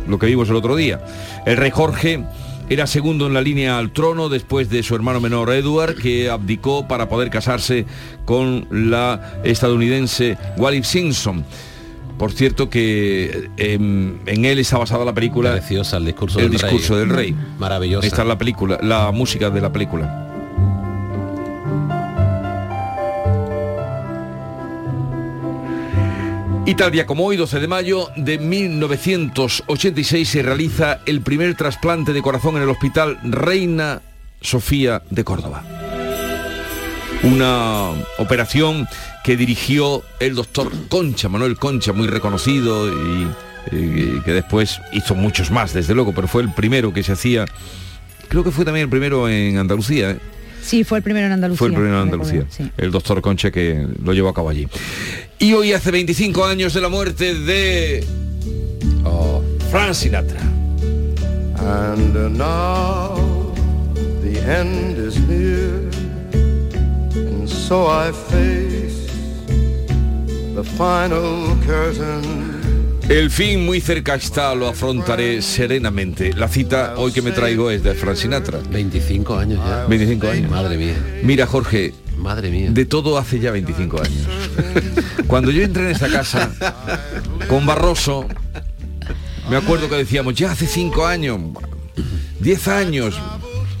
lo 0.07 0.17
que 0.17 0.25
vimos 0.27 0.49
el 0.49 0.55
otro 0.55 0.75
día. 0.75 1.03
El 1.45 1.57
rey 1.57 1.69
Jorge 1.71 2.23
era 2.71 2.87
segundo 2.87 3.27
en 3.27 3.33
la 3.33 3.41
línea 3.41 3.77
al 3.77 3.91
trono 3.91 4.29
después 4.29 4.69
de 4.69 4.81
su 4.81 4.95
hermano 4.95 5.19
menor 5.19 5.51
Edward, 5.51 5.95
que 5.95 6.29
abdicó 6.29 6.87
para 6.87 7.09
poder 7.09 7.29
casarse 7.29 7.85
con 8.23 8.65
la 8.71 9.41
estadounidense 9.43 10.37
Wallis 10.55 10.87
Simpson. 10.87 11.43
Por 12.17 12.31
cierto 12.31 12.69
que 12.69 13.49
em, 13.57 14.19
en, 14.25 14.45
él 14.45 14.59
está 14.59 14.77
basada 14.77 15.03
la 15.03 15.13
película 15.13 15.51
Preciosa, 15.51 15.97
el 15.97 16.05
discurso, 16.05 16.39
el 16.39 16.45
del, 16.45 16.53
discurso 16.53 16.93
rey. 16.93 16.99
del 17.01 17.09
rey. 17.09 17.35
Maravilloso. 17.59 18.07
Esta 18.07 18.21
es 18.21 18.27
la 18.29 18.37
película, 18.37 18.79
la 18.81 19.11
música 19.11 19.49
de 19.49 19.59
la 19.59 19.73
película. 19.73 20.30
Y 26.63 26.75
tal 26.75 26.91
día 26.91 27.07
como 27.07 27.25
hoy, 27.25 27.37
12 27.37 27.59
de 27.59 27.67
mayo 27.67 28.09
de 28.15 28.37
1986, 28.37 30.29
se 30.29 30.43
realiza 30.43 30.99
el 31.07 31.21
primer 31.21 31.55
trasplante 31.55 32.13
de 32.13 32.21
corazón 32.21 32.55
en 32.55 32.63
el 32.63 32.69
Hospital 32.69 33.19
Reina 33.23 34.01
Sofía 34.41 35.01
de 35.09 35.23
Córdoba. 35.23 35.63
Una 37.23 37.89
operación 38.19 38.87
que 39.23 39.37
dirigió 39.37 40.03
el 40.19 40.35
doctor 40.35 40.71
Concha, 40.87 41.29
Manuel 41.29 41.57
Concha, 41.57 41.93
muy 41.93 42.07
reconocido 42.07 42.87
y, 42.89 43.27
y 43.71 44.21
que 44.21 44.31
después 44.31 44.79
hizo 44.93 45.15
muchos 45.15 45.49
más, 45.49 45.73
desde 45.73 45.95
luego, 45.95 46.13
pero 46.13 46.27
fue 46.27 46.43
el 46.43 46.53
primero 46.53 46.93
que 46.93 47.01
se 47.01 47.13
hacía, 47.13 47.45
creo 48.27 48.43
que 48.43 48.51
fue 48.51 48.65
también 48.65 48.83
el 48.83 48.89
primero 48.89 49.27
en 49.27 49.57
Andalucía. 49.57 50.11
¿eh? 50.11 50.19
Sí, 50.61 50.83
fue 50.83 50.99
el 50.99 51.03
primero 51.03 51.25
en 51.27 51.33
Andalucía. 51.33 51.57
Fue 51.57 51.67
el 51.67 51.73
primero 51.73 51.95
en 51.95 52.01
Andalucía, 52.03 52.45
el 52.77 52.91
doctor 52.91 53.21
Concha 53.21 53.51
que 53.51 53.87
lo 54.03 54.13
llevó 54.13 54.29
a 54.29 54.33
cabo 54.33 54.49
allí. 54.49 54.67
Y 55.41 55.53
hoy 55.53 55.73
hace 55.73 55.89
25 55.89 56.45
años 56.45 56.75
de 56.75 56.81
la 56.81 56.87
muerte 56.87 57.33
de 57.33 58.05
oh, 59.03 59.41
Frank 59.71 59.93
Sinatra. 59.93 60.39
And 61.57 62.37
now 62.37 63.51
the 64.21 64.37
end 64.37 64.99
is 64.99 65.19
near, 65.21 65.89
and 67.15 67.49
so 67.49 67.87
I 67.87 68.11
face 68.11 69.09
the 70.53 70.63
final 70.63 71.57
curtain. 71.65 73.01
El 73.09 73.31
fin 73.31 73.65
muy 73.65 73.81
cerca 73.81 74.13
está, 74.13 74.53
lo 74.53 74.67
afrontaré 74.67 75.41
serenamente. 75.41 76.33
La 76.33 76.49
cita 76.49 76.93
hoy 76.97 77.11
que 77.11 77.23
me 77.23 77.31
traigo 77.31 77.71
es 77.71 77.81
de 77.81 77.95
Frank 77.95 78.17
Sinatra. 78.17 78.59
25 78.69 79.35
años 79.39 79.59
ya. 79.65 79.85
25 79.87 80.27
años. 80.27 80.51
Madre 80.51 80.77
mía. 80.77 80.95
Mira, 81.23 81.47
Jorge. 81.47 81.95
Madre 82.21 82.51
mía. 82.51 82.69
De 82.71 82.85
todo 82.85 83.17
hace 83.17 83.39
ya 83.39 83.51
25 83.51 83.97
años. 83.99 84.27
Cuando 85.27 85.49
yo 85.49 85.63
entré 85.63 85.85
en 85.85 85.91
esta 85.91 86.07
casa 86.07 86.51
con 87.47 87.65
Barroso, 87.65 88.27
me 89.49 89.57
acuerdo 89.57 89.89
que 89.89 89.95
decíamos, 89.95 90.35
ya 90.35 90.51
hace 90.51 90.67
5 90.67 91.05
años, 91.05 91.39
10 92.39 92.67
años, 92.67 93.19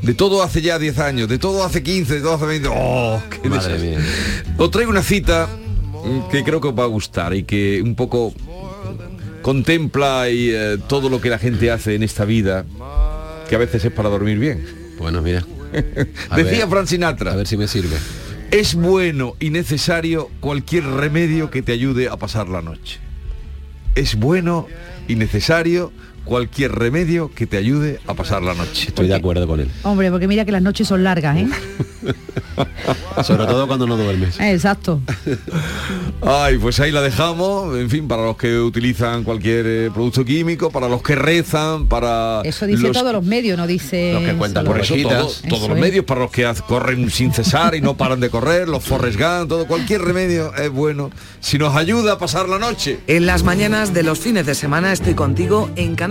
de 0.01 0.13
todo 0.15 0.41
hace 0.41 0.61
ya 0.61 0.79
10 0.79 0.99
años, 0.99 1.29
de 1.29 1.37
todo 1.37 1.63
hace 1.63 1.83
15, 1.83 2.15
de 2.15 2.21
todo 2.21 2.33
hace 2.33 2.45
20. 2.45 2.69
¡Oh! 2.71 3.21
Qué 3.41 3.47
Madre 3.47 3.77
mía. 3.77 3.99
Os 4.57 4.71
traigo 4.71 4.89
una 4.89 5.03
cita 5.03 5.47
que 6.31 6.43
creo 6.43 6.59
que 6.59 6.69
os 6.69 6.77
va 6.77 6.83
a 6.83 6.87
gustar 6.87 7.35
y 7.35 7.43
que 7.43 7.79
un 7.83 7.93
poco 7.93 8.33
contempla 9.43 10.29
y, 10.29 10.49
eh, 10.49 10.77
todo 10.87 11.09
lo 11.09 11.21
que 11.21 11.29
la 11.29 11.37
gente 11.37 11.69
hace 11.69 11.93
en 11.93 12.01
esta 12.01 12.25
vida, 12.25 12.65
que 13.47 13.55
a 13.55 13.59
veces 13.59 13.85
es 13.85 13.91
para 13.91 14.09
dormir 14.09 14.39
bien. 14.39 14.65
Bueno, 14.97 15.21
mira. 15.21 15.45
Decía 16.35 16.65
ver, 16.65 16.69
Frank 16.69 16.87
Sinatra. 16.87 17.33
A 17.33 17.35
ver 17.35 17.47
si 17.47 17.55
me 17.55 17.67
sirve. 17.67 17.97
Es 18.51 18.75
bueno 18.75 19.37
y 19.39 19.49
necesario 19.49 20.29
cualquier 20.41 20.83
remedio 20.83 21.49
que 21.49 21.61
te 21.61 21.71
ayude 21.71 22.09
a 22.09 22.17
pasar 22.17 22.49
la 22.49 22.61
noche. 22.61 22.99
Es 23.95 24.15
bueno 24.15 24.67
y 25.07 25.15
necesario 25.15 25.93
cualquier 26.25 26.71
remedio 26.73 27.31
que 27.33 27.47
te 27.47 27.57
ayude 27.57 27.99
a 28.07 28.13
pasar 28.13 28.41
la 28.43 28.53
noche. 28.53 28.87
Estoy 28.89 29.07
de 29.07 29.15
acuerdo 29.15 29.47
con 29.47 29.59
él. 29.59 29.69
Hombre, 29.83 30.09
porque 30.11 30.27
mira 30.27 30.45
que 30.45 30.51
las 30.51 30.61
noches 30.61 30.87
son 30.87 31.03
largas, 31.03 31.37
¿eh? 31.37 31.47
Sobre 33.23 33.45
todo 33.45 33.67
cuando 33.67 33.85
no 33.87 33.95
duermes. 33.97 34.39
Exacto. 34.39 35.01
Ay, 36.21 36.57
pues 36.57 36.79
ahí 36.79 36.91
la 36.91 37.01
dejamos, 37.01 37.77
en 37.77 37.89
fin, 37.89 38.07
para 38.07 38.23
los 38.25 38.37
que 38.37 38.57
utilizan 38.59 39.23
cualquier 39.23 39.65
eh, 39.67 39.89
producto 39.93 40.23
químico, 40.25 40.69
para 40.71 40.87
los 40.87 41.01
que 41.01 41.15
rezan, 41.15 41.87
para 41.87 42.41
Eso 42.43 42.65
dice 42.65 42.83
los 42.87 42.97
todos 42.97 43.13
los 43.13 43.23
medios, 43.23 43.57
no 43.57 43.67
dice... 43.67 44.13
solo- 44.53 44.63
por 44.69 44.79
eso 44.79 44.95
todo- 44.95 45.09
todos 45.09 45.41
Eso 45.43 45.67
los 45.67 45.77
es. 45.77 45.81
medios 45.81 46.05
para 46.05 46.21
los 46.21 46.31
que 46.31 46.51
corren 46.67 47.09
sin 47.09 47.33
cesar 47.33 47.75
y 47.75 47.81
no 47.81 47.95
paran 47.97 48.19
de 48.19 48.29
correr, 48.29 48.67
los 48.67 48.83
Forrest 48.83 49.19
Gump, 49.19 49.49
todo 49.49 49.65
cualquier 49.67 50.01
remedio 50.01 50.53
es 50.55 50.69
bueno 50.69 51.09
si 51.39 51.57
nos 51.57 51.75
ayuda 51.75 52.13
a 52.13 52.17
pasar 52.17 52.47
la 52.49 52.59
noche. 52.59 52.99
En 53.07 53.25
las 53.25 53.43
mañanas 53.43 53.93
de 53.93 54.03
los 54.03 54.19
fines 54.19 54.45
de 54.45 54.55
semana 54.55 54.91
estoy 54.93 55.13
contigo 55.15 55.69
en 55.75 55.95
Canal 55.95 56.10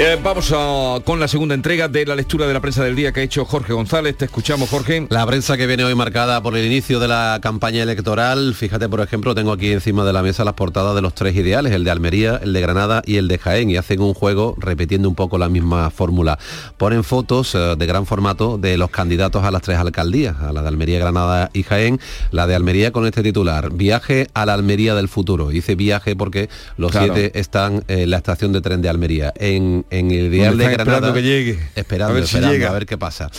Eh, 0.00 0.18
vamos 0.22 0.52
a- 0.54 0.98
con 1.04 1.20
la 1.20 1.28
segunda 1.28 1.54
entrega 1.54 1.86
de 1.86 2.04
la 2.04 2.16
lectura 2.16 2.48
de 2.48 2.52
la 2.52 2.60
prensa 2.60 2.82
del 2.82 2.96
día 2.96 3.12
que 3.12 3.20
ha 3.20 3.22
hecho 3.22 3.44
Jorge 3.44 3.72
González. 3.72 4.16
Te 4.16 4.24
escuchamos, 4.24 4.68
Jorge. 4.68 5.06
La 5.08 5.24
prensa 5.24 5.56
que 5.56 5.68
viene 5.68 5.84
hoy 5.84 5.94
marcada 5.94 6.42
por 6.42 6.56
el 6.56 6.66
inicio 6.66 6.98
de 6.98 7.06
la 7.06 7.38
campaña 7.40 7.80
electoral, 7.84 8.54
fíjate 8.54 8.88
por 8.88 9.00
ejemplo, 9.00 9.36
tengo 9.36 9.52
aquí 9.52 9.70
encima 9.70 10.04
de 10.04 10.12
la 10.12 10.22
mesa 10.22 10.44
las 10.44 10.54
portadas 10.54 10.96
de 10.96 11.00
los 11.00 11.14
tres 11.14 11.36
ideales, 11.36 11.72
el 11.72 11.84
de 11.84 11.92
Almería, 11.92 12.40
el 12.42 12.52
de 12.52 12.60
Granada 12.60 13.02
y 13.06 13.16
el 13.16 13.28
de 13.28 13.38
Jaén, 13.38 13.70
y 13.70 13.76
hacen 13.76 14.00
un 14.02 14.14
juego 14.14 14.56
repitiendo 14.58 15.08
un 15.08 15.14
poco 15.14 15.38
la 15.38 15.48
misma 15.48 15.88
fórmula. 15.90 16.40
Ponen 16.76 17.04
fotos 17.04 17.54
eh, 17.54 17.76
de 17.78 17.86
gran 17.86 18.04
formato 18.04 18.58
de 18.58 18.76
los 18.76 18.90
candidatos 18.90 19.44
a 19.44 19.52
las 19.52 19.62
tres 19.62 19.78
alcaldías, 19.78 20.36
a 20.40 20.52
la 20.52 20.60
de 20.62 20.68
Almería, 20.68 20.98
Granada 20.98 21.50
y 21.54 21.62
Jaén, 21.62 22.00
la 22.32 22.48
de 22.48 22.56
Almería 22.56 22.90
con 22.90 23.06
este 23.06 23.22
titular, 23.22 23.72
viaje 23.72 24.26
a 24.34 24.44
la 24.44 24.54
Almería 24.54 24.96
del 24.96 25.06
futuro. 25.08 25.48
Dice 25.48 25.76
viaje 25.76 26.16
porque 26.16 26.48
los 26.76 26.90
Claro. 26.90 27.14
siete 27.14 27.38
están 27.38 27.84
en 27.86 28.10
la 28.10 28.16
estación 28.16 28.52
de 28.52 28.60
tren 28.60 28.82
de 28.82 28.88
Almería. 28.88 29.32
En, 29.36 29.83
en 29.90 30.10
el 30.10 30.32
ideal 30.34 30.56
de 30.58 30.64
Granada... 30.64 30.82
esperando 30.98 31.14
que 31.14 31.22
llegue. 31.22 31.58
Esperando, 31.74 32.12
A 32.12 32.14
ver 32.14 32.26
si 32.26 32.36
esperando, 32.36 32.52
llega. 32.54 32.70
a 32.70 32.72
ver 32.72 32.86
qué 32.86 32.98
pasa. 32.98 33.30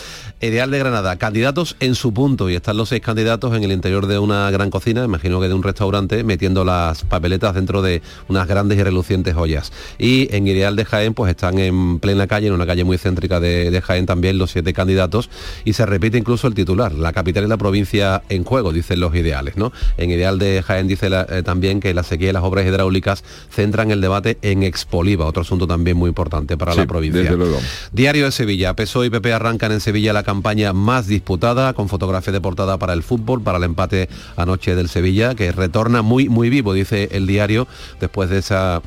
Ideal 0.41 0.69
de 0.69 0.79
Granada, 0.79 1.15
candidatos 1.17 1.75
en 1.79 1.95
su 1.95 2.13
punto 2.13 2.49
y 2.49 2.55
están 2.55 2.77
los 2.77 2.89
seis 2.89 3.01
candidatos 3.01 3.55
en 3.55 3.63
el 3.63 3.71
interior 3.71 4.05
de 4.05 4.19
una 4.19 4.51
gran 4.51 4.69
cocina, 4.69 5.03
imagino 5.03 5.39
que 5.41 5.47
de 5.47 5.53
un 5.53 5.63
restaurante, 5.63 6.23
metiendo 6.23 6.63
las 6.65 7.03
papeletas 7.03 7.55
dentro 7.55 7.81
de 7.81 8.01
unas 8.27 8.47
grandes 8.47 8.77
y 8.77 8.83
relucientes 8.83 9.35
ollas. 9.35 9.71
Y 9.97 10.33
en 10.35 10.45
Ideal 10.47 10.75
de 10.75 10.85
Jaén, 10.85 11.13
pues 11.13 11.31
están 11.31 11.57
en 11.57 11.99
plena 11.99 12.27
calle, 12.27 12.47
en 12.47 12.53
una 12.53 12.65
calle 12.65 12.83
muy 12.83 12.97
céntrica 12.97 13.39
de, 13.39 13.71
de 13.71 13.81
Jaén 13.81 14.05
también 14.05 14.37
los 14.37 14.51
siete 14.51 14.73
candidatos 14.73 15.29
y 15.63 15.73
se 15.73 15.85
repite 15.85 16.17
incluso 16.17 16.47
el 16.47 16.53
titular, 16.53 16.91
la 16.93 17.13
capital 17.13 17.45
y 17.45 17.47
la 17.47 17.57
provincia 17.57 18.21
en 18.29 18.43
juego, 18.43 18.71
dicen 18.73 18.99
los 18.99 19.15
ideales, 19.15 19.55
¿no? 19.57 19.71
En 19.97 20.11
Ideal 20.11 20.37
de 20.37 20.61
Jaén 20.61 20.87
dice 20.87 21.09
la- 21.09 21.25
eh, 21.29 21.43
también 21.43 21.79
que 21.79 21.93
la 21.93 22.03
sequía 22.03 22.29
y 22.29 22.33
las 22.33 22.43
obras 22.43 22.65
hidráulicas 22.67 23.23
centran 23.49 23.89
el 23.91 24.01
debate 24.01 24.37
en 24.41 24.63
Expoliva, 24.63 25.25
otro 25.25 25.41
asunto 25.41 25.65
también 25.65 25.97
muy 25.97 26.09
importante 26.09 26.34
para 26.57 26.73
Sí, 26.73 26.79
la 26.79 26.85
provincia. 26.87 27.21
desde 27.21 27.37
luego. 27.37 27.59
Diario 27.91 28.25
de 28.25 28.31
Sevilla. 28.31 28.73
PSOE 28.75 29.07
y 29.07 29.09
PP 29.09 29.33
arrancan 29.33 29.71
en 29.71 29.81
Sevilla 29.81 30.13
la 30.13 30.23
campaña 30.23 30.73
más 30.73 31.07
disputada, 31.07 31.73
con 31.73 31.89
fotografía 31.89 32.33
de 32.33 32.41
portada 32.41 32.77
para 32.77 32.93
el 32.93 33.03
fútbol, 33.03 33.41
para 33.41 33.57
el 33.57 33.63
empate 33.63 34.09
anoche 34.35 34.75
del 34.75 34.89
Sevilla, 34.89 35.35
que 35.35 35.51
retorna 35.51 36.01
muy, 36.01 36.29
muy 36.29 36.49
vivo, 36.49 36.73
dice 36.73 37.09
el 37.11 37.27
diario, 37.27 37.67
después 37.99 38.29
de 38.29 38.39
esa 38.39 38.81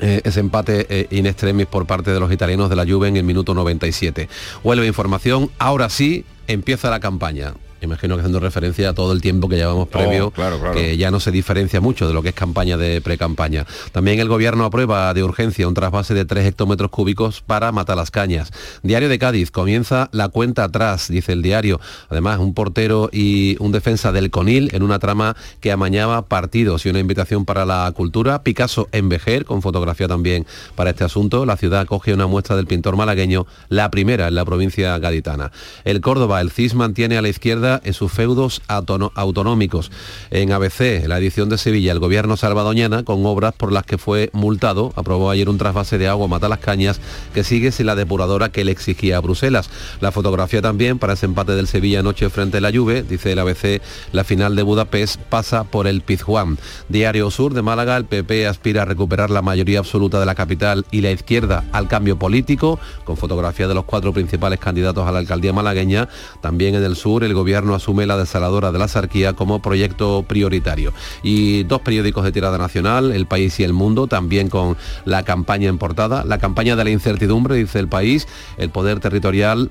eh, 0.00 0.20
ese 0.24 0.40
empate 0.40 0.86
eh, 0.90 1.06
in 1.10 1.26
extremis 1.26 1.66
por 1.66 1.86
parte 1.86 2.10
de 2.10 2.20
los 2.20 2.30
italianos 2.30 2.68
de 2.68 2.76
la 2.76 2.84
Juve 2.84 3.08
en 3.08 3.16
el 3.16 3.24
minuto 3.24 3.54
97. 3.54 4.28
Vuelve 4.62 4.86
información, 4.86 5.50
ahora 5.58 5.88
sí 5.88 6.24
empieza 6.48 6.90
la 6.90 7.00
campaña. 7.00 7.54
Imagino 7.82 8.14
que 8.14 8.20
haciendo 8.20 8.40
referencia 8.40 8.88
a 8.90 8.94
todo 8.94 9.12
el 9.12 9.20
tiempo 9.20 9.48
que 9.48 9.56
llevamos 9.56 9.88
previo, 9.88 10.26
Oh, 10.28 10.30
claro, 10.30 10.58
claro. 10.58 10.74
que 10.74 10.96
ya 10.96 11.10
no 11.10 11.20
se 11.20 11.30
diferencia 11.30 11.80
mucho 11.80 12.08
de 12.08 12.14
lo 12.14 12.22
que 12.22 12.30
es 12.30 12.34
campaña 12.34 12.76
de 12.78 13.00
pre-campaña. 13.02 13.66
También 13.92 14.18
el 14.18 14.28
gobierno 14.28 14.64
aprueba 14.64 15.12
de 15.12 15.22
urgencia 15.22 15.68
un 15.68 15.74
trasvase 15.74 16.14
de 16.14 16.24
3 16.24 16.46
hectómetros 16.46 16.90
cúbicos 16.90 17.42
para 17.42 17.70
matar 17.72 17.96
las 17.98 18.10
cañas. 18.10 18.50
Diario 18.82 19.08
de 19.10 19.18
Cádiz, 19.18 19.50
comienza 19.50 20.08
la 20.12 20.28
cuenta 20.30 20.64
atrás, 20.64 21.08
dice 21.08 21.32
el 21.32 21.42
diario. 21.42 21.78
Además, 22.08 22.38
un 22.38 22.54
portero 22.54 23.10
y 23.12 23.56
un 23.60 23.72
defensa 23.72 24.10
del 24.10 24.30
Conil 24.30 24.70
en 24.74 24.82
una 24.82 24.98
trama 24.98 25.36
que 25.60 25.70
amañaba 25.70 26.22
partidos 26.22 26.86
y 26.86 26.88
una 26.88 26.98
invitación 27.00 27.44
para 27.44 27.66
la 27.66 27.92
cultura. 27.94 28.42
Picasso 28.42 28.88
en 28.92 29.10
Vejer, 29.10 29.44
con 29.44 29.60
fotografía 29.60 30.08
también 30.08 30.46
para 30.76 30.90
este 30.90 31.04
asunto. 31.04 31.44
La 31.44 31.56
ciudad 31.58 31.80
acoge 31.80 32.14
una 32.14 32.26
muestra 32.26 32.56
del 32.56 32.66
pintor 32.66 32.96
malagueño, 32.96 33.46
la 33.68 33.90
primera 33.90 34.28
en 34.28 34.34
la 34.34 34.44
provincia 34.46 34.96
gaditana. 34.98 35.52
El 35.84 36.00
Córdoba, 36.00 36.40
el 36.40 36.50
CIS 36.50 36.74
mantiene 36.74 37.18
a 37.18 37.22
la 37.22 37.28
izquierda 37.28 37.65
en 37.84 37.92
sus 37.92 38.12
feudos 38.12 38.62
autonómicos. 38.68 39.90
En 40.30 40.52
ABC, 40.52 41.06
la 41.06 41.18
edición 41.18 41.48
de 41.48 41.58
Sevilla, 41.58 41.92
el 41.92 41.98
gobierno 41.98 42.36
salvadoñana, 42.36 43.04
con 43.04 43.24
obras 43.26 43.54
por 43.54 43.72
las 43.72 43.84
que 43.84 43.98
fue 43.98 44.30
multado, 44.32 44.92
aprobó 44.96 45.30
ayer 45.30 45.48
un 45.48 45.58
trasvase 45.58 45.98
de 45.98 46.08
agua 46.08 46.28
Mata 46.28 46.48
las 46.48 46.60
Cañas 46.60 47.00
que 47.34 47.44
sigue 47.44 47.72
sin 47.72 47.86
la 47.86 47.94
depuradora 47.94 48.50
que 48.50 48.64
le 48.64 48.72
exigía 48.72 49.16
a 49.16 49.20
Bruselas. 49.20 49.70
La 50.00 50.12
fotografía 50.12 50.62
también 50.62 50.98
para 50.98 51.14
ese 51.14 51.26
empate 51.26 51.52
del 51.52 51.66
Sevilla 51.66 52.00
anoche 52.00 52.30
frente 52.30 52.58
a 52.58 52.60
la 52.60 52.72
Juve, 52.72 53.02
dice 53.02 53.32
el 53.32 53.38
ABC, 53.38 53.80
la 54.12 54.24
final 54.24 54.56
de 54.56 54.62
Budapest 54.62 55.20
pasa 55.20 55.64
por 55.64 55.86
el 55.86 56.02
Pizjuán. 56.02 56.58
Diario 56.88 57.30
Sur 57.30 57.54
de 57.54 57.62
Málaga, 57.62 57.96
el 57.96 58.04
PP 58.04 58.46
aspira 58.46 58.82
a 58.82 58.84
recuperar 58.84 59.30
la 59.30 59.42
mayoría 59.42 59.78
absoluta 59.78 60.20
de 60.20 60.26
la 60.26 60.34
capital 60.34 60.86
y 60.90 61.00
la 61.00 61.10
izquierda 61.10 61.64
al 61.72 61.88
cambio 61.88 62.18
político, 62.18 62.78
con 63.04 63.16
fotografía 63.16 63.68
de 63.68 63.74
los 63.74 63.84
cuatro 63.84 64.12
principales 64.12 64.60
candidatos 64.60 65.06
a 65.06 65.12
la 65.12 65.18
alcaldía 65.18 65.52
malagueña. 65.52 66.08
También 66.40 66.74
en 66.74 66.84
el 66.84 66.96
sur, 66.96 67.24
el 67.24 67.34
gobierno 67.34 67.55
asume 67.74 68.06
la 68.06 68.16
desaladora 68.16 68.72
de 68.72 68.78
la 68.78 68.88
Sarquía 68.88 69.34
como 69.34 69.60
proyecto 69.60 70.24
prioritario. 70.26 70.92
Y 71.22 71.62
dos 71.64 71.80
periódicos 71.80 72.24
de 72.24 72.32
tirada 72.32 72.58
nacional, 72.58 73.12
El 73.12 73.26
País 73.26 73.58
y 73.60 73.64
El 73.64 73.72
Mundo, 73.72 74.06
también 74.06 74.48
con 74.48 74.76
la 75.04 75.24
campaña 75.24 75.68
en 75.68 75.78
portada, 75.78 76.24
la 76.24 76.38
campaña 76.38 76.76
de 76.76 76.84
la 76.84 76.90
incertidumbre, 76.90 77.56
dice 77.56 77.78
El 77.78 77.88
País, 77.88 78.26
el 78.56 78.70
poder 78.70 79.00
territorial 79.00 79.70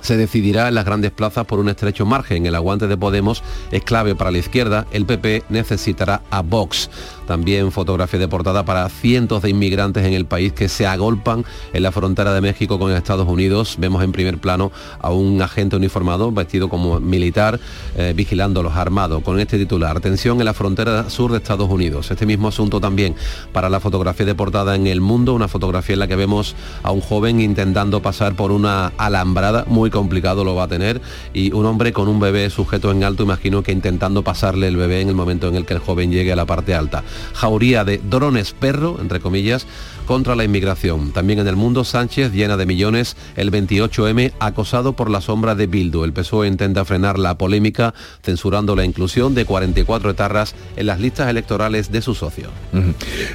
se 0.00 0.16
decidirá 0.16 0.68
en 0.68 0.74
las 0.74 0.84
grandes 0.84 1.10
plazas 1.10 1.44
por 1.46 1.58
un 1.58 1.68
estrecho 1.68 2.06
margen. 2.06 2.46
El 2.46 2.54
aguante 2.54 2.86
de 2.86 2.96
Podemos 2.96 3.42
es 3.70 3.82
clave 3.82 4.14
para 4.14 4.30
la 4.30 4.38
izquierda. 4.38 4.86
El 4.90 5.06
PP 5.06 5.44
necesitará 5.48 6.22
a 6.30 6.42
Vox. 6.42 6.90
También 7.28 7.72
fotografía 7.72 8.18
de 8.18 8.26
portada 8.26 8.64
para 8.64 8.88
cientos 8.88 9.42
de 9.42 9.50
inmigrantes 9.50 10.06
en 10.06 10.14
el 10.14 10.24
país 10.24 10.54
que 10.54 10.66
se 10.66 10.86
agolpan 10.86 11.44
en 11.74 11.82
la 11.82 11.92
frontera 11.92 12.32
de 12.32 12.40
México 12.40 12.78
con 12.78 12.90
Estados 12.90 13.28
Unidos. 13.28 13.76
Vemos 13.78 14.02
en 14.02 14.12
primer 14.12 14.38
plano 14.38 14.72
a 14.98 15.10
un 15.10 15.42
agente 15.42 15.76
uniformado 15.76 16.32
vestido 16.32 16.70
como 16.70 17.00
militar 17.00 17.60
eh, 17.98 18.14
vigilando 18.16 18.62
los 18.62 18.74
armados 18.74 19.22
con 19.22 19.38
este 19.38 19.58
titular. 19.58 19.98
Atención 19.98 20.38
en 20.38 20.46
la 20.46 20.54
frontera 20.54 21.10
sur 21.10 21.30
de 21.30 21.36
Estados 21.36 21.68
Unidos. 21.68 22.10
Este 22.10 22.24
mismo 22.24 22.48
asunto 22.48 22.80
también 22.80 23.14
para 23.52 23.68
la 23.68 23.78
fotografía 23.78 24.24
de 24.24 24.34
portada 24.34 24.74
en 24.74 24.86
El 24.86 25.02
Mundo, 25.02 25.34
una 25.34 25.48
fotografía 25.48 25.92
en 25.92 26.00
la 26.00 26.08
que 26.08 26.16
vemos 26.16 26.56
a 26.82 26.92
un 26.92 27.02
joven 27.02 27.42
intentando 27.42 28.00
pasar 28.00 28.36
por 28.36 28.52
una 28.52 28.94
alambrada, 28.96 29.66
muy 29.68 29.90
complicado 29.90 30.44
lo 30.44 30.54
va 30.54 30.62
a 30.62 30.68
tener, 30.68 31.02
y 31.34 31.52
un 31.52 31.66
hombre 31.66 31.92
con 31.92 32.08
un 32.08 32.20
bebé 32.20 32.48
sujeto 32.48 32.90
en 32.90 33.04
alto, 33.04 33.22
imagino 33.22 33.62
que 33.62 33.72
intentando 33.72 34.24
pasarle 34.24 34.68
el 34.68 34.78
bebé 34.78 35.02
en 35.02 35.10
el 35.10 35.14
momento 35.14 35.46
en 35.46 35.56
el 35.56 35.66
que 35.66 35.74
el 35.74 35.80
joven 35.80 36.10
llegue 36.10 36.32
a 36.32 36.36
la 36.36 36.46
parte 36.46 36.74
alta 36.74 37.04
jauría 37.34 37.84
de 37.84 37.98
drones 37.98 38.52
perro, 38.52 38.98
entre 39.00 39.20
comillas, 39.20 39.66
contra 40.08 40.34
la 40.34 40.44
inmigración. 40.44 41.12
También 41.12 41.38
en 41.38 41.48
el 41.48 41.56
mundo, 41.56 41.84
Sánchez 41.84 42.32
llena 42.32 42.56
de 42.56 42.64
millones 42.64 43.14
el 43.36 43.52
28M 43.52 44.32
acosado 44.40 44.94
por 44.94 45.10
la 45.10 45.20
sombra 45.20 45.54
de 45.54 45.66
Bildu. 45.66 46.02
El 46.02 46.14
PSOE 46.14 46.48
intenta 46.48 46.86
frenar 46.86 47.18
la 47.18 47.36
polémica 47.36 47.92
censurando 48.22 48.74
la 48.74 48.86
inclusión 48.86 49.34
de 49.34 49.44
44 49.44 50.08
etarras 50.08 50.54
en 50.76 50.86
las 50.86 50.98
listas 50.98 51.28
electorales 51.28 51.92
de 51.92 52.00
su 52.00 52.14
socio. 52.14 52.48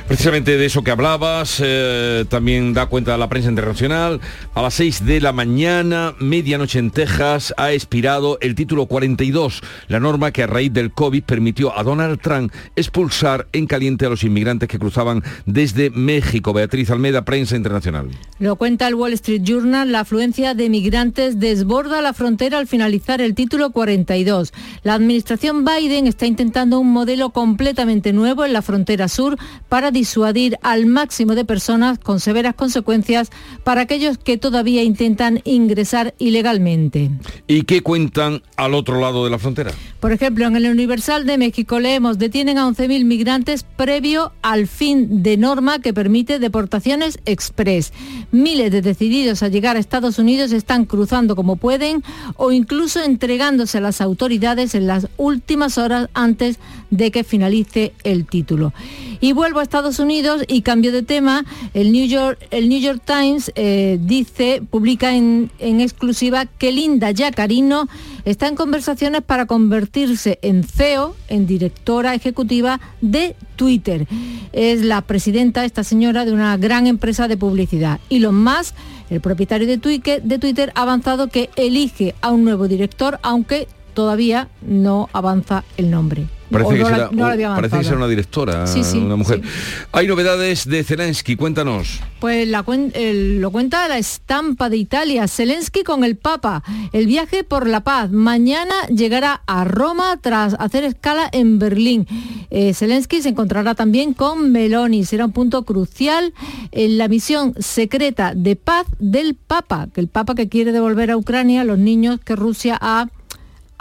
Precisamente 0.07 0.57
de 0.57 0.65
eso 0.65 0.83
que 0.83 0.89
hablabas, 0.89 1.61
eh, 1.63 2.25
también 2.27 2.73
da 2.73 2.87
cuenta 2.87 3.19
la 3.19 3.29
prensa 3.29 3.49
internacional. 3.49 4.19
A 4.55 4.63
las 4.63 4.73
6 4.73 5.05
de 5.05 5.21
la 5.21 5.31
mañana, 5.31 6.15
medianoche 6.19 6.79
en 6.79 6.89
Texas, 6.89 7.53
ha 7.55 7.71
expirado 7.71 8.39
el 8.41 8.55
título 8.55 8.87
42, 8.87 9.61
la 9.89 9.99
norma 9.99 10.31
que 10.31 10.41
a 10.41 10.47
raíz 10.47 10.73
del 10.73 10.91
COVID 10.91 11.21
permitió 11.21 11.77
a 11.77 11.83
Donald 11.83 12.19
Trump 12.19 12.51
expulsar 12.75 13.45
en 13.53 13.67
caliente 13.67 14.07
a 14.07 14.09
los 14.09 14.23
inmigrantes 14.23 14.67
que 14.67 14.79
cruzaban 14.79 15.23
desde 15.45 15.91
México. 15.91 16.62
Beatriz 16.63 16.89
Almeda, 16.91 17.25
Prensa 17.25 17.57
Internacional. 17.57 18.09
Lo 18.39 18.55
cuenta 18.55 18.87
el 18.87 18.95
Wall 18.95 19.11
Street 19.13 19.41
Journal, 19.43 19.91
la 19.91 19.99
afluencia 19.99 20.53
de 20.53 20.69
migrantes 20.69 21.37
desborda 21.37 22.01
la 22.01 22.13
frontera 22.13 22.57
al 22.57 22.67
finalizar 22.67 23.19
el 23.19 23.35
título 23.35 23.71
42. 23.71 24.53
La 24.83 24.93
administración 24.93 25.65
Biden 25.65 26.07
está 26.07 26.25
intentando 26.25 26.79
un 26.79 26.93
modelo 26.93 27.31
completamente 27.31 28.13
nuevo 28.13 28.45
en 28.45 28.53
la 28.53 28.61
frontera 28.61 29.09
sur 29.09 29.37
para 29.67 29.91
disuadir 29.91 30.57
al 30.61 30.85
máximo 30.85 31.35
de 31.35 31.43
personas 31.43 31.99
con 31.99 32.21
severas 32.21 32.55
consecuencias 32.55 33.29
para 33.65 33.81
aquellos 33.81 34.17
que 34.17 34.37
todavía 34.37 34.83
intentan 34.83 35.41
ingresar 35.43 36.13
ilegalmente. 36.17 37.11
¿Y 37.45 37.63
qué 37.63 37.81
cuentan 37.81 38.41
al 38.55 38.73
otro 38.73 39.01
lado 39.01 39.25
de 39.25 39.31
la 39.31 39.37
frontera? 39.37 39.71
Por 40.03 40.11
ejemplo, 40.11 40.45
en 40.45 40.57
el 40.57 40.65
Universal 40.65 41.25
de 41.25 41.37
México 41.37 41.79
leemos 41.79 42.19
detienen 42.19 42.57
a 42.57 42.67
11.000 42.67 43.05
migrantes 43.05 43.63
previo 43.63 44.33
al 44.41 44.67
fin 44.67 45.23
de 45.23 45.37
norma 45.37 45.79
que 45.79 45.93
permite 45.93 46.39
deportaciones 46.39 47.19
express. 47.25 47.93
Miles 48.29 48.69
de 48.73 48.81
decididos 48.81 49.43
a 49.43 49.47
llegar 49.47 49.77
a 49.77 49.79
Estados 49.79 50.19
Unidos 50.19 50.51
están 50.51 50.83
cruzando 50.83 51.37
como 51.37 51.55
pueden 51.55 52.03
o 52.35 52.51
incluso 52.51 53.01
entregándose 53.01 53.77
a 53.77 53.81
las 53.81 54.01
autoridades 54.01 54.75
en 54.75 54.87
las 54.87 55.07
últimas 55.15 55.77
horas 55.77 56.09
antes 56.13 56.59
de 56.89 57.09
que 57.09 57.23
finalice 57.23 57.93
el 58.03 58.25
título. 58.25 58.73
Y 59.21 59.31
vuelvo 59.31 59.59
a 59.59 59.63
Estados 59.63 59.99
Unidos 59.99 60.43
y 60.49 60.63
cambio 60.63 60.91
de 60.91 61.01
tema. 61.01 61.45
El 61.73 61.93
New 61.93 62.05
York, 62.05 62.45
el 62.51 62.67
New 62.67 62.81
York 62.81 63.01
Times 63.05 63.53
eh, 63.55 63.97
dice, 64.01 64.61
publica 64.69 65.15
en, 65.15 65.49
exclusiva 65.59 66.45
que 66.45 66.73
Linda 66.73 67.09
Yacarino 67.09 67.87
está 68.25 68.49
en 68.49 68.55
conversaciones 68.55 69.21
para 69.21 69.45
convertirse 69.93 70.39
en 70.41 70.63
CEO, 70.63 71.15
en 71.27 71.45
directora 71.45 72.15
ejecutiva 72.15 72.79
de 73.01 73.35
Twitter. 73.55 74.07
Es 74.51 74.81
la 74.81 75.01
presidenta, 75.01 75.65
esta 75.65 75.83
señora, 75.83 76.25
de 76.25 76.33
una 76.33 76.57
gran 76.57 76.87
empresa 76.87 77.27
de 77.27 77.37
publicidad. 77.37 77.99
Y 78.09 78.17
lo 78.17 78.31
más, 78.31 78.73
el 79.11 79.21
propietario 79.21 79.67
de 79.67 79.77
Twitter, 79.77 80.23
de 80.23 80.39
Twitter 80.39 80.71
ha 80.73 80.81
avanzado 80.81 81.27
que 81.27 81.51
elige 81.55 82.15
a 82.21 82.31
un 82.31 82.43
nuevo 82.43 82.67
director, 82.67 83.19
aunque 83.21 83.67
todavía 83.93 84.49
no 84.61 85.09
avanza 85.13 85.63
el 85.77 85.89
nombre. 85.91 86.27
Parece, 86.51 86.73
que, 86.75 86.79
no 86.83 86.89
la- 86.89 86.95
será, 86.95 87.09
no 87.11 87.25
la 87.27 87.33
había 87.33 87.47
parece 87.55 87.61
que 87.71 87.75
avanzado. 87.77 87.83
será 87.83 87.97
una 87.97 88.07
directora, 88.07 88.67
Sí, 88.67 88.83
sí, 88.83 88.99
una 88.99 89.15
mujer. 89.15 89.41
sí. 89.43 89.49
Hay 89.91 90.05
novedades 90.07 90.67
de 90.69 90.83
Zelensky, 90.83 91.35
cuéntanos. 91.35 91.99
Pues 92.19 92.47
la 92.47 92.63
lo 92.67 93.51
cuenta 93.51 93.87
la 93.87 93.97
estampa 93.97 94.69
de 94.69 94.77
Italia, 94.77 95.27
Zelensky 95.27 95.81
con 95.83 96.03
el 96.03 96.15
Papa, 96.15 96.61
el 96.91 97.07
viaje 97.07 97.43
por 97.43 97.67
la 97.67 97.79
paz. 97.79 98.11
Mañana 98.11 98.75
llegará 98.93 99.41
a 99.47 99.63
Roma 99.63 100.19
tras 100.21 100.55
hacer 100.59 100.83
escala 100.83 101.27
en 101.31 101.57
Berlín. 101.57 102.05
Eh, 102.51 102.75
Zelensky 102.75 103.23
se 103.23 103.29
encontrará 103.29 103.73
también 103.73 104.13
con 104.13 104.51
Meloni, 104.51 105.05
será 105.05 105.25
un 105.25 105.31
punto 105.31 105.63
crucial 105.63 106.33
en 106.71 106.99
la 106.99 107.07
misión 107.07 107.55
secreta 107.57 108.33
de 108.35 108.55
paz 108.55 108.85
del 108.99 109.33
Papa, 109.33 109.87
que 109.91 110.01
el 110.01 110.07
Papa 110.07 110.35
que 110.35 110.49
quiere 110.49 110.71
devolver 110.71 111.09
a 111.09 111.17
Ucrania 111.17 111.61
a 111.61 111.63
los 111.63 111.79
niños 111.79 112.19
que 112.23 112.35
Rusia 112.35 112.77
ha 112.79 113.07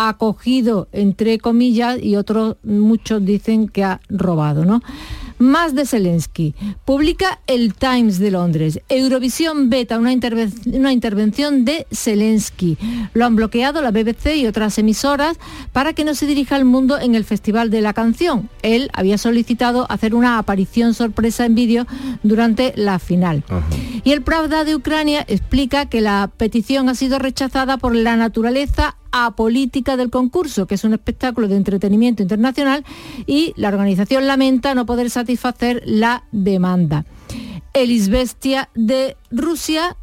acogido, 0.08 0.88
entre 0.92 1.38
comillas, 1.38 1.98
y 2.02 2.16
otros 2.16 2.56
muchos 2.62 3.24
dicen 3.24 3.68
que 3.68 3.84
ha 3.84 4.00
robado, 4.08 4.64
¿no? 4.64 4.80
Más 5.38 5.74
de 5.74 5.86
Zelensky. 5.86 6.54
Publica 6.84 7.40
el 7.48 7.74
Times 7.74 8.20
de 8.20 8.30
Londres. 8.30 8.80
Eurovisión 8.88 9.70
beta 9.70 9.98
una, 9.98 10.12
interven- 10.12 10.52
una 10.76 10.92
intervención 10.92 11.64
de 11.64 11.86
Zelensky. 11.92 12.78
Lo 13.12 13.24
han 13.26 13.34
bloqueado 13.34 13.82
la 13.82 13.90
BBC 13.90 14.36
y 14.36 14.46
otras 14.46 14.78
emisoras 14.78 15.38
para 15.72 15.94
que 15.94 16.04
no 16.04 16.14
se 16.14 16.26
dirija 16.26 16.54
al 16.54 16.64
mundo 16.64 16.96
en 17.00 17.16
el 17.16 17.24
Festival 17.24 17.70
de 17.70 17.80
la 17.80 17.92
Canción. 17.92 18.50
Él 18.62 18.88
había 18.92 19.18
solicitado 19.18 19.90
hacer 19.90 20.14
una 20.14 20.38
aparición 20.38 20.94
sorpresa 20.94 21.44
en 21.44 21.56
vídeo 21.56 21.86
durante 22.22 22.72
la 22.76 23.00
final. 23.00 23.42
Y 24.04 24.12
el 24.12 24.22
Pravda 24.22 24.62
de 24.62 24.76
Ucrania 24.76 25.24
explica 25.26 25.86
que 25.86 26.00
la 26.00 26.30
petición 26.36 26.88
ha 26.88 26.94
sido 26.94 27.18
rechazada 27.18 27.78
por 27.78 27.96
la 27.96 28.14
naturaleza 28.16 28.96
apolítica 29.12 29.96
del 29.96 30.10
concurso, 30.10 30.66
que 30.66 30.74
es 30.74 30.84
un 30.84 30.94
espectáculo 30.94 31.46
de 31.48 31.56
entretenimiento 31.56 32.22
internacional, 32.22 32.84
y 33.26 33.52
la 33.56 33.68
organización 33.68 34.26
lamenta 34.26 34.74
no 34.74 34.86
poder 34.86 35.10
satisfacer 35.10 35.82
la 35.86 36.24
demanda. 36.32 37.04
El 37.74 37.90
Izvestia 37.90 38.68
de 38.74 39.16
Rusia 39.30 39.96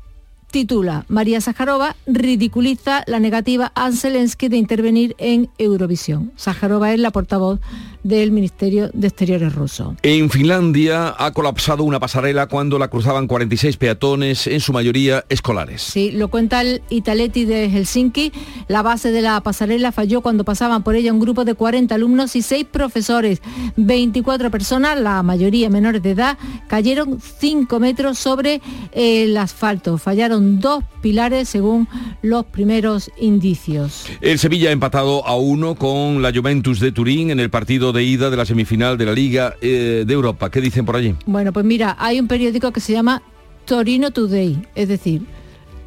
titula 0.51 1.05
María 1.07 1.41
Sájarova 1.41 1.95
ridiculiza 2.07 3.03
la 3.05 3.19
negativa 3.19 3.71
a 3.75 3.91
Zelensky 3.91 4.47
de 4.47 4.57
intervenir 4.57 5.15
en 5.19 5.49
Eurovisión. 5.57 6.31
Sájarova 6.35 6.93
es 6.93 6.99
la 6.99 7.11
portavoz 7.11 7.59
del 8.03 8.31
Ministerio 8.31 8.89
de 8.93 9.07
Exteriores 9.07 9.53
ruso. 9.53 9.95
En 10.03 10.29
Finlandia 10.29 11.15
ha 11.17 11.31
colapsado 11.31 11.83
una 11.83 11.99
pasarela 11.99 12.47
cuando 12.47 12.79
la 12.79 12.87
cruzaban 12.87 13.27
46 13.27 13.77
peatones, 13.77 14.47
en 14.47 14.59
su 14.59 14.73
mayoría 14.73 15.25
escolares. 15.29 15.81
Sí, 15.81 16.11
lo 16.11 16.29
cuenta 16.29 16.61
el 16.61 16.81
Italetti 16.89 17.45
de 17.45 17.69
Helsinki. 17.69 18.31
La 18.67 18.81
base 18.81 19.11
de 19.11 19.21
la 19.21 19.41
pasarela 19.41 19.91
falló 19.91 20.21
cuando 20.21 20.43
pasaban 20.43 20.83
por 20.83 20.95
ella 20.95 21.13
un 21.13 21.19
grupo 21.19 21.45
de 21.45 21.55
40 21.55 21.95
alumnos 21.95 22.35
y 22.35 22.41
6 22.41 22.65
profesores. 22.71 23.41
24 23.75 24.51
personas, 24.51 24.99
la 24.99 25.23
mayoría 25.23 25.69
menores 25.69 26.01
de 26.01 26.11
edad, 26.11 26.37
cayeron 26.67 27.19
5 27.19 27.79
metros 27.79 28.19
sobre 28.19 28.61
el 28.91 29.35
asfalto. 29.37 29.97
Fallaron 29.97 30.59
dos 30.59 30.83
pilares 31.01 31.49
según 31.49 31.87
los 32.21 32.45
primeros 32.45 33.11
indicios. 33.19 34.05
El 34.21 34.39
Sevilla 34.39 34.69
ha 34.69 34.73
empatado 34.73 35.25
a 35.25 35.35
uno 35.37 35.75
con 35.75 36.21
la 36.21 36.31
Juventus 36.33 36.79
de 36.79 36.91
Turín 36.91 37.29
en 37.31 37.39
el 37.39 37.49
partido 37.49 37.88
de 37.91 38.03
ida 38.03 38.29
de 38.29 38.37
la 38.37 38.45
semifinal 38.45 38.97
de 38.97 39.05
la 39.05 39.13
Liga 39.13 39.55
eh, 39.61 40.03
de 40.05 40.13
Europa. 40.13 40.49
¿Qué 40.49 40.61
dicen 40.61 40.85
por 40.85 40.95
allí? 40.95 41.15
Bueno, 41.25 41.53
pues 41.53 41.65
mira, 41.65 41.95
hay 41.99 42.19
un 42.19 42.27
periódico 42.27 42.71
que 42.71 42.79
se 42.79 42.93
llama 42.93 43.21
Torino 43.65 44.11
Today, 44.11 44.61
es 44.75 44.87
decir, 44.87 45.21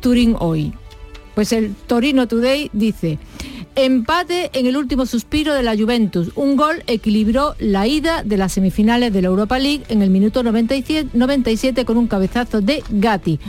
Turín 0.01 0.37
Hoy. 0.39 0.73
Pues 1.35 1.53
el 1.53 1.75
Torino 1.87 2.29
Today 2.29 2.71
dice, 2.73 3.19
empate 3.75 4.51
en 4.53 4.67
el 4.67 4.77
último 4.77 5.07
suspiro 5.07 5.55
de 5.55 5.63
la 5.63 5.77
Juventus. 5.77 6.31
Un 6.35 6.57
gol 6.57 6.83
equilibró 6.87 7.55
la 7.59 7.87
ida 7.87 8.23
de 8.23 8.37
las 8.37 8.53
semifinales 8.53 9.13
de 9.13 9.23
la 9.23 9.29
Europa 9.29 9.59
League 9.59 9.85
en 9.89 10.03
el 10.03 10.11
minuto 10.11 10.43
97, 10.43 11.11
97 11.15 11.85
con 11.85 11.97
un 11.97 12.07
cabezazo 12.07 12.61
de 12.61 12.83
Gatti. 12.91 13.41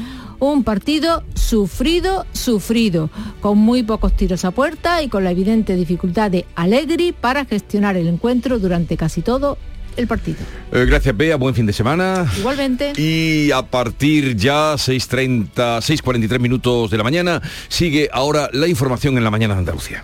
Un 0.44 0.66
partido 0.66 1.24
sufrido, 1.36 2.26
sufrido, 2.34 3.10
con 3.40 3.58
muy 3.58 3.82
pocos 3.82 4.14
tiros 4.14 4.44
a 4.44 4.52
puerta 4.52 5.02
y 5.02 5.08
con 5.08 5.24
la 5.24 5.32
evidente 5.32 5.74
dificultad 5.78 6.30
de 6.32 6.46
Allegri 6.56 7.14
para 7.14 7.46
gestionar 7.46 7.96
el 7.96 8.10
encuentro 8.10 8.60
durante 8.60 8.98
casi 8.98 9.22
todo 9.22 9.58
el 9.96 10.06
partido. 10.06 10.40
Eh, 10.74 10.84
gracias, 10.86 11.16
Bea. 11.16 11.38
Buen 11.38 11.56
fin 11.56 11.66
de 11.66 11.72
semana. 11.72 12.30
Igualmente. 12.38 12.92
Y 12.98 13.52
a 13.52 13.62
partir 13.62 14.36
ya 14.36 14.74
6.30, 14.74 15.48
6.43 15.54 16.40
minutos 16.42 16.92
de 16.92 16.98
la 16.98 17.06
mañana, 17.06 17.42
sigue 17.70 18.10
ahora 18.12 18.50
la 18.52 18.68
información 18.68 19.18
en 19.18 19.24
la 19.24 19.32
mañana 19.32 19.54
de 19.54 19.60
Andalucía. 19.60 20.04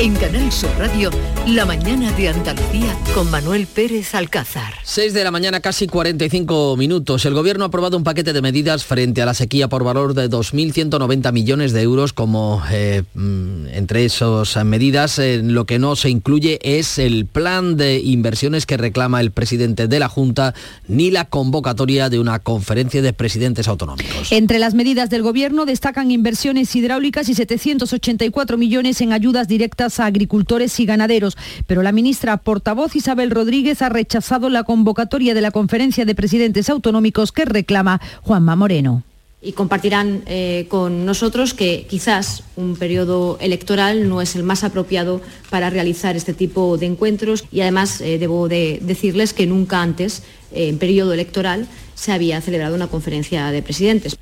En 0.00 0.14
Canal 0.14 0.52
Sur 0.52 0.70
Radio, 0.78 1.10
la 1.48 1.66
mañana 1.66 2.12
de 2.12 2.28
Andalucía 2.28 2.96
con 3.14 3.28
Manuel 3.32 3.66
Pérez 3.66 4.14
Alcázar. 4.14 4.74
6 4.84 5.12
de 5.12 5.24
la 5.24 5.32
mañana, 5.32 5.58
casi 5.58 5.88
45 5.88 6.76
minutos. 6.76 7.26
El 7.26 7.34
Gobierno 7.34 7.64
ha 7.64 7.66
aprobado 7.66 7.96
un 7.96 8.04
paquete 8.04 8.32
de 8.32 8.40
medidas 8.40 8.84
frente 8.84 9.22
a 9.22 9.26
la 9.26 9.34
sequía 9.34 9.66
por 9.66 9.82
valor 9.82 10.14
de 10.14 10.30
2.190 10.30 11.32
millones 11.32 11.72
de 11.72 11.82
euros. 11.82 12.12
Como 12.12 12.62
eh, 12.70 13.02
mm, 13.14 13.66
entre 13.72 14.04
esas 14.04 14.64
medidas, 14.64 15.18
eh, 15.18 15.40
lo 15.42 15.64
que 15.64 15.80
no 15.80 15.96
se 15.96 16.10
incluye 16.10 16.60
es 16.62 17.00
el 17.00 17.26
plan 17.26 17.76
de 17.76 17.98
inversiones 17.98 18.66
que 18.66 18.76
reclama 18.76 19.20
el 19.20 19.32
presidente 19.32 19.88
de 19.88 19.98
la 19.98 20.08
Junta 20.08 20.54
ni 20.86 21.10
la 21.10 21.24
convocatoria 21.24 22.08
de 22.08 22.20
una 22.20 22.38
conferencia 22.38 23.02
de 23.02 23.12
presidentes 23.12 23.66
autonómicos. 23.66 24.30
Entre 24.30 24.60
las 24.60 24.74
medidas 24.74 25.10
del 25.10 25.22
Gobierno 25.22 25.66
destacan 25.66 26.12
inversiones 26.12 26.76
hidráulicas 26.76 27.28
y 27.28 27.34
784 27.34 28.56
millones 28.56 29.00
en 29.00 29.12
ayudas 29.12 29.48
directas 29.48 29.87
a 29.88 30.06
agricultores 30.06 30.78
y 30.80 30.86
ganaderos. 30.86 31.36
Pero 31.66 31.82
la 31.82 31.92
ministra 31.92 32.36
portavoz 32.36 32.94
Isabel 32.96 33.30
Rodríguez 33.30 33.82
ha 33.82 33.88
rechazado 33.88 34.50
la 34.50 34.64
convocatoria 34.64 35.34
de 35.34 35.40
la 35.40 35.50
conferencia 35.50 36.04
de 36.04 36.14
presidentes 36.14 36.70
autonómicos 36.70 37.32
que 37.32 37.44
reclama 37.44 38.00
Juanma 38.22 38.56
Moreno 38.56 39.02
y 39.40 39.52
compartirán 39.52 40.22
eh, 40.26 40.66
con 40.68 41.06
nosotros 41.06 41.54
que 41.54 41.86
quizás 41.88 42.42
un 42.56 42.76
periodo 42.76 43.38
electoral 43.40 44.08
no 44.08 44.20
es 44.20 44.34
el 44.34 44.42
más 44.42 44.64
apropiado 44.64 45.20
para 45.48 45.70
realizar 45.70 46.16
este 46.16 46.34
tipo 46.34 46.76
de 46.76 46.86
encuentros 46.86 47.44
y 47.52 47.60
además 47.60 48.00
eh, 48.00 48.18
debo 48.18 48.48
de 48.48 48.80
decirles 48.82 49.32
que 49.32 49.46
nunca 49.46 49.80
antes, 49.80 50.24
eh, 50.50 50.68
en 50.68 50.78
periodo 50.78 51.12
electoral, 51.12 51.68
se 51.98 52.12
había 52.12 52.40
celebrado 52.40 52.76
una 52.76 52.86
conferencia 52.86 53.50
de 53.50 53.60
presidentes. 53.60 54.16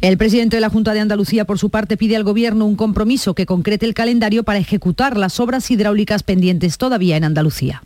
El 0.00 0.18
presidente 0.18 0.56
de 0.56 0.60
la 0.60 0.68
Junta 0.68 0.92
de 0.92 1.00
Andalucía, 1.00 1.44
por 1.44 1.58
su 1.58 1.70
parte, 1.70 1.96
pide 1.96 2.16
al 2.16 2.24
Gobierno 2.24 2.66
un 2.66 2.74
compromiso 2.74 3.34
que 3.34 3.46
concrete 3.46 3.86
el 3.86 3.94
calendario 3.94 4.42
para 4.42 4.58
ejecutar 4.58 5.16
las 5.16 5.38
obras 5.38 5.70
hidráulicas 5.70 6.22
pendientes 6.22 6.76
todavía 6.76 7.16
en 7.16 7.24
Andalucía. 7.24 7.82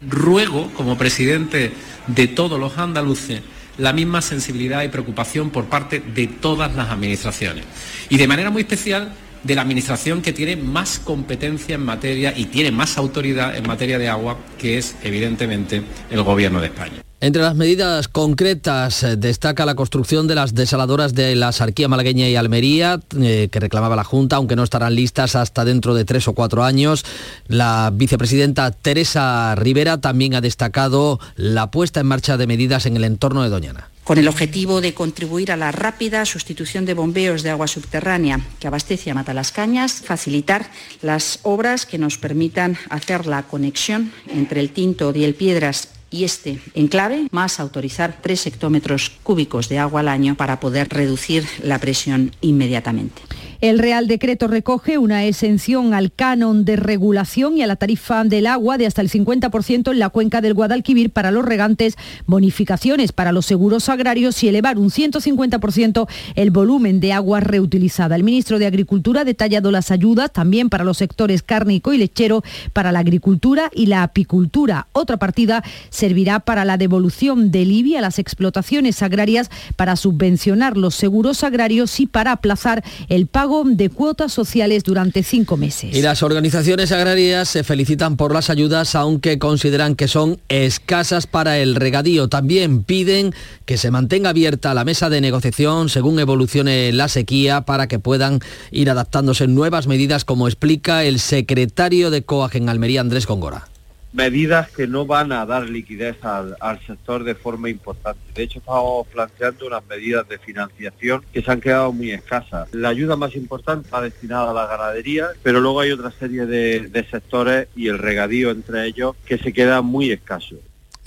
Ruego, 0.00 0.70
como 0.74 0.98
presidente 0.98 1.72
de 2.08 2.26
todos 2.26 2.58
los 2.58 2.78
andaluces, 2.78 3.42
la 3.78 3.92
misma 3.92 4.22
sensibilidad 4.22 4.82
y 4.82 4.88
preocupación 4.88 5.50
por 5.50 5.66
parte 5.66 6.00
de 6.00 6.26
todas 6.26 6.74
las 6.74 6.90
administraciones. 6.90 7.64
Y 8.08 8.16
de 8.16 8.26
manera 8.26 8.50
muy 8.50 8.62
especial 8.62 9.12
de 9.44 9.54
la 9.54 9.62
administración 9.62 10.20
que 10.20 10.32
tiene 10.32 10.56
más 10.56 10.98
competencia 10.98 11.76
en 11.76 11.84
materia 11.84 12.34
y 12.36 12.46
tiene 12.46 12.72
más 12.72 12.98
autoridad 12.98 13.56
en 13.56 13.66
materia 13.66 13.98
de 13.98 14.08
agua, 14.08 14.36
que 14.58 14.78
es 14.78 14.96
evidentemente 15.04 15.82
el 16.10 16.22
Gobierno 16.22 16.60
de 16.60 16.66
España. 16.66 17.02
Entre 17.22 17.42
las 17.42 17.54
medidas 17.54 18.08
concretas 18.08 19.02
eh, 19.02 19.14
destaca 19.14 19.66
la 19.66 19.74
construcción 19.74 20.26
de 20.26 20.34
las 20.34 20.54
desaladoras 20.54 21.14
de 21.14 21.36
la 21.36 21.52
Sarquía 21.52 21.86
Malagueña 21.86 22.26
y 22.30 22.34
Almería, 22.34 22.98
eh, 23.20 23.48
que 23.52 23.60
reclamaba 23.60 23.94
la 23.94 24.04
Junta, 24.04 24.36
aunque 24.36 24.56
no 24.56 24.64
estarán 24.64 24.94
listas 24.94 25.36
hasta 25.36 25.66
dentro 25.66 25.92
de 25.92 26.06
tres 26.06 26.28
o 26.28 26.32
cuatro 26.32 26.64
años. 26.64 27.04
La 27.46 27.92
vicepresidenta 27.92 28.70
Teresa 28.70 29.54
Rivera 29.54 30.00
también 30.00 30.34
ha 30.34 30.40
destacado 30.40 31.20
la 31.36 31.70
puesta 31.70 32.00
en 32.00 32.06
marcha 32.06 32.38
de 32.38 32.46
medidas 32.46 32.86
en 32.86 32.96
el 32.96 33.04
entorno 33.04 33.42
de 33.42 33.50
Doñana 33.50 33.90
con 34.02 34.18
el 34.18 34.26
objetivo 34.26 34.80
de 34.80 34.92
contribuir 34.92 35.52
a 35.52 35.56
la 35.56 35.70
rápida 35.70 36.24
sustitución 36.24 36.84
de 36.84 36.94
bombeos 36.94 37.44
de 37.44 37.50
agua 37.50 37.68
subterránea 37.68 38.40
que 38.58 38.66
abastece 38.66 39.12
a 39.12 39.14
Matalascañas, 39.14 40.00
facilitar 40.00 40.68
las 41.00 41.38
obras 41.42 41.86
que 41.86 41.98
nos 41.98 42.18
permitan 42.18 42.76
hacer 42.88 43.26
la 43.26 43.44
conexión 43.44 44.10
entre 44.26 44.62
el 44.62 44.70
Tinto 44.70 45.12
y 45.14 45.22
el 45.22 45.36
Piedras 45.36 45.99
y 46.10 46.24
este 46.24 46.60
enclave, 46.74 47.28
más 47.30 47.60
autorizar 47.60 48.18
tres 48.20 48.46
hectómetros 48.46 49.12
cúbicos 49.22 49.68
de 49.68 49.78
agua 49.78 50.00
al 50.00 50.08
año 50.08 50.34
para 50.34 50.60
poder 50.60 50.88
reducir 50.88 51.46
la 51.62 51.78
presión 51.78 52.32
inmediatamente. 52.40 53.22
El 53.60 53.78
Real 53.78 54.06
Decreto 54.06 54.48
recoge 54.48 54.96
una 54.96 55.26
exención 55.26 55.92
al 55.92 56.10
canon 56.10 56.64
de 56.64 56.76
regulación 56.76 57.58
y 57.58 57.62
a 57.62 57.66
la 57.66 57.76
tarifa 57.76 58.24
del 58.24 58.46
agua 58.46 58.78
de 58.78 58.86
hasta 58.86 59.02
el 59.02 59.10
50% 59.10 59.90
en 59.90 59.98
la 59.98 60.08
cuenca 60.08 60.40
del 60.40 60.54
Guadalquivir 60.54 61.10
para 61.10 61.30
los 61.30 61.44
regantes, 61.44 61.98
bonificaciones 62.24 63.12
para 63.12 63.32
los 63.32 63.44
seguros 63.44 63.90
agrarios 63.90 64.42
y 64.42 64.48
elevar 64.48 64.78
un 64.78 64.88
150% 64.88 66.08
el 66.36 66.50
volumen 66.50 67.00
de 67.00 67.12
agua 67.12 67.40
reutilizada. 67.40 68.16
El 68.16 68.24
ministro 68.24 68.58
de 68.58 68.64
Agricultura 68.64 69.20
ha 69.20 69.24
detallado 69.24 69.70
las 69.70 69.90
ayudas 69.90 70.32
también 70.32 70.70
para 70.70 70.84
los 70.84 70.96
sectores 70.96 71.42
cárnico 71.42 71.92
y 71.92 71.98
lechero, 71.98 72.42
para 72.72 72.92
la 72.92 73.00
agricultura 73.00 73.70
y 73.74 73.86
la 73.86 74.04
apicultura. 74.04 74.86
Otra 74.92 75.18
partida 75.18 75.62
servirá 75.90 76.40
para 76.40 76.64
la 76.64 76.78
devolución 76.78 77.50
del 77.50 77.72
IBI 77.72 77.96
a 77.96 78.00
las 78.00 78.18
explotaciones 78.18 79.02
agrarias 79.02 79.50
para 79.76 79.96
subvencionar 79.96 80.78
los 80.78 80.94
seguros 80.94 81.44
agrarios 81.44 82.00
y 82.00 82.06
para 82.06 82.32
aplazar 82.32 82.82
el 83.10 83.26
pago 83.26 83.49
de 83.64 83.90
cuotas 83.90 84.32
sociales 84.32 84.84
durante 84.84 85.24
cinco 85.24 85.56
meses. 85.56 85.94
Y 85.94 86.02
las 86.02 86.22
organizaciones 86.22 86.92
agrarias 86.92 87.48
se 87.48 87.64
felicitan 87.64 88.16
por 88.16 88.32
las 88.32 88.48
ayudas, 88.48 88.94
aunque 88.94 89.38
consideran 89.40 89.96
que 89.96 90.06
son 90.06 90.40
escasas 90.48 91.26
para 91.26 91.58
el 91.58 91.74
regadío. 91.74 92.28
También 92.28 92.84
piden 92.84 93.34
que 93.64 93.76
se 93.76 93.90
mantenga 93.90 94.30
abierta 94.30 94.72
la 94.72 94.84
mesa 94.84 95.10
de 95.10 95.20
negociación 95.20 95.88
según 95.88 96.20
evolucione 96.20 96.92
la 96.92 97.08
sequía 97.08 97.62
para 97.62 97.88
que 97.88 97.98
puedan 97.98 98.38
ir 98.70 98.88
adaptándose 98.88 99.48
nuevas 99.48 99.88
medidas, 99.88 100.24
como 100.24 100.46
explica 100.46 101.02
el 101.02 101.18
secretario 101.18 102.10
de 102.10 102.22
COAG 102.22 102.56
en 102.56 102.68
Almería, 102.68 103.00
Andrés 103.00 103.26
Congora 103.26 103.69
medidas 104.12 104.70
que 104.70 104.86
no 104.86 105.06
van 105.06 105.32
a 105.32 105.46
dar 105.46 105.68
liquidez 105.68 106.16
al, 106.24 106.80
sector 106.86 107.24
de 107.24 107.34
forma 107.34 107.68
importante. 107.68 108.20
De 108.34 108.42
hecho, 108.42 108.58
estamos 108.58 109.06
planteando 109.08 109.66
unas 109.66 109.86
medidas 109.86 110.28
de 110.28 110.38
financiación 110.38 111.24
que 111.32 111.42
se 111.42 111.50
han 111.50 111.60
quedado 111.60 111.92
muy 111.92 112.10
escasas. 112.10 112.72
La 112.72 112.88
ayuda 112.88 113.16
más 113.16 113.34
importante 113.36 113.86
está 113.86 114.00
destinada 114.00 114.50
a 114.50 114.54
la 114.54 114.66
ganadería, 114.66 115.28
pero 115.42 115.60
luego 115.60 115.80
hay 115.80 115.92
otra 115.92 116.10
serie 116.10 116.46
de, 116.46 116.88
de 116.88 117.04
sectores 117.04 117.68
y 117.76 117.88
el 117.88 117.98
regadío 117.98 118.50
entre 118.50 118.86
ellos 118.86 119.14
que 119.24 119.38
se 119.38 119.52
queda 119.52 119.82
muy 119.82 120.10
escaso. 120.10 120.56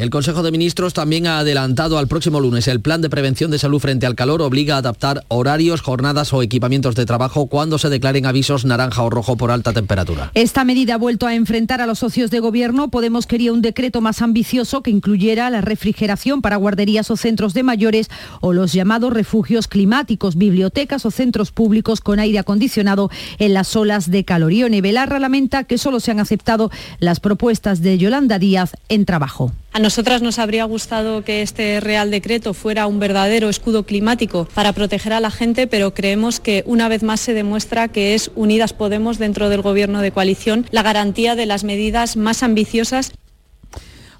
El 0.03 0.09
Consejo 0.09 0.43
de 0.43 0.51
Ministros 0.51 0.93
también 0.93 1.27
ha 1.27 1.39
adelantado 1.39 1.97
al 1.97 2.09
próximo 2.09 2.41
lunes 2.41 2.67
el 2.67 2.81
plan 2.81 3.01
de 3.01 3.09
prevención 3.09 3.51
de 3.51 3.57
salud 3.57 3.79
frente 3.79 4.05
al 4.05 4.15
calor 4.15 4.41
obliga 4.41 4.75
a 4.75 4.79
adaptar 4.79 5.23
horarios, 5.29 5.79
jornadas 5.79 6.33
o 6.33 6.43
equipamientos 6.43 6.95
de 6.95 7.05
trabajo 7.05 7.47
cuando 7.47 7.77
se 7.77 7.87
declaren 7.87 8.25
avisos 8.25 8.65
naranja 8.65 9.01
o 9.01 9.09
rojo 9.09 9.37
por 9.37 9.49
alta 9.49 9.71
temperatura. 9.71 10.29
Esta 10.33 10.65
medida 10.65 10.95
ha 10.95 10.97
vuelto 10.97 11.25
a 11.25 11.35
enfrentar 11.35 11.79
a 11.79 11.85
los 11.85 11.99
socios 11.99 12.31
de 12.31 12.41
gobierno. 12.41 12.89
Podemos 12.89 13.25
quería 13.27 13.53
un 13.53 13.61
decreto 13.61 14.01
más 14.01 14.21
ambicioso 14.21 14.83
que 14.83 14.91
incluyera 14.91 15.49
la 15.49 15.61
refrigeración 15.61 16.41
para 16.41 16.57
guarderías 16.57 17.09
o 17.09 17.15
centros 17.15 17.53
de 17.53 17.63
mayores 17.63 18.09
o 18.41 18.51
los 18.51 18.73
llamados 18.73 19.13
refugios 19.13 19.69
climáticos, 19.69 20.35
bibliotecas 20.35 21.05
o 21.05 21.11
centros 21.11 21.53
públicos 21.53 22.01
con 22.01 22.19
aire 22.19 22.39
acondicionado 22.39 23.09
en 23.39 23.53
las 23.53 23.73
olas 23.77 24.11
de 24.11 24.25
calor. 24.25 24.51
Y 24.51 24.81
Belarra 24.81 25.19
lamenta 25.19 25.63
que 25.63 25.77
solo 25.77 26.01
se 26.01 26.11
han 26.11 26.19
aceptado 26.19 26.71
las 26.99 27.21
propuestas 27.21 27.81
de 27.81 27.97
Yolanda 27.97 28.37
Díaz 28.37 28.73
en 28.89 29.05
trabajo. 29.05 29.53
A 29.73 29.79
nosotras 29.93 30.23
nos 30.23 30.39
habría 30.39 30.63
gustado 30.63 31.23
que 31.23 31.43
este 31.43 31.79
Real 31.79 32.09
Decreto 32.09 32.55
fuera 32.55 32.87
un 32.87 32.97
verdadero 32.97 33.47
escudo 33.47 33.83
climático 33.83 34.47
para 34.55 34.73
proteger 34.73 35.13
a 35.13 35.19
la 35.19 35.29
gente, 35.29 35.67
pero 35.67 35.93
creemos 35.93 36.39
que 36.39 36.63
una 36.65 36.87
vez 36.87 37.03
más 37.03 37.19
se 37.19 37.35
demuestra 37.35 37.89
que 37.89 38.15
es 38.15 38.31
Unidas 38.33 38.73
Podemos 38.73 39.19
dentro 39.19 39.49
del 39.49 39.61
Gobierno 39.61 40.01
de 40.01 40.11
coalición 40.11 40.65
la 40.71 40.81
garantía 40.81 41.35
de 41.35 41.45
las 41.45 41.63
medidas 41.63 42.17
más 42.17 42.41
ambiciosas 42.41 43.11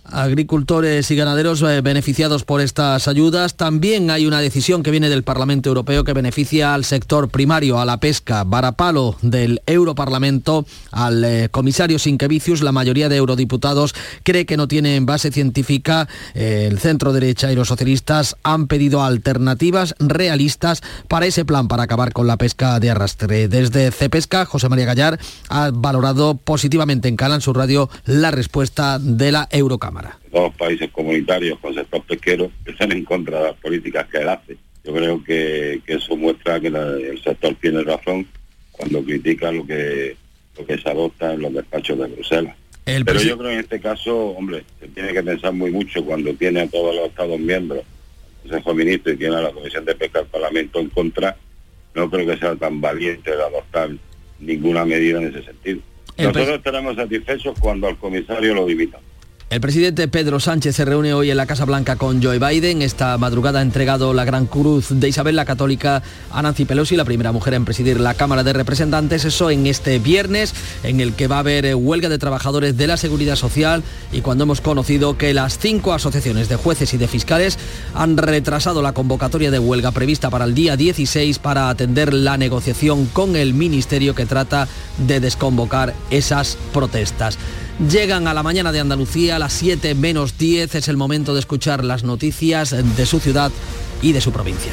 agricultores 0.06 1.10
y 1.12 1.16
ganaderos 1.16 1.62
eh, 1.62 1.82
beneficiados 1.82 2.44
por 2.44 2.62
estas 2.62 3.08
ayudas. 3.08 3.56
También 3.56 4.10
hay 4.10 4.26
una 4.26 4.42
decisión 4.42 4.84
que 4.84 4.92
viene 4.92 5.10
del 5.10 5.24
Parlamento 5.24 5.70
Europeo 5.70 6.04
que 6.04 6.14
beneficia 6.14 6.74
al 6.74 6.86
sector 6.86 7.30
primario, 7.30 7.80
a 7.80 7.86
la 7.86 8.00
pesca. 8.00 8.44
Varapalo 8.44 9.16
del 9.22 9.62
Europarlamento 9.66 10.66
al 10.92 11.24
eh, 11.24 11.50
comisario 11.50 12.00
Sinquevicius. 12.00 12.62
La 12.62 12.72
mayoría 12.72 13.10
de 13.10 13.18
eurodiputados 13.18 13.96
cree 14.24 14.46
que 14.46 14.58
no 14.58 14.68
tienen 14.68 15.06
base 15.06 15.32
científica. 15.32 16.08
Eh, 16.34 16.68
el 16.70 16.80
centro 16.80 17.14
derecha 17.14 17.52
y 17.52 17.56
los 17.56 17.68
socialistas 17.68 18.36
han 18.44 18.68
pedido 18.68 19.04
alternativas 19.04 19.96
realistas 20.00 20.82
para 21.08 21.26
ese 21.26 21.46
plan 21.46 21.68
para 21.68 21.84
acabar 21.84 22.14
con 22.14 22.28
la 22.28 22.38
pesca 22.38 22.80
de 22.80 22.92
arrastre. 22.92 23.48
Desde 23.48 23.92
Cepesca, 23.92 24.46
José 24.46 24.70
María 24.70 24.86
Gallar 24.86 25.20
ha 25.50 25.72
valorado 25.74 26.36
positivamente 26.36 27.08
en 27.08 27.16
Canal 27.16 27.42
Sur 27.42 27.58
Radio 27.58 27.90
la 28.06 28.32
respuesta 28.32 29.00
de 29.00 29.32
la 29.32 29.48
Dos 30.32 30.56
países 30.56 30.90
comunitarios 30.92 31.60
con 31.60 31.74
sector 31.74 32.04
pesquero 32.04 32.52
que 32.66 32.72
están 32.72 32.92
en 32.92 33.04
contra 33.04 33.40
de 33.40 33.46
las 33.46 33.56
políticas 33.56 34.08
que 34.08 34.18
él 34.18 34.30
hace. 34.30 34.58
Yo 34.84 34.94
creo 34.94 35.24
que, 35.24 35.82
eso 35.88 36.16
muestra 36.16 36.60
que 36.60 36.68
el 36.68 37.22
sector 37.24 37.56
tiene 37.62 37.84
razón 37.84 38.28
cuando 38.72 39.04
critica 39.04 39.52
lo 39.52 39.66
que, 39.66 40.18
lo 40.58 40.66
que 40.66 40.78
se 40.78 40.90
adopta 40.90 41.34
en 41.34 41.42
los 41.42 41.54
despachos 41.54 41.98
de 41.98 42.08
Bruselas. 42.08 42.56
Pero 42.86 43.22
yo 43.22 43.38
creo 43.38 43.50
que 43.50 43.54
en 43.54 43.60
este 43.62 43.80
caso, 43.80 44.30
hombre, 44.32 44.64
se 44.80 44.88
tiene 44.90 45.14
que 45.14 45.24
pensar 45.24 45.54
muy 45.54 45.72
mucho 45.72 46.04
cuando 46.04 46.34
tiene 46.34 46.62
a 46.62 46.68
todos 46.68 46.94
los 46.96 47.08
Estados 47.08 47.40
miembros, 47.40 47.84
el 48.44 48.50
Consejo 48.50 48.70
de 48.72 48.84
Ministros 48.84 49.16
y 49.16 49.18
tiene 49.18 49.36
a 49.38 49.42
la 49.42 49.52
Comisión 49.52 49.86
de 49.86 49.96
Pesca 49.96 50.20
del 50.20 50.28
Parlamento 50.28 50.80
en 50.80 50.90
contra, 50.90 51.38
no 51.96 52.10
creo 52.10 52.28
que 52.28 52.38
sea 52.38 52.56
tan 52.56 52.82
valiente 52.82 53.32
de 53.32 53.42
adoptar 53.42 53.90
ninguna 54.40 54.84
medida 54.84 55.22
en 55.22 55.28
ese 55.30 55.44
sentido. 55.44 55.80
Nosotros 56.18 56.58
estaremos 56.58 56.96
satisfechos 56.96 57.58
cuando 57.60 57.88
al 57.88 57.98
comisario 57.98 58.54
lo 58.54 58.66
dimita. 58.66 59.00
El 59.54 59.62
presidente 59.62 60.08
Pedro 60.08 60.40
Sánchez 60.40 60.76
se 60.76 60.84
reúne 60.84 61.14
hoy 61.14 61.30
en 61.30 61.38
la 61.38 61.46
Casa 61.46 61.66
Blanca 61.66 61.96
con 61.96 62.24
Joe 62.24 62.40
Biden. 62.40 62.82
Esta 62.82 63.20
madrugada 63.20 63.60
ha 63.60 63.62
entregado 63.62 64.12
la 64.12 64.26
Gran 64.26 64.48
Cruz 64.48 64.88
de 64.90 65.08
Isabel 65.08 65.36
la 65.36 65.46
Católica 65.46 66.02
a 66.32 66.42
Nancy 66.42 66.66
Pelosi, 66.66 66.96
la 66.96 67.06
primera 67.06 67.32
mujer 67.32 67.54
en 67.54 67.64
presidir 67.64 68.00
la 68.00 68.16
Cámara 68.16 68.44
de 68.44 68.52
Representantes. 68.52 69.26
Eso 69.26 69.52
en 69.52 69.68
este 69.68 70.00
viernes, 70.00 70.56
en 70.82 71.02
el 71.02 71.14
que 71.14 71.28
va 71.28 71.36
a 71.36 71.40
haber 71.42 71.68
eh, 71.68 71.76
huelga 71.76 72.10
de 72.10 72.18
trabajadores 72.18 72.78
de 72.78 72.88
la 72.88 72.98
Seguridad 72.98 73.36
Social 73.36 73.84
y 74.12 74.22
cuando 74.22 74.46
hemos 74.46 74.60
conocido 74.60 75.20
que 75.20 75.36
las 75.36 75.60
cinco 75.60 75.94
asociaciones 75.94 76.50
de 76.50 76.56
jueces 76.56 76.92
y 76.96 76.98
de 76.98 77.08
fiscales 77.08 77.60
han 77.94 78.18
retrasado 78.18 78.82
la 78.82 78.94
convocatoria 78.94 79.52
de 79.52 79.60
huelga 79.60 79.92
prevista 79.92 80.32
para 80.32 80.46
el 80.46 80.56
día 80.56 80.78
16 80.78 81.38
para 81.38 81.70
atender 81.70 82.12
la 82.12 82.38
negociación 82.38 83.06
con 83.06 83.36
el 83.36 83.54
Ministerio 83.54 84.16
que 84.16 84.26
trata 84.26 84.68
de 84.98 85.20
desconvocar 85.20 85.94
esas 86.10 86.58
protestas. 86.74 87.38
Llegan 87.80 88.28
a 88.28 88.34
la 88.34 88.44
mañana 88.44 88.72
de 88.72 88.80
Andalucía 88.80 89.36
a 89.36 89.40
las 89.40 89.54
7 89.54 89.96
menos 89.96 90.38
10. 90.38 90.76
Es 90.76 90.88
el 90.88 90.98
momento 90.98 91.34
de 91.34 91.40
escuchar 91.40 91.84
las 91.84 92.04
noticias 92.04 92.72
de 92.72 93.06
su 93.06 93.20
ciudad 93.20 93.52
y 94.02 94.12
de 94.12 94.22
su 94.22 94.32
provincia. 94.32 94.72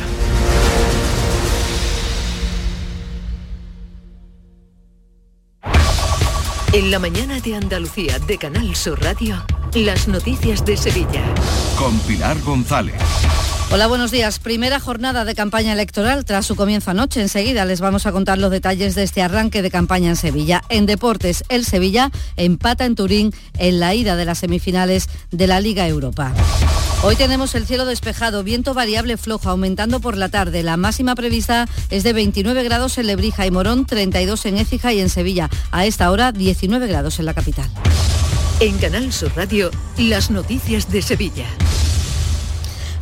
En 6.73 6.93
la 6.93 7.01
mañana 7.01 7.41
de 7.41 7.57
Andalucía 7.57 8.21
de 8.21 8.39
Canal 8.39 8.77
Sur 8.77 9.03
Radio, 9.03 9.45
las 9.75 10.07
noticias 10.07 10.65
de 10.65 10.77
Sevilla. 10.77 11.25
Con 11.77 11.99
Pilar 12.01 12.41
González. 12.43 12.95
Hola, 13.73 13.89
buenos 13.89 14.13
días. 14.13 14.39
Primera 14.39 14.79
jornada 14.79 15.25
de 15.25 15.35
campaña 15.35 15.73
electoral 15.73 16.25
tras 16.25 16.47
su 16.47 16.55
comienzo 16.55 16.93
anoche. 16.93 17.21
Enseguida 17.21 17.65
les 17.65 17.81
vamos 17.81 18.07
a 18.07 18.13
contar 18.13 18.39
los 18.39 18.53
detalles 18.53 18.95
de 18.95 19.03
este 19.03 19.21
arranque 19.21 19.63
de 19.63 19.71
campaña 19.73 20.11
en 20.11 20.17
Sevilla. 20.17 20.63
En 20.69 20.87
deportes, 20.87 21.43
el 21.49 21.65
Sevilla 21.65 22.13
empata 22.37 22.85
en 22.85 22.95
Turín 22.95 23.35
en 23.59 23.81
la 23.81 23.93
ida 23.97 24.15
de 24.15 24.25
las 24.25 24.39
semifinales 24.39 25.09
de 25.33 25.49
la 25.49 25.61
Liga 25.61 25.89
Europa. 25.89 26.33
Hoy 27.03 27.17
tenemos 27.17 27.55
el 27.55 27.67
cielo 27.67 27.87
despejado, 27.87 28.45
viento 28.45 28.75
variable 28.75 29.17
flojo 29.17 29.49
aumentando 29.49 30.01
por 30.01 30.19
la 30.19 30.29
tarde. 30.29 30.63
La 30.63 30.77
máxima 30.77 31.15
prevista 31.15 31.67
es 31.89 32.03
de 32.03 32.13
29 32.13 32.63
grados 32.63 32.99
en 32.99 33.07
Lebrija 33.07 33.47
y 33.47 33.51
Morón, 33.51 33.87
32 33.87 34.45
en 34.45 34.59
Écija 34.59 34.93
y 34.93 35.01
en 35.01 35.09
Sevilla. 35.09 35.49
A 35.71 35.87
esta 35.87 36.11
hora 36.11 36.31
19 36.31 36.87
grados 36.87 37.19
en 37.19 37.25
la 37.25 37.33
capital. 37.33 37.71
En 38.61 38.77
Canal 38.77 39.15
Sur 39.15 39.33
Radio, 39.35 39.71
las 39.97 40.31
noticias 40.31 40.93
de 40.93 41.01
Sevilla. 41.01 41.47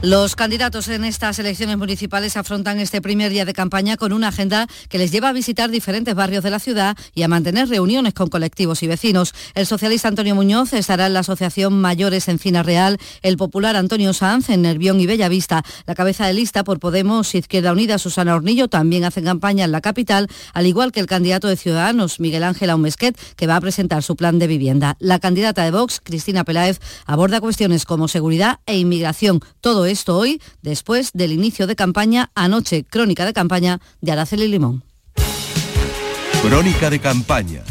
Los 0.00 0.36
candidatos 0.36 0.86
en 0.86 1.04
estas 1.04 1.40
elecciones 1.40 1.76
municipales 1.76 2.36
afrontan 2.36 2.78
este 2.78 3.02
primer 3.02 3.32
día 3.32 3.44
de 3.44 3.52
campaña 3.52 3.96
con 3.96 4.12
una 4.12 4.28
agenda 4.28 4.68
que 4.88 4.96
les 4.96 5.10
lleva 5.10 5.30
a 5.30 5.32
visitar 5.32 5.70
diferentes 5.70 6.14
barrios 6.14 6.44
de 6.44 6.50
la 6.50 6.60
ciudad 6.60 6.96
y 7.16 7.24
a 7.24 7.28
mantener 7.28 7.68
reuniones 7.68 8.14
con 8.14 8.28
colectivos 8.28 8.84
y 8.84 8.86
vecinos. 8.86 9.34
El 9.56 9.66
socialista 9.66 10.06
Antonio 10.06 10.36
Muñoz 10.36 10.72
estará 10.72 11.08
en 11.08 11.14
la 11.14 11.20
Asociación 11.20 11.80
Mayores 11.80 12.28
Encina 12.28 12.62
Real, 12.62 12.96
el 13.22 13.36
popular 13.36 13.74
Antonio 13.74 14.12
Sanz 14.12 14.50
en 14.50 14.62
Nervión 14.62 15.00
y 15.00 15.06
Bellavista. 15.06 15.64
La 15.84 15.96
cabeza 15.96 16.28
de 16.28 16.34
lista 16.34 16.62
por 16.62 16.78
Podemos 16.78 17.34
Izquierda 17.34 17.72
Unida, 17.72 17.98
Susana 17.98 18.36
Hornillo, 18.36 18.68
también 18.68 19.02
hacen 19.02 19.24
campaña 19.24 19.64
en 19.64 19.72
la 19.72 19.80
capital, 19.80 20.28
al 20.54 20.68
igual 20.68 20.92
que 20.92 21.00
el 21.00 21.06
candidato 21.06 21.48
de 21.48 21.56
Ciudadanos, 21.56 22.20
Miguel 22.20 22.44
Ángel 22.44 22.70
Aumesquet, 22.70 23.18
que 23.34 23.48
va 23.48 23.56
a 23.56 23.60
presentar 23.60 24.04
su 24.04 24.14
plan 24.14 24.38
de 24.38 24.46
vivienda. 24.46 24.96
La 25.00 25.18
candidata 25.18 25.64
de 25.64 25.72
Vox, 25.72 26.00
Cristina 26.00 26.44
Peláez, 26.44 26.78
aborda 27.04 27.40
cuestiones 27.40 27.84
como 27.84 28.06
seguridad 28.06 28.60
e 28.64 28.78
inmigración. 28.78 29.40
Todo 29.60 29.87
esto 29.88 30.16
hoy, 30.16 30.40
después 30.62 31.10
del 31.12 31.32
inicio 31.32 31.66
de 31.66 31.76
campaña, 31.76 32.30
anoche, 32.34 32.84
crónica 32.84 33.24
de 33.24 33.32
campaña 33.32 33.80
de 34.00 34.12
Araceli 34.12 34.48
Limón. 34.48 34.84
Crónica 36.42 36.90
de 36.90 37.00
campaña. 37.00 37.64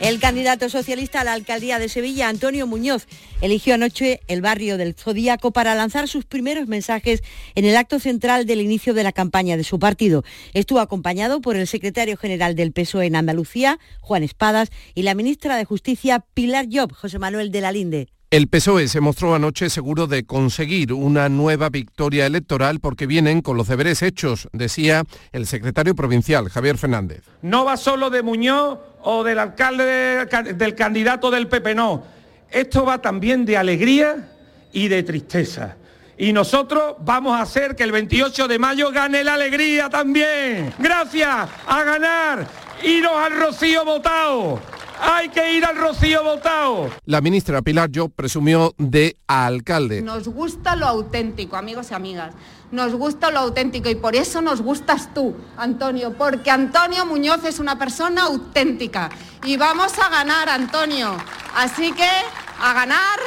El 0.00 0.20
candidato 0.20 0.68
socialista 0.68 1.20
a 1.20 1.24
la 1.24 1.32
alcaldía 1.32 1.80
de 1.80 1.88
Sevilla, 1.88 2.28
Antonio 2.28 2.68
Muñoz, 2.68 3.08
eligió 3.40 3.74
anoche 3.74 4.20
el 4.28 4.40
barrio 4.40 4.78
del 4.78 4.94
Zodíaco 4.94 5.52
para 5.52 5.74
lanzar 5.74 6.06
sus 6.06 6.24
primeros 6.24 6.68
mensajes 6.68 7.24
en 7.56 7.64
el 7.64 7.76
acto 7.76 7.98
central 7.98 8.46
del 8.46 8.60
inicio 8.60 8.94
de 8.94 9.02
la 9.02 9.10
campaña 9.10 9.56
de 9.56 9.64
su 9.64 9.80
partido. 9.80 10.22
Estuvo 10.54 10.78
acompañado 10.78 11.40
por 11.40 11.56
el 11.56 11.66
secretario 11.66 12.16
general 12.16 12.54
del 12.54 12.70
PSOE 12.72 13.06
en 13.06 13.16
Andalucía, 13.16 13.80
Juan 14.00 14.22
Espadas, 14.22 14.70
y 14.94 15.02
la 15.02 15.16
ministra 15.16 15.56
de 15.56 15.64
Justicia, 15.64 16.24
Pilar 16.32 16.66
Job, 16.70 16.92
José 16.92 17.18
Manuel 17.18 17.50
de 17.50 17.60
la 17.60 17.72
Linde. 17.72 18.08
El 18.30 18.46
PSOE 18.46 18.88
se 18.88 19.00
mostró 19.00 19.34
anoche 19.34 19.70
seguro 19.70 20.06
de 20.06 20.26
conseguir 20.26 20.92
una 20.92 21.30
nueva 21.30 21.70
victoria 21.70 22.26
electoral 22.26 22.78
porque 22.78 23.06
vienen 23.06 23.40
con 23.40 23.56
los 23.56 23.68
deberes 23.68 24.02
hechos, 24.02 24.50
decía 24.52 25.04
el 25.32 25.46
secretario 25.46 25.94
provincial, 25.94 26.50
Javier 26.50 26.76
Fernández. 26.76 27.22
No 27.40 27.64
va 27.64 27.78
solo 27.78 28.10
de 28.10 28.22
Muñoz 28.22 28.80
o 29.00 29.24
del 29.24 29.38
alcalde 29.38 30.26
del 30.26 30.74
candidato 30.74 31.30
del 31.30 31.48
PP, 31.48 31.74
no. 31.74 32.04
Esto 32.50 32.84
va 32.84 33.00
también 33.00 33.46
de 33.46 33.56
alegría 33.56 34.28
y 34.74 34.88
de 34.88 35.02
tristeza. 35.04 35.78
Y 36.18 36.34
nosotros 36.34 36.96
vamos 36.98 37.32
a 37.34 37.40
hacer 37.40 37.76
que 37.76 37.84
el 37.84 37.92
28 37.92 38.46
de 38.46 38.58
mayo 38.58 38.92
gane 38.92 39.24
la 39.24 39.34
alegría 39.34 39.88
también. 39.88 40.74
Gracias 40.78 41.48
a 41.66 41.82
ganar. 41.82 42.46
Iros 42.82 43.12
al 43.14 43.40
Rocío 43.40 43.86
votado 43.86 44.60
hay 45.00 45.28
que 45.28 45.54
ir 45.54 45.64
al 45.64 45.76
Rocío 45.76 46.22
votado. 46.24 46.90
La 47.04 47.20
ministra 47.20 47.62
Pilar 47.62 47.90
Job 47.94 48.12
presumió 48.14 48.74
de 48.78 49.16
alcalde. 49.26 50.02
Nos 50.02 50.28
gusta 50.28 50.76
lo 50.76 50.86
auténtico, 50.86 51.56
amigos 51.56 51.90
y 51.90 51.94
amigas. 51.94 52.34
Nos 52.70 52.94
gusta 52.94 53.30
lo 53.30 53.38
auténtico 53.38 53.88
y 53.88 53.94
por 53.94 54.14
eso 54.14 54.42
nos 54.42 54.60
gustas 54.60 55.14
tú, 55.14 55.34
Antonio, 55.56 56.12
porque 56.18 56.50
Antonio 56.50 57.06
Muñoz 57.06 57.44
es 57.44 57.58
una 57.58 57.78
persona 57.78 58.24
auténtica. 58.24 59.10
Y 59.44 59.56
vamos 59.56 59.98
a 59.98 60.10
ganar, 60.10 60.48
Antonio. 60.48 61.16
Así 61.54 61.92
que 61.92 62.08
a 62.60 62.74
ganar, 62.74 63.18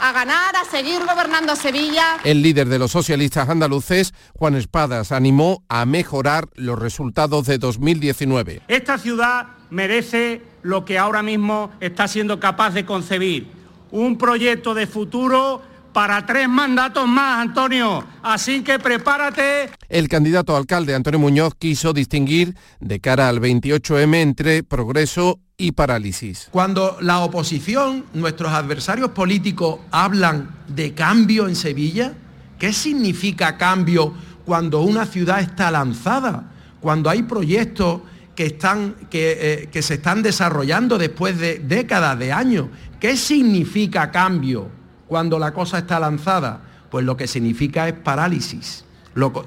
a 0.00 0.12
ganar, 0.12 0.56
a 0.56 0.64
seguir 0.64 1.00
gobernando 1.00 1.54
Sevilla. 1.54 2.18
El 2.24 2.42
líder 2.42 2.68
de 2.68 2.78
los 2.78 2.90
socialistas 2.90 3.48
andaluces, 3.48 4.14
Juan 4.34 4.56
Espadas, 4.56 5.12
animó 5.12 5.62
a 5.68 5.86
mejorar 5.86 6.48
los 6.54 6.78
resultados 6.78 7.46
de 7.46 7.58
2019. 7.58 8.62
Esta 8.66 8.98
ciudad 8.98 9.46
merece 9.70 10.42
lo 10.62 10.84
que 10.84 10.98
ahora 10.98 11.22
mismo 11.22 11.70
está 11.80 12.08
siendo 12.08 12.40
capaz 12.40 12.70
de 12.70 12.84
concebir. 12.84 13.48
Un 13.90 14.18
proyecto 14.18 14.74
de 14.74 14.86
futuro 14.86 15.62
para 15.92 16.24
tres 16.26 16.48
mandatos 16.48 17.08
más, 17.08 17.40
Antonio. 17.40 18.04
Así 18.22 18.62
que 18.62 18.78
prepárate. 18.78 19.70
El 19.88 20.08
candidato 20.08 20.56
alcalde 20.56 20.94
Antonio 20.94 21.18
Muñoz 21.18 21.54
quiso 21.58 21.92
distinguir 21.92 22.54
de 22.80 23.00
cara 23.00 23.28
al 23.28 23.40
28M 23.40 24.14
entre 24.16 24.62
progreso 24.62 25.40
y 25.56 25.72
parálisis. 25.72 26.48
Cuando 26.52 26.98
la 27.00 27.20
oposición, 27.20 28.04
nuestros 28.14 28.52
adversarios 28.52 29.10
políticos, 29.10 29.80
hablan 29.90 30.50
de 30.68 30.94
cambio 30.94 31.48
en 31.48 31.56
Sevilla, 31.56 32.12
¿qué 32.58 32.72
significa 32.72 33.56
cambio 33.56 34.14
cuando 34.44 34.82
una 34.82 35.04
ciudad 35.04 35.40
está 35.40 35.70
lanzada? 35.70 36.52
Cuando 36.80 37.10
hay 37.10 37.24
proyectos 37.24 38.02
que, 38.38 38.46
están, 38.46 38.94
que, 39.10 39.36
eh, 39.40 39.68
que 39.72 39.82
se 39.82 39.94
están 39.94 40.22
desarrollando 40.22 40.96
después 40.96 41.40
de 41.40 41.58
décadas 41.58 42.16
de 42.20 42.30
años. 42.30 42.68
¿Qué 43.00 43.16
significa 43.16 44.12
cambio? 44.12 44.70
cuando 45.08 45.40
la 45.40 45.52
cosa 45.52 45.78
está 45.78 45.98
lanzada? 45.98 46.60
Pues 46.88 47.04
lo 47.04 47.16
que 47.16 47.26
significa 47.26 47.88
es 47.88 47.94
parálisis. 47.94 48.84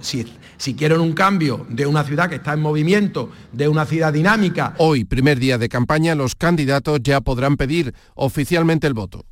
si, 0.01 0.25
si 0.57 0.73
quieren 0.73 0.99
un 0.99 1.13
cambio 1.13 1.65
de 1.69 1.85
una 1.85 2.03
ciudad 2.03 2.27
que 2.27 2.35
está 2.35 2.51
en 2.51 2.59
movimiento, 2.59 3.31
de 3.53 3.69
una 3.69 3.85
ciudad 3.85 4.11
dinámica. 4.11 4.73
Hoy, 4.77 5.05
primer 5.05 5.39
día 5.39 5.57
de 5.57 5.69
campaña, 5.69 6.13
los 6.13 6.35
candidatos 6.35 6.99
ya 7.01 7.21
podrán 7.21 7.55
pedir 7.55 7.95
oficialmente 8.15 8.87
el 8.87 8.93
voto. 8.93 9.23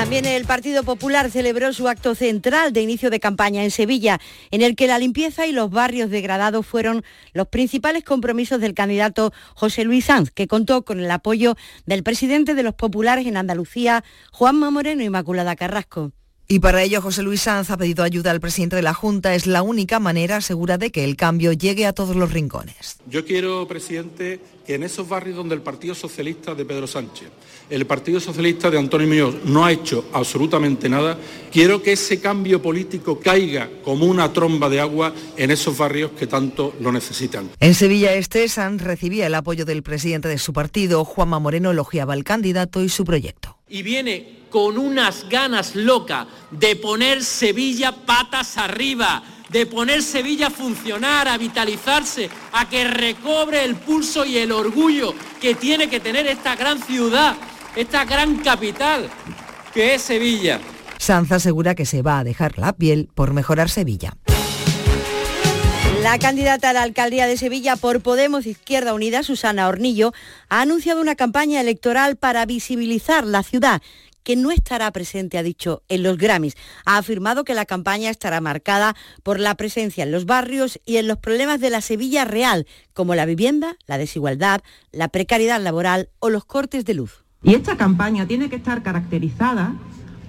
También 0.00 0.24
el 0.24 0.46
Partido 0.46 0.82
Popular 0.82 1.30
celebró 1.30 1.74
su 1.74 1.86
acto 1.86 2.14
central 2.14 2.72
de 2.72 2.80
inicio 2.80 3.10
de 3.10 3.20
campaña 3.20 3.64
en 3.64 3.70
Sevilla, 3.70 4.18
en 4.50 4.62
el 4.62 4.74
que 4.74 4.86
la 4.86 4.98
limpieza 4.98 5.46
y 5.46 5.52
los 5.52 5.70
barrios 5.70 6.08
degradados 6.08 6.66
fueron 6.66 7.04
los 7.34 7.48
principales 7.48 8.02
compromisos 8.02 8.62
del 8.62 8.72
candidato 8.72 9.34
José 9.54 9.84
Luis 9.84 10.06
Sanz, 10.06 10.30
que 10.30 10.48
contó 10.48 10.86
con 10.86 11.00
el 11.00 11.10
apoyo 11.10 11.54
del 11.84 12.02
presidente 12.02 12.54
de 12.54 12.62
los 12.62 12.72
populares 12.72 13.26
en 13.26 13.36
Andalucía, 13.36 14.02
Juanma 14.32 14.70
Moreno 14.70 15.02
Inmaculada 15.02 15.54
Carrasco. 15.54 16.12
Y 16.52 16.58
para 16.58 16.82
ello 16.82 17.00
José 17.00 17.22
Luis 17.22 17.42
Sanz 17.42 17.70
ha 17.70 17.76
pedido 17.76 18.02
ayuda 18.02 18.32
al 18.32 18.40
presidente 18.40 18.74
de 18.74 18.82
la 18.82 18.92
Junta. 18.92 19.36
Es 19.36 19.46
la 19.46 19.62
única 19.62 20.00
manera 20.00 20.40
segura 20.40 20.78
de 20.78 20.90
que 20.90 21.04
el 21.04 21.14
cambio 21.14 21.52
llegue 21.52 21.86
a 21.86 21.92
todos 21.92 22.16
los 22.16 22.32
rincones. 22.32 22.96
Yo 23.08 23.24
quiero, 23.24 23.68
presidente, 23.68 24.40
que 24.66 24.74
en 24.74 24.82
esos 24.82 25.08
barrios 25.08 25.36
donde 25.36 25.54
el 25.54 25.62
Partido 25.62 25.94
Socialista 25.94 26.56
de 26.56 26.64
Pedro 26.64 26.88
Sánchez, 26.88 27.28
el 27.70 27.86
Partido 27.86 28.18
Socialista 28.18 28.68
de 28.68 28.80
Antonio 28.80 29.06
Muñoz 29.06 29.36
no 29.44 29.64
ha 29.64 29.70
hecho 29.70 30.06
absolutamente 30.12 30.88
nada, 30.88 31.16
quiero 31.52 31.84
que 31.84 31.92
ese 31.92 32.18
cambio 32.18 32.60
político 32.60 33.20
caiga 33.20 33.70
como 33.84 34.06
una 34.06 34.32
tromba 34.32 34.68
de 34.68 34.80
agua 34.80 35.14
en 35.36 35.52
esos 35.52 35.78
barrios 35.78 36.10
que 36.18 36.26
tanto 36.26 36.74
lo 36.80 36.90
necesitan. 36.90 37.48
En 37.60 37.74
Sevilla 37.74 38.12
Este, 38.14 38.48
Sanz 38.48 38.82
recibía 38.82 39.28
el 39.28 39.36
apoyo 39.36 39.64
del 39.64 39.84
presidente 39.84 40.26
de 40.26 40.38
su 40.38 40.52
partido. 40.52 41.04
Juanma 41.04 41.38
Moreno 41.38 41.70
elogiaba 41.70 42.14
al 42.14 42.24
candidato 42.24 42.82
y 42.82 42.88
su 42.88 43.04
proyecto. 43.04 43.59
Y 43.70 43.82
viene 43.82 44.40
con 44.50 44.76
unas 44.76 45.28
ganas 45.28 45.74
locas 45.74 46.26
de 46.50 46.76
poner 46.76 47.24
Sevilla 47.24 47.92
patas 47.92 48.58
arriba, 48.58 49.22
de 49.48 49.66
poner 49.66 50.02
Sevilla 50.02 50.48
a 50.48 50.50
funcionar, 50.50 51.28
a 51.28 51.38
vitalizarse, 51.38 52.28
a 52.52 52.68
que 52.68 52.84
recobre 52.84 53.64
el 53.64 53.76
pulso 53.76 54.24
y 54.24 54.38
el 54.38 54.52
orgullo 54.52 55.14
que 55.40 55.54
tiene 55.54 55.88
que 55.88 56.00
tener 56.00 56.26
esta 56.26 56.56
gran 56.56 56.82
ciudad, 56.82 57.36
esta 57.76 58.04
gran 58.04 58.36
capital 58.38 59.08
que 59.72 59.94
es 59.94 60.02
Sevilla. 60.02 60.60
Sanz 60.98 61.32
asegura 61.32 61.74
que 61.74 61.86
se 61.86 62.02
va 62.02 62.18
a 62.18 62.24
dejar 62.24 62.58
la 62.58 62.74
piel 62.74 63.08
por 63.14 63.32
mejorar 63.32 63.70
Sevilla. 63.70 64.16
La 66.02 66.18
candidata 66.18 66.70
a 66.70 66.72
la 66.72 66.82
alcaldía 66.82 67.26
de 67.26 67.36
Sevilla 67.36 67.76
por 67.76 68.00
Podemos 68.00 68.46
Izquierda 68.46 68.94
Unida, 68.94 69.22
Susana 69.22 69.68
Hornillo, 69.68 70.14
ha 70.48 70.62
anunciado 70.62 71.02
una 71.02 71.14
campaña 71.14 71.60
electoral 71.60 72.16
para 72.16 72.46
visibilizar 72.46 73.26
la 73.26 73.42
ciudad 73.42 73.82
que 74.22 74.34
no 74.34 74.50
estará 74.50 74.90
presente, 74.92 75.36
ha 75.36 75.42
dicho, 75.42 75.82
en 75.88 76.02
los 76.02 76.16
Grammys. 76.16 76.56
Ha 76.86 76.96
afirmado 76.96 77.44
que 77.44 77.52
la 77.52 77.66
campaña 77.66 78.08
estará 78.08 78.40
marcada 78.40 78.96
por 79.22 79.38
la 79.38 79.54
presencia 79.56 80.02
en 80.02 80.10
los 80.10 80.24
barrios 80.24 80.80
y 80.86 80.96
en 80.96 81.06
los 81.06 81.18
problemas 81.18 81.60
de 81.60 81.68
la 81.68 81.82
Sevilla 81.82 82.24
real, 82.24 82.66
como 82.94 83.14
la 83.14 83.26
vivienda, 83.26 83.76
la 83.86 83.98
desigualdad, 83.98 84.62
la 84.92 85.08
precariedad 85.08 85.60
laboral 85.60 86.08
o 86.18 86.30
los 86.30 86.46
cortes 86.46 86.86
de 86.86 86.94
luz. 86.94 87.24
Y 87.42 87.54
esta 87.54 87.76
campaña 87.76 88.26
tiene 88.26 88.48
que 88.48 88.56
estar 88.56 88.82
caracterizada 88.82 89.74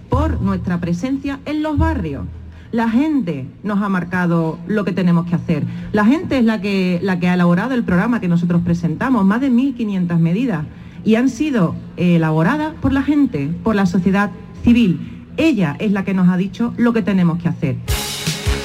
por 0.10 0.42
nuestra 0.42 0.82
presencia 0.82 1.40
en 1.46 1.64
los 1.64 1.78
barrios. 1.78 2.26
La 2.72 2.90
gente 2.90 3.48
nos 3.64 3.82
ha 3.82 3.90
marcado 3.90 4.58
lo 4.66 4.86
que 4.86 4.94
tenemos 4.94 5.28
que 5.28 5.36
hacer. 5.36 5.64
La 5.92 6.06
gente 6.06 6.38
es 6.38 6.46
la 6.46 6.62
que, 6.62 7.00
la 7.02 7.20
que 7.20 7.28
ha 7.28 7.34
elaborado 7.34 7.74
el 7.74 7.84
programa 7.84 8.22
que 8.22 8.30
nosotros 8.30 8.62
presentamos, 8.64 9.26
más 9.26 9.42
de 9.42 9.52
1.500 9.52 10.18
medidas 10.20 10.66
y 11.04 11.16
han 11.16 11.30
sido 11.30 11.76
elaboradas 11.98 12.74
por 12.82 12.94
la 12.94 13.04
gente, 13.04 13.50
por 13.64 13.76
la 13.76 13.86
sociedad 13.86 14.32
civil. 14.64 15.26
Ella 15.38 15.76
es 15.80 15.92
la 15.92 16.06
que 16.06 16.14
nos 16.14 16.30
ha 16.30 16.38
dicho 16.38 16.74
lo 16.78 16.94
que 16.94 17.02
tenemos 17.02 17.42
que 17.42 17.50
hacer. 17.50 17.76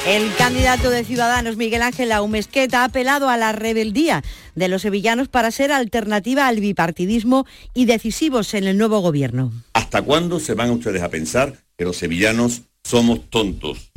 El 0.07 0.32
candidato 0.36 0.88
de 0.88 1.02
Ciudadanos, 1.02 1.57
Miguel 1.57 1.82
Ángel 1.82 2.12
Aumesqueta, 2.12 2.82
ha 2.82 2.84
apelado 2.84 3.28
a 3.28 3.36
la 3.36 3.50
rebeldía 3.50 4.22
de 4.54 4.68
los 4.68 4.82
sevillanos 4.82 5.26
para 5.26 5.50
ser 5.50 5.72
alternativa 5.72 6.46
al 6.46 6.61
bipartidismo 6.61 7.44
y 7.74 7.86
decisivos 7.86 8.54
en 8.54 8.68
el 8.68 8.78
nuevo 8.78 9.00
gobierno. 9.00 9.52
¿Hasta 9.72 10.02
cuándo 10.02 10.38
se 10.38 10.54
van 10.54 10.70
ustedes 10.70 11.02
a 11.02 11.09
pensar 11.09 11.54
que 11.76 11.84
los 11.84 11.96
sevillanos 11.96 12.62
somos 12.84 13.28
tontos? 13.30 13.90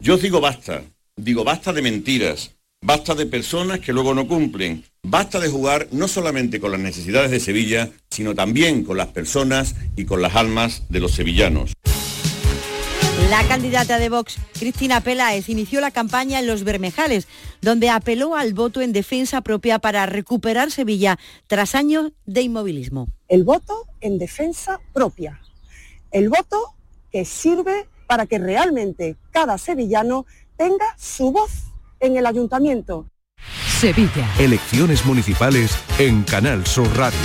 Yo 0.00 0.16
digo 0.16 0.40
basta, 0.40 0.82
digo 1.16 1.44
basta 1.44 1.72
de 1.72 1.82
mentiras, 1.82 2.50
Basta 2.82 3.14
de 3.14 3.26
personas 3.26 3.80
que 3.80 3.92
luego 3.92 4.14
no 4.14 4.26
cumplen. 4.26 4.82
Basta 5.02 5.38
de 5.38 5.50
jugar 5.50 5.88
no 5.92 6.08
solamente 6.08 6.60
con 6.60 6.72
las 6.72 6.80
necesidades 6.80 7.30
de 7.30 7.38
Sevilla, 7.38 7.90
sino 8.08 8.34
también 8.34 8.84
con 8.84 8.96
las 8.96 9.08
personas 9.08 9.74
y 9.96 10.06
con 10.06 10.22
las 10.22 10.34
almas 10.34 10.84
de 10.88 11.00
los 11.00 11.12
sevillanos. 11.12 11.74
La 13.28 13.46
candidata 13.46 13.98
de 13.98 14.08
Vox, 14.08 14.38
Cristina 14.58 15.02
Peláez, 15.02 15.50
inició 15.50 15.82
la 15.82 15.90
campaña 15.90 16.38
en 16.38 16.46
Los 16.46 16.64
Bermejales, 16.64 17.28
donde 17.60 17.90
apeló 17.90 18.34
al 18.34 18.54
voto 18.54 18.80
en 18.80 18.94
defensa 18.94 19.42
propia 19.42 19.78
para 19.78 20.06
recuperar 20.06 20.70
Sevilla 20.70 21.18
tras 21.48 21.74
años 21.74 22.12
de 22.24 22.40
inmovilismo. 22.40 23.08
El 23.28 23.44
voto 23.44 23.84
en 24.00 24.16
defensa 24.16 24.80
propia. 24.94 25.38
El 26.12 26.30
voto 26.30 26.74
que 27.12 27.26
sirve 27.26 27.86
para 28.10 28.26
que 28.26 28.40
realmente 28.40 29.14
cada 29.30 29.56
sevillano 29.56 30.26
tenga 30.56 30.96
su 30.98 31.30
voz 31.30 31.52
en 32.00 32.16
el 32.16 32.26
ayuntamiento. 32.26 33.06
Sevilla. 33.78 34.28
Elecciones 34.36 35.06
municipales 35.06 35.78
en 35.96 36.24
Canal 36.24 36.66
Sur 36.66 36.88
Radio. 36.96 37.20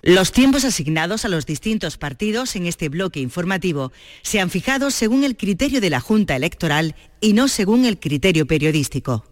Los 0.00 0.30
tiempos 0.30 0.64
asignados 0.64 1.24
a 1.24 1.28
los 1.28 1.44
distintos 1.44 1.96
partidos 1.96 2.54
en 2.54 2.66
este 2.66 2.88
bloque 2.88 3.18
informativo 3.18 3.90
se 4.22 4.38
han 4.38 4.48
fijado 4.48 4.92
según 4.92 5.24
el 5.24 5.36
criterio 5.36 5.80
de 5.80 5.90
la 5.90 5.98
Junta 5.98 6.36
Electoral 6.36 6.94
y 7.20 7.32
no 7.32 7.48
según 7.48 7.84
el 7.84 7.98
criterio 7.98 8.46
periodístico. 8.46 9.24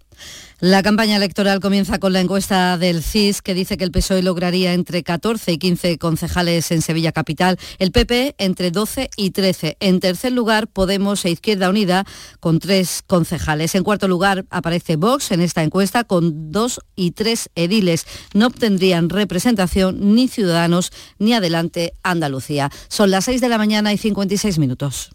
La 0.64 0.84
campaña 0.84 1.16
electoral 1.16 1.58
comienza 1.58 1.98
con 1.98 2.12
la 2.12 2.20
encuesta 2.20 2.78
del 2.78 3.02
CIS 3.02 3.42
que 3.42 3.52
dice 3.52 3.76
que 3.76 3.82
el 3.82 3.90
PSOE 3.90 4.22
lograría 4.22 4.74
entre 4.74 5.02
14 5.02 5.50
y 5.50 5.58
15 5.58 5.98
concejales 5.98 6.70
en 6.70 6.82
Sevilla 6.82 7.10
Capital, 7.10 7.58
el 7.80 7.90
PP 7.90 8.36
entre 8.38 8.70
12 8.70 9.10
y 9.16 9.32
13. 9.32 9.76
En 9.80 9.98
tercer 9.98 10.30
lugar, 10.30 10.68
Podemos 10.68 11.24
e 11.24 11.30
Izquierda 11.30 11.68
Unida 11.68 12.04
con 12.38 12.60
tres 12.60 13.02
concejales. 13.04 13.74
En 13.74 13.82
cuarto 13.82 14.06
lugar 14.06 14.44
aparece 14.50 14.94
Vox 14.94 15.32
en 15.32 15.40
esta 15.40 15.64
encuesta 15.64 16.04
con 16.04 16.52
dos 16.52 16.78
y 16.94 17.10
tres 17.10 17.50
ediles. 17.56 18.06
No 18.32 18.46
obtendrían 18.46 19.08
representación 19.08 20.14
ni 20.14 20.28
Ciudadanos 20.28 20.92
ni 21.18 21.34
Adelante 21.34 21.92
Andalucía. 22.04 22.70
Son 22.86 23.10
las 23.10 23.24
6 23.24 23.40
de 23.40 23.48
la 23.48 23.58
mañana 23.58 23.92
y 23.92 23.98
56 23.98 24.60
minutos. 24.60 25.10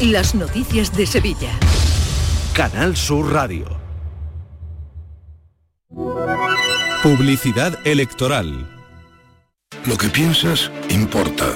Las 0.00 0.36
noticias 0.36 0.96
de 0.96 1.04
Sevilla. 1.04 1.50
Canal 2.52 2.96
Sur 2.96 3.32
Radio. 3.32 3.83
Publicidad 7.04 7.78
electoral. 7.86 8.66
Lo 9.86 9.96
que 9.96 10.08
piensas 10.08 10.72
importa, 10.88 11.46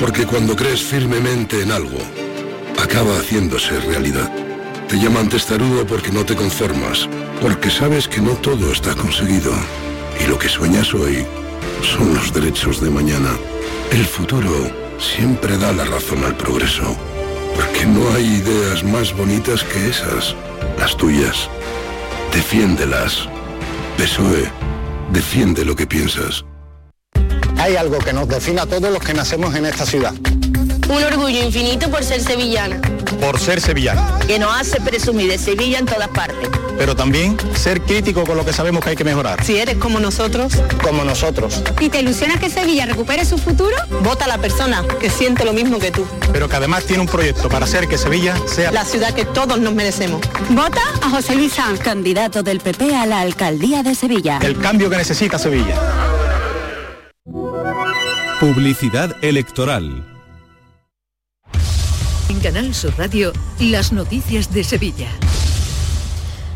porque 0.00 0.26
cuando 0.26 0.56
crees 0.56 0.82
firmemente 0.82 1.62
en 1.62 1.70
algo, 1.70 1.98
acaba 2.82 3.16
haciéndose 3.16 3.78
realidad. 3.80 4.32
Te 4.88 4.98
llaman 4.98 5.28
testarudo 5.28 5.86
porque 5.86 6.10
no 6.10 6.24
te 6.24 6.34
conformas, 6.34 7.08
porque 7.40 7.70
sabes 7.70 8.08
que 8.08 8.20
no 8.20 8.32
todo 8.32 8.72
está 8.72 8.92
conseguido. 8.96 9.52
Y 10.20 10.28
lo 10.28 10.36
que 10.36 10.48
sueñas 10.48 10.92
hoy 10.92 11.24
son 11.82 12.12
los 12.14 12.32
derechos 12.32 12.80
de 12.80 12.90
mañana. 12.90 13.30
El 13.92 14.04
futuro 14.04 14.50
siempre 14.98 15.56
da 15.58 15.72
la 15.72 15.84
razón 15.84 16.24
al 16.24 16.36
progreso, 16.36 16.96
porque 17.54 17.86
no 17.86 18.10
hay 18.14 18.24
ideas 18.24 18.82
más 18.82 19.16
bonitas 19.16 19.62
que 19.62 19.90
esas, 19.90 20.34
las 20.76 20.96
tuyas. 20.96 21.48
Defiéndelas. 22.32 23.28
PSOE, 23.96 24.52
defiende 25.10 25.64
lo 25.64 25.74
que 25.74 25.86
piensas. 25.86 26.44
Hay 27.58 27.76
algo 27.76 27.98
que 27.98 28.12
nos 28.12 28.28
define 28.28 28.60
a 28.60 28.66
todos 28.66 28.92
los 28.92 29.02
que 29.02 29.14
nacemos 29.14 29.54
en 29.54 29.64
esta 29.64 29.86
ciudad. 29.86 30.12
Un 30.88 31.02
orgullo 31.02 31.42
infinito 31.42 31.90
por 31.90 32.04
ser 32.04 32.20
sevillana. 32.20 32.80
Por 33.20 33.40
ser 33.40 33.60
sevillana. 33.60 34.18
Que 34.26 34.38
nos 34.38 34.54
hace 34.54 34.80
presumir 34.80 35.28
de 35.28 35.36
Sevilla 35.36 35.78
en 35.78 35.86
todas 35.86 36.08
partes. 36.08 36.48
Pero 36.78 36.94
también 36.94 37.36
ser 37.56 37.80
crítico 37.80 38.24
con 38.24 38.36
lo 38.36 38.44
que 38.44 38.52
sabemos 38.52 38.84
que 38.84 38.90
hay 38.90 38.96
que 38.96 39.02
mejorar. 39.02 39.42
Si 39.44 39.56
eres 39.56 39.78
como 39.78 39.98
nosotros. 39.98 40.52
Como 40.82 41.04
nosotros. 41.04 41.62
¿Y 41.80 41.88
te 41.88 42.00
ilusiona 42.00 42.38
que 42.38 42.50
Sevilla 42.50 42.86
recupere 42.86 43.24
su 43.24 43.36
futuro? 43.38 43.74
Vota 44.02 44.26
a 44.26 44.28
la 44.28 44.38
persona 44.38 44.84
que 45.00 45.10
siente 45.10 45.44
lo 45.44 45.52
mismo 45.52 45.78
que 45.78 45.90
tú. 45.90 46.06
Pero 46.32 46.48
que 46.48 46.56
además 46.56 46.84
tiene 46.84 47.02
un 47.02 47.08
proyecto 47.08 47.48
para 47.48 47.64
hacer 47.64 47.88
que 47.88 47.98
Sevilla 47.98 48.36
sea 48.46 48.70
la 48.70 48.84
ciudad 48.84 49.12
que 49.12 49.24
todos 49.24 49.58
nos 49.58 49.74
merecemos. 49.74 50.20
Vota 50.50 50.82
a 51.02 51.10
José 51.10 51.34
Luis 51.34 51.54
Sanz, 51.54 51.80
candidato 51.80 52.42
del 52.42 52.60
PP 52.60 52.94
a 52.94 53.06
la 53.06 53.22
alcaldía 53.22 53.82
de 53.82 53.94
Sevilla. 53.94 54.38
El 54.42 54.58
cambio 54.58 54.88
que 54.88 54.98
necesita 54.98 55.38
Sevilla. 55.38 55.74
Publicidad 58.38 59.16
electoral. 59.22 60.15
En 62.28 62.40
Canal 62.40 62.74
Sur 62.74 62.92
Radio, 62.98 63.32
las 63.60 63.92
noticias 63.92 64.52
de 64.52 64.64
Sevilla. 64.64 65.08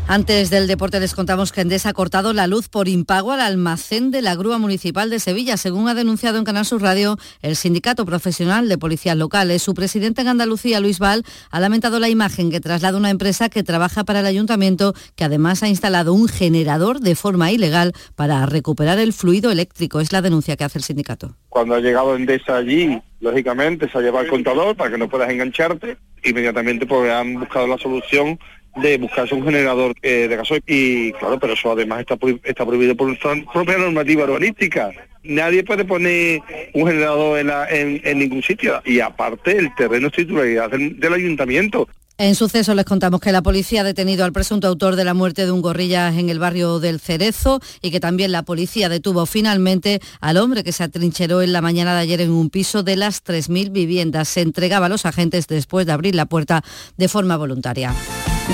Antes 0.05 0.49
del 0.49 0.67
deporte 0.67 0.99
les 0.99 1.15
contamos 1.15 1.53
que 1.53 1.61
Endesa 1.61 1.89
ha 1.89 1.93
cortado 1.93 2.33
la 2.33 2.45
luz 2.45 2.67
por 2.67 2.89
impago 2.89 3.31
al 3.31 3.39
almacén 3.39 4.11
de 4.11 4.21
la 4.21 4.35
grúa 4.35 4.57
municipal 4.57 5.09
de 5.09 5.21
Sevilla, 5.21 5.55
según 5.55 5.87
ha 5.87 5.93
denunciado 5.93 6.37
en 6.37 6.43
Canal 6.43 6.65
Sur 6.65 6.81
Radio 6.81 7.15
el 7.41 7.55
Sindicato 7.55 8.05
Profesional 8.05 8.67
de 8.67 8.77
Policías 8.77 9.15
Locales. 9.15 9.63
Su 9.63 9.73
presidente 9.73 10.19
en 10.19 10.27
Andalucía, 10.27 10.81
Luis 10.81 10.99
Val, 10.99 11.23
ha 11.49 11.59
lamentado 11.61 11.99
la 11.99 12.09
imagen 12.09 12.51
que 12.51 12.59
traslada 12.59 12.97
una 12.97 13.09
empresa 13.09 13.47
que 13.47 13.63
trabaja 13.63 14.03
para 14.03 14.19
el 14.19 14.25
ayuntamiento, 14.25 14.93
que 15.15 15.23
además 15.23 15.63
ha 15.63 15.69
instalado 15.69 16.13
un 16.13 16.27
generador 16.27 16.99
de 16.99 17.15
forma 17.15 17.49
ilegal 17.49 17.93
para 18.15 18.45
recuperar 18.45 18.99
el 18.99 19.13
fluido 19.13 19.49
eléctrico. 19.51 20.01
Es 20.01 20.11
la 20.11 20.21
denuncia 20.21 20.57
que 20.57 20.65
hace 20.65 20.79
el 20.79 20.83
sindicato. 20.83 21.37
Cuando 21.47 21.75
ha 21.75 21.79
llegado 21.79 22.17
Endesa 22.17 22.57
allí, 22.57 23.01
lógicamente 23.21 23.87
se 23.89 23.97
ha 23.97 24.01
llevado 24.01 24.25
el 24.25 24.29
contador 24.29 24.75
para 24.75 24.91
que 24.91 24.97
no 24.97 25.07
puedas 25.07 25.29
engancharte. 25.29 25.97
Inmediatamente 26.23 26.85
pues 26.85 27.09
han 27.11 27.35
buscado 27.35 27.67
la 27.67 27.77
solución 27.77 28.37
de 28.77 28.97
buscarse 28.97 29.35
un 29.35 29.43
generador 29.43 29.93
eh, 30.01 30.27
de 30.27 30.35
gasoil 30.35 30.63
y 30.65 31.11
claro, 31.13 31.39
pero 31.39 31.53
eso 31.53 31.71
además 31.71 32.01
está, 32.01 32.17
está 32.43 32.65
prohibido 32.65 32.95
por 32.95 33.07
nuestra 33.07 33.35
propia 33.51 33.77
normativa 33.77 34.23
urbanística. 34.23 34.91
Nadie 35.23 35.63
puede 35.63 35.85
poner 35.85 36.41
un 36.73 36.87
generador 36.87 37.39
en, 37.39 38.01
en, 38.03 38.19
ningún 38.19 38.41
sitio 38.41 38.81
y 38.85 38.99
aparte 39.01 39.55
el 39.55 39.73
terreno 39.75 40.07
es 40.07 40.13
titularidad 40.13 40.71
del, 40.71 41.13
ayuntamiento. 41.13 41.87
En 42.21 42.35
suceso 42.35 42.75
les 42.75 42.85
contamos 42.85 43.19
que 43.19 43.31
la 43.31 43.41
policía 43.41 43.81
ha 43.81 43.83
detenido 43.83 44.23
al 44.23 44.31
presunto 44.31 44.67
autor 44.67 44.95
de 44.95 45.03
la 45.03 45.15
muerte 45.15 45.43
de 45.43 45.51
un 45.51 45.63
gorrilla 45.63 46.09
en 46.09 46.29
el 46.29 46.37
barrio 46.37 46.79
del 46.79 46.99
Cerezo 46.99 47.59
y 47.81 47.89
que 47.89 47.99
también 47.99 48.31
la 48.31 48.43
policía 48.43 48.89
detuvo 48.89 49.25
finalmente 49.25 49.99
al 50.19 50.37
hombre 50.37 50.63
que 50.63 50.71
se 50.71 50.83
atrincheró 50.83 51.41
en 51.41 51.51
la 51.51 51.61
mañana 51.61 51.95
de 51.95 52.01
ayer 52.01 52.21
en 52.21 52.29
un 52.29 52.51
piso 52.51 52.83
de 52.83 52.95
las 52.95 53.23
3.000 53.23 53.71
viviendas. 53.71 54.29
Se 54.29 54.41
entregaba 54.41 54.85
a 54.85 54.89
los 54.89 55.07
agentes 55.07 55.47
después 55.47 55.87
de 55.87 55.93
abrir 55.93 56.13
la 56.13 56.27
puerta 56.27 56.63
de 56.95 57.07
forma 57.07 57.37
voluntaria. 57.37 57.91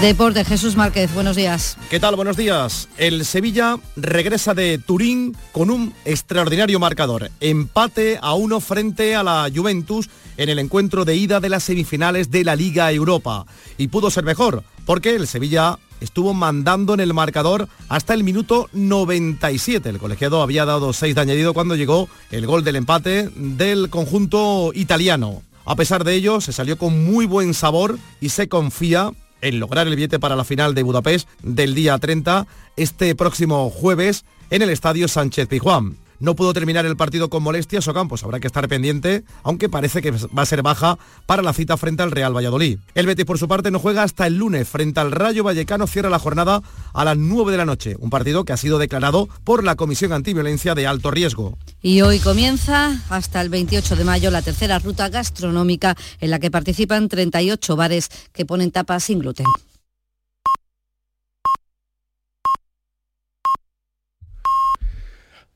Deporte, 0.01 0.45
Jesús 0.45 0.75
Márquez, 0.75 1.11
buenos 1.11 1.35
días. 1.35 1.75
¿Qué 1.89 1.99
tal? 1.99 2.15
Buenos 2.15 2.37
días. 2.37 2.87
El 2.97 3.25
Sevilla 3.25 3.77
regresa 3.95 4.53
de 4.53 4.77
Turín 4.77 5.35
con 5.51 5.71
un 5.71 5.91
extraordinario 6.05 6.79
marcador. 6.79 7.31
Empate 7.39 8.19
a 8.21 8.35
uno 8.35 8.59
frente 8.59 9.15
a 9.15 9.23
la 9.23 9.49
Juventus 9.53 10.07
en 10.37 10.49
el 10.49 10.59
encuentro 10.59 11.03
de 11.03 11.15
ida 11.15 11.39
de 11.39 11.49
las 11.49 11.63
semifinales 11.63 12.29
de 12.29 12.43
la 12.43 12.55
Liga 12.55 12.91
Europa. 12.91 13.47
Y 13.79 13.87
pudo 13.87 14.11
ser 14.11 14.23
mejor, 14.23 14.63
porque 14.85 15.15
el 15.15 15.25
Sevilla 15.25 15.79
estuvo 15.99 16.35
mandando 16.35 16.93
en 16.93 16.99
el 16.99 17.15
marcador 17.15 17.67
hasta 17.89 18.13
el 18.13 18.23
minuto 18.23 18.69
97. 18.73 19.89
El 19.89 19.97
colegiado 19.97 20.43
había 20.43 20.65
dado 20.65 20.93
seis 20.93 21.15
de 21.15 21.21
añadido 21.21 21.55
cuando 21.55 21.75
llegó 21.75 22.07
el 22.29 22.45
gol 22.45 22.63
del 22.63 22.75
empate 22.75 23.31
del 23.35 23.89
conjunto 23.89 24.71
italiano. 24.75 25.41
A 25.65 25.75
pesar 25.75 26.03
de 26.03 26.13
ello, 26.13 26.39
se 26.39 26.53
salió 26.53 26.77
con 26.77 27.03
muy 27.03 27.25
buen 27.25 27.55
sabor 27.55 27.97
y 28.21 28.29
se 28.29 28.47
confía 28.47 29.11
en 29.41 29.59
lograr 29.59 29.87
el 29.87 29.95
billete 29.95 30.19
para 30.19 30.35
la 30.35 30.43
final 30.43 30.73
de 30.73 30.83
Budapest 30.83 31.29
del 31.43 31.75
día 31.75 31.97
30 31.97 32.47
este 32.75 33.15
próximo 33.15 33.69
jueves 33.69 34.25
en 34.49 34.61
el 34.61 34.69
Estadio 34.69 35.07
Sánchez 35.07 35.47
Pijuán. 35.47 35.97
No 36.19 36.35
pudo 36.35 36.53
terminar 36.53 36.85
el 36.85 36.97
partido 36.97 37.29
con 37.29 37.43
molestias 37.43 37.87
o 37.87 37.93
campos, 37.93 38.23
habrá 38.23 38.39
que 38.39 38.47
estar 38.47 38.67
pendiente, 38.67 39.23
aunque 39.43 39.69
parece 39.69 40.01
que 40.01 40.11
va 40.11 40.41
a 40.41 40.45
ser 40.45 40.63
baja 40.63 40.97
para 41.27 41.43
la 41.43 41.53
cita 41.53 41.77
frente 41.77 42.01
al 42.01 42.11
Real 42.11 42.35
Valladolid. 42.35 42.79
El 42.95 43.05
Betis 43.05 43.25
por 43.25 43.37
su 43.37 43.47
parte 43.47 43.69
no 43.69 43.79
juega 43.79 44.01
hasta 44.01 44.25
el 44.25 44.37
lunes 44.37 44.67
frente 44.67 44.99
al 44.99 45.11
Rayo 45.11 45.43
Vallecano, 45.43 45.85
cierra 45.85 46.09
la 46.09 46.17
jornada 46.17 46.63
a 46.93 47.05
las 47.05 47.17
9 47.17 47.51
de 47.51 47.57
la 47.57 47.65
noche, 47.65 47.95
un 47.99 48.09
partido 48.09 48.45
que 48.45 48.53
ha 48.53 48.57
sido 48.57 48.79
declarado 48.79 49.29
por 49.43 49.63
la 49.63 49.75
Comisión 49.75 50.11
Antiviolencia 50.11 50.73
de 50.73 50.87
alto 50.87 51.11
riesgo. 51.11 51.57
Y 51.81 52.01
hoy 52.01 52.19
comienza 52.19 52.99
hasta 53.09 53.39
el 53.41 53.49
28 53.49 53.95
de 53.95 54.03
mayo 54.03 54.31
la 54.31 54.41
tercera 54.41 54.79
ruta 54.79 55.09
gastronómica 55.09 55.95
en 56.19 56.31
la 56.31 56.39
que 56.39 56.49
participan 56.49 57.09
38 57.09 57.75
bares 57.75 58.09
que 58.33 58.45
ponen 58.45 58.71
tapas 58.71 59.03
sin 59.03 59.19
gluten. 59.19 59.45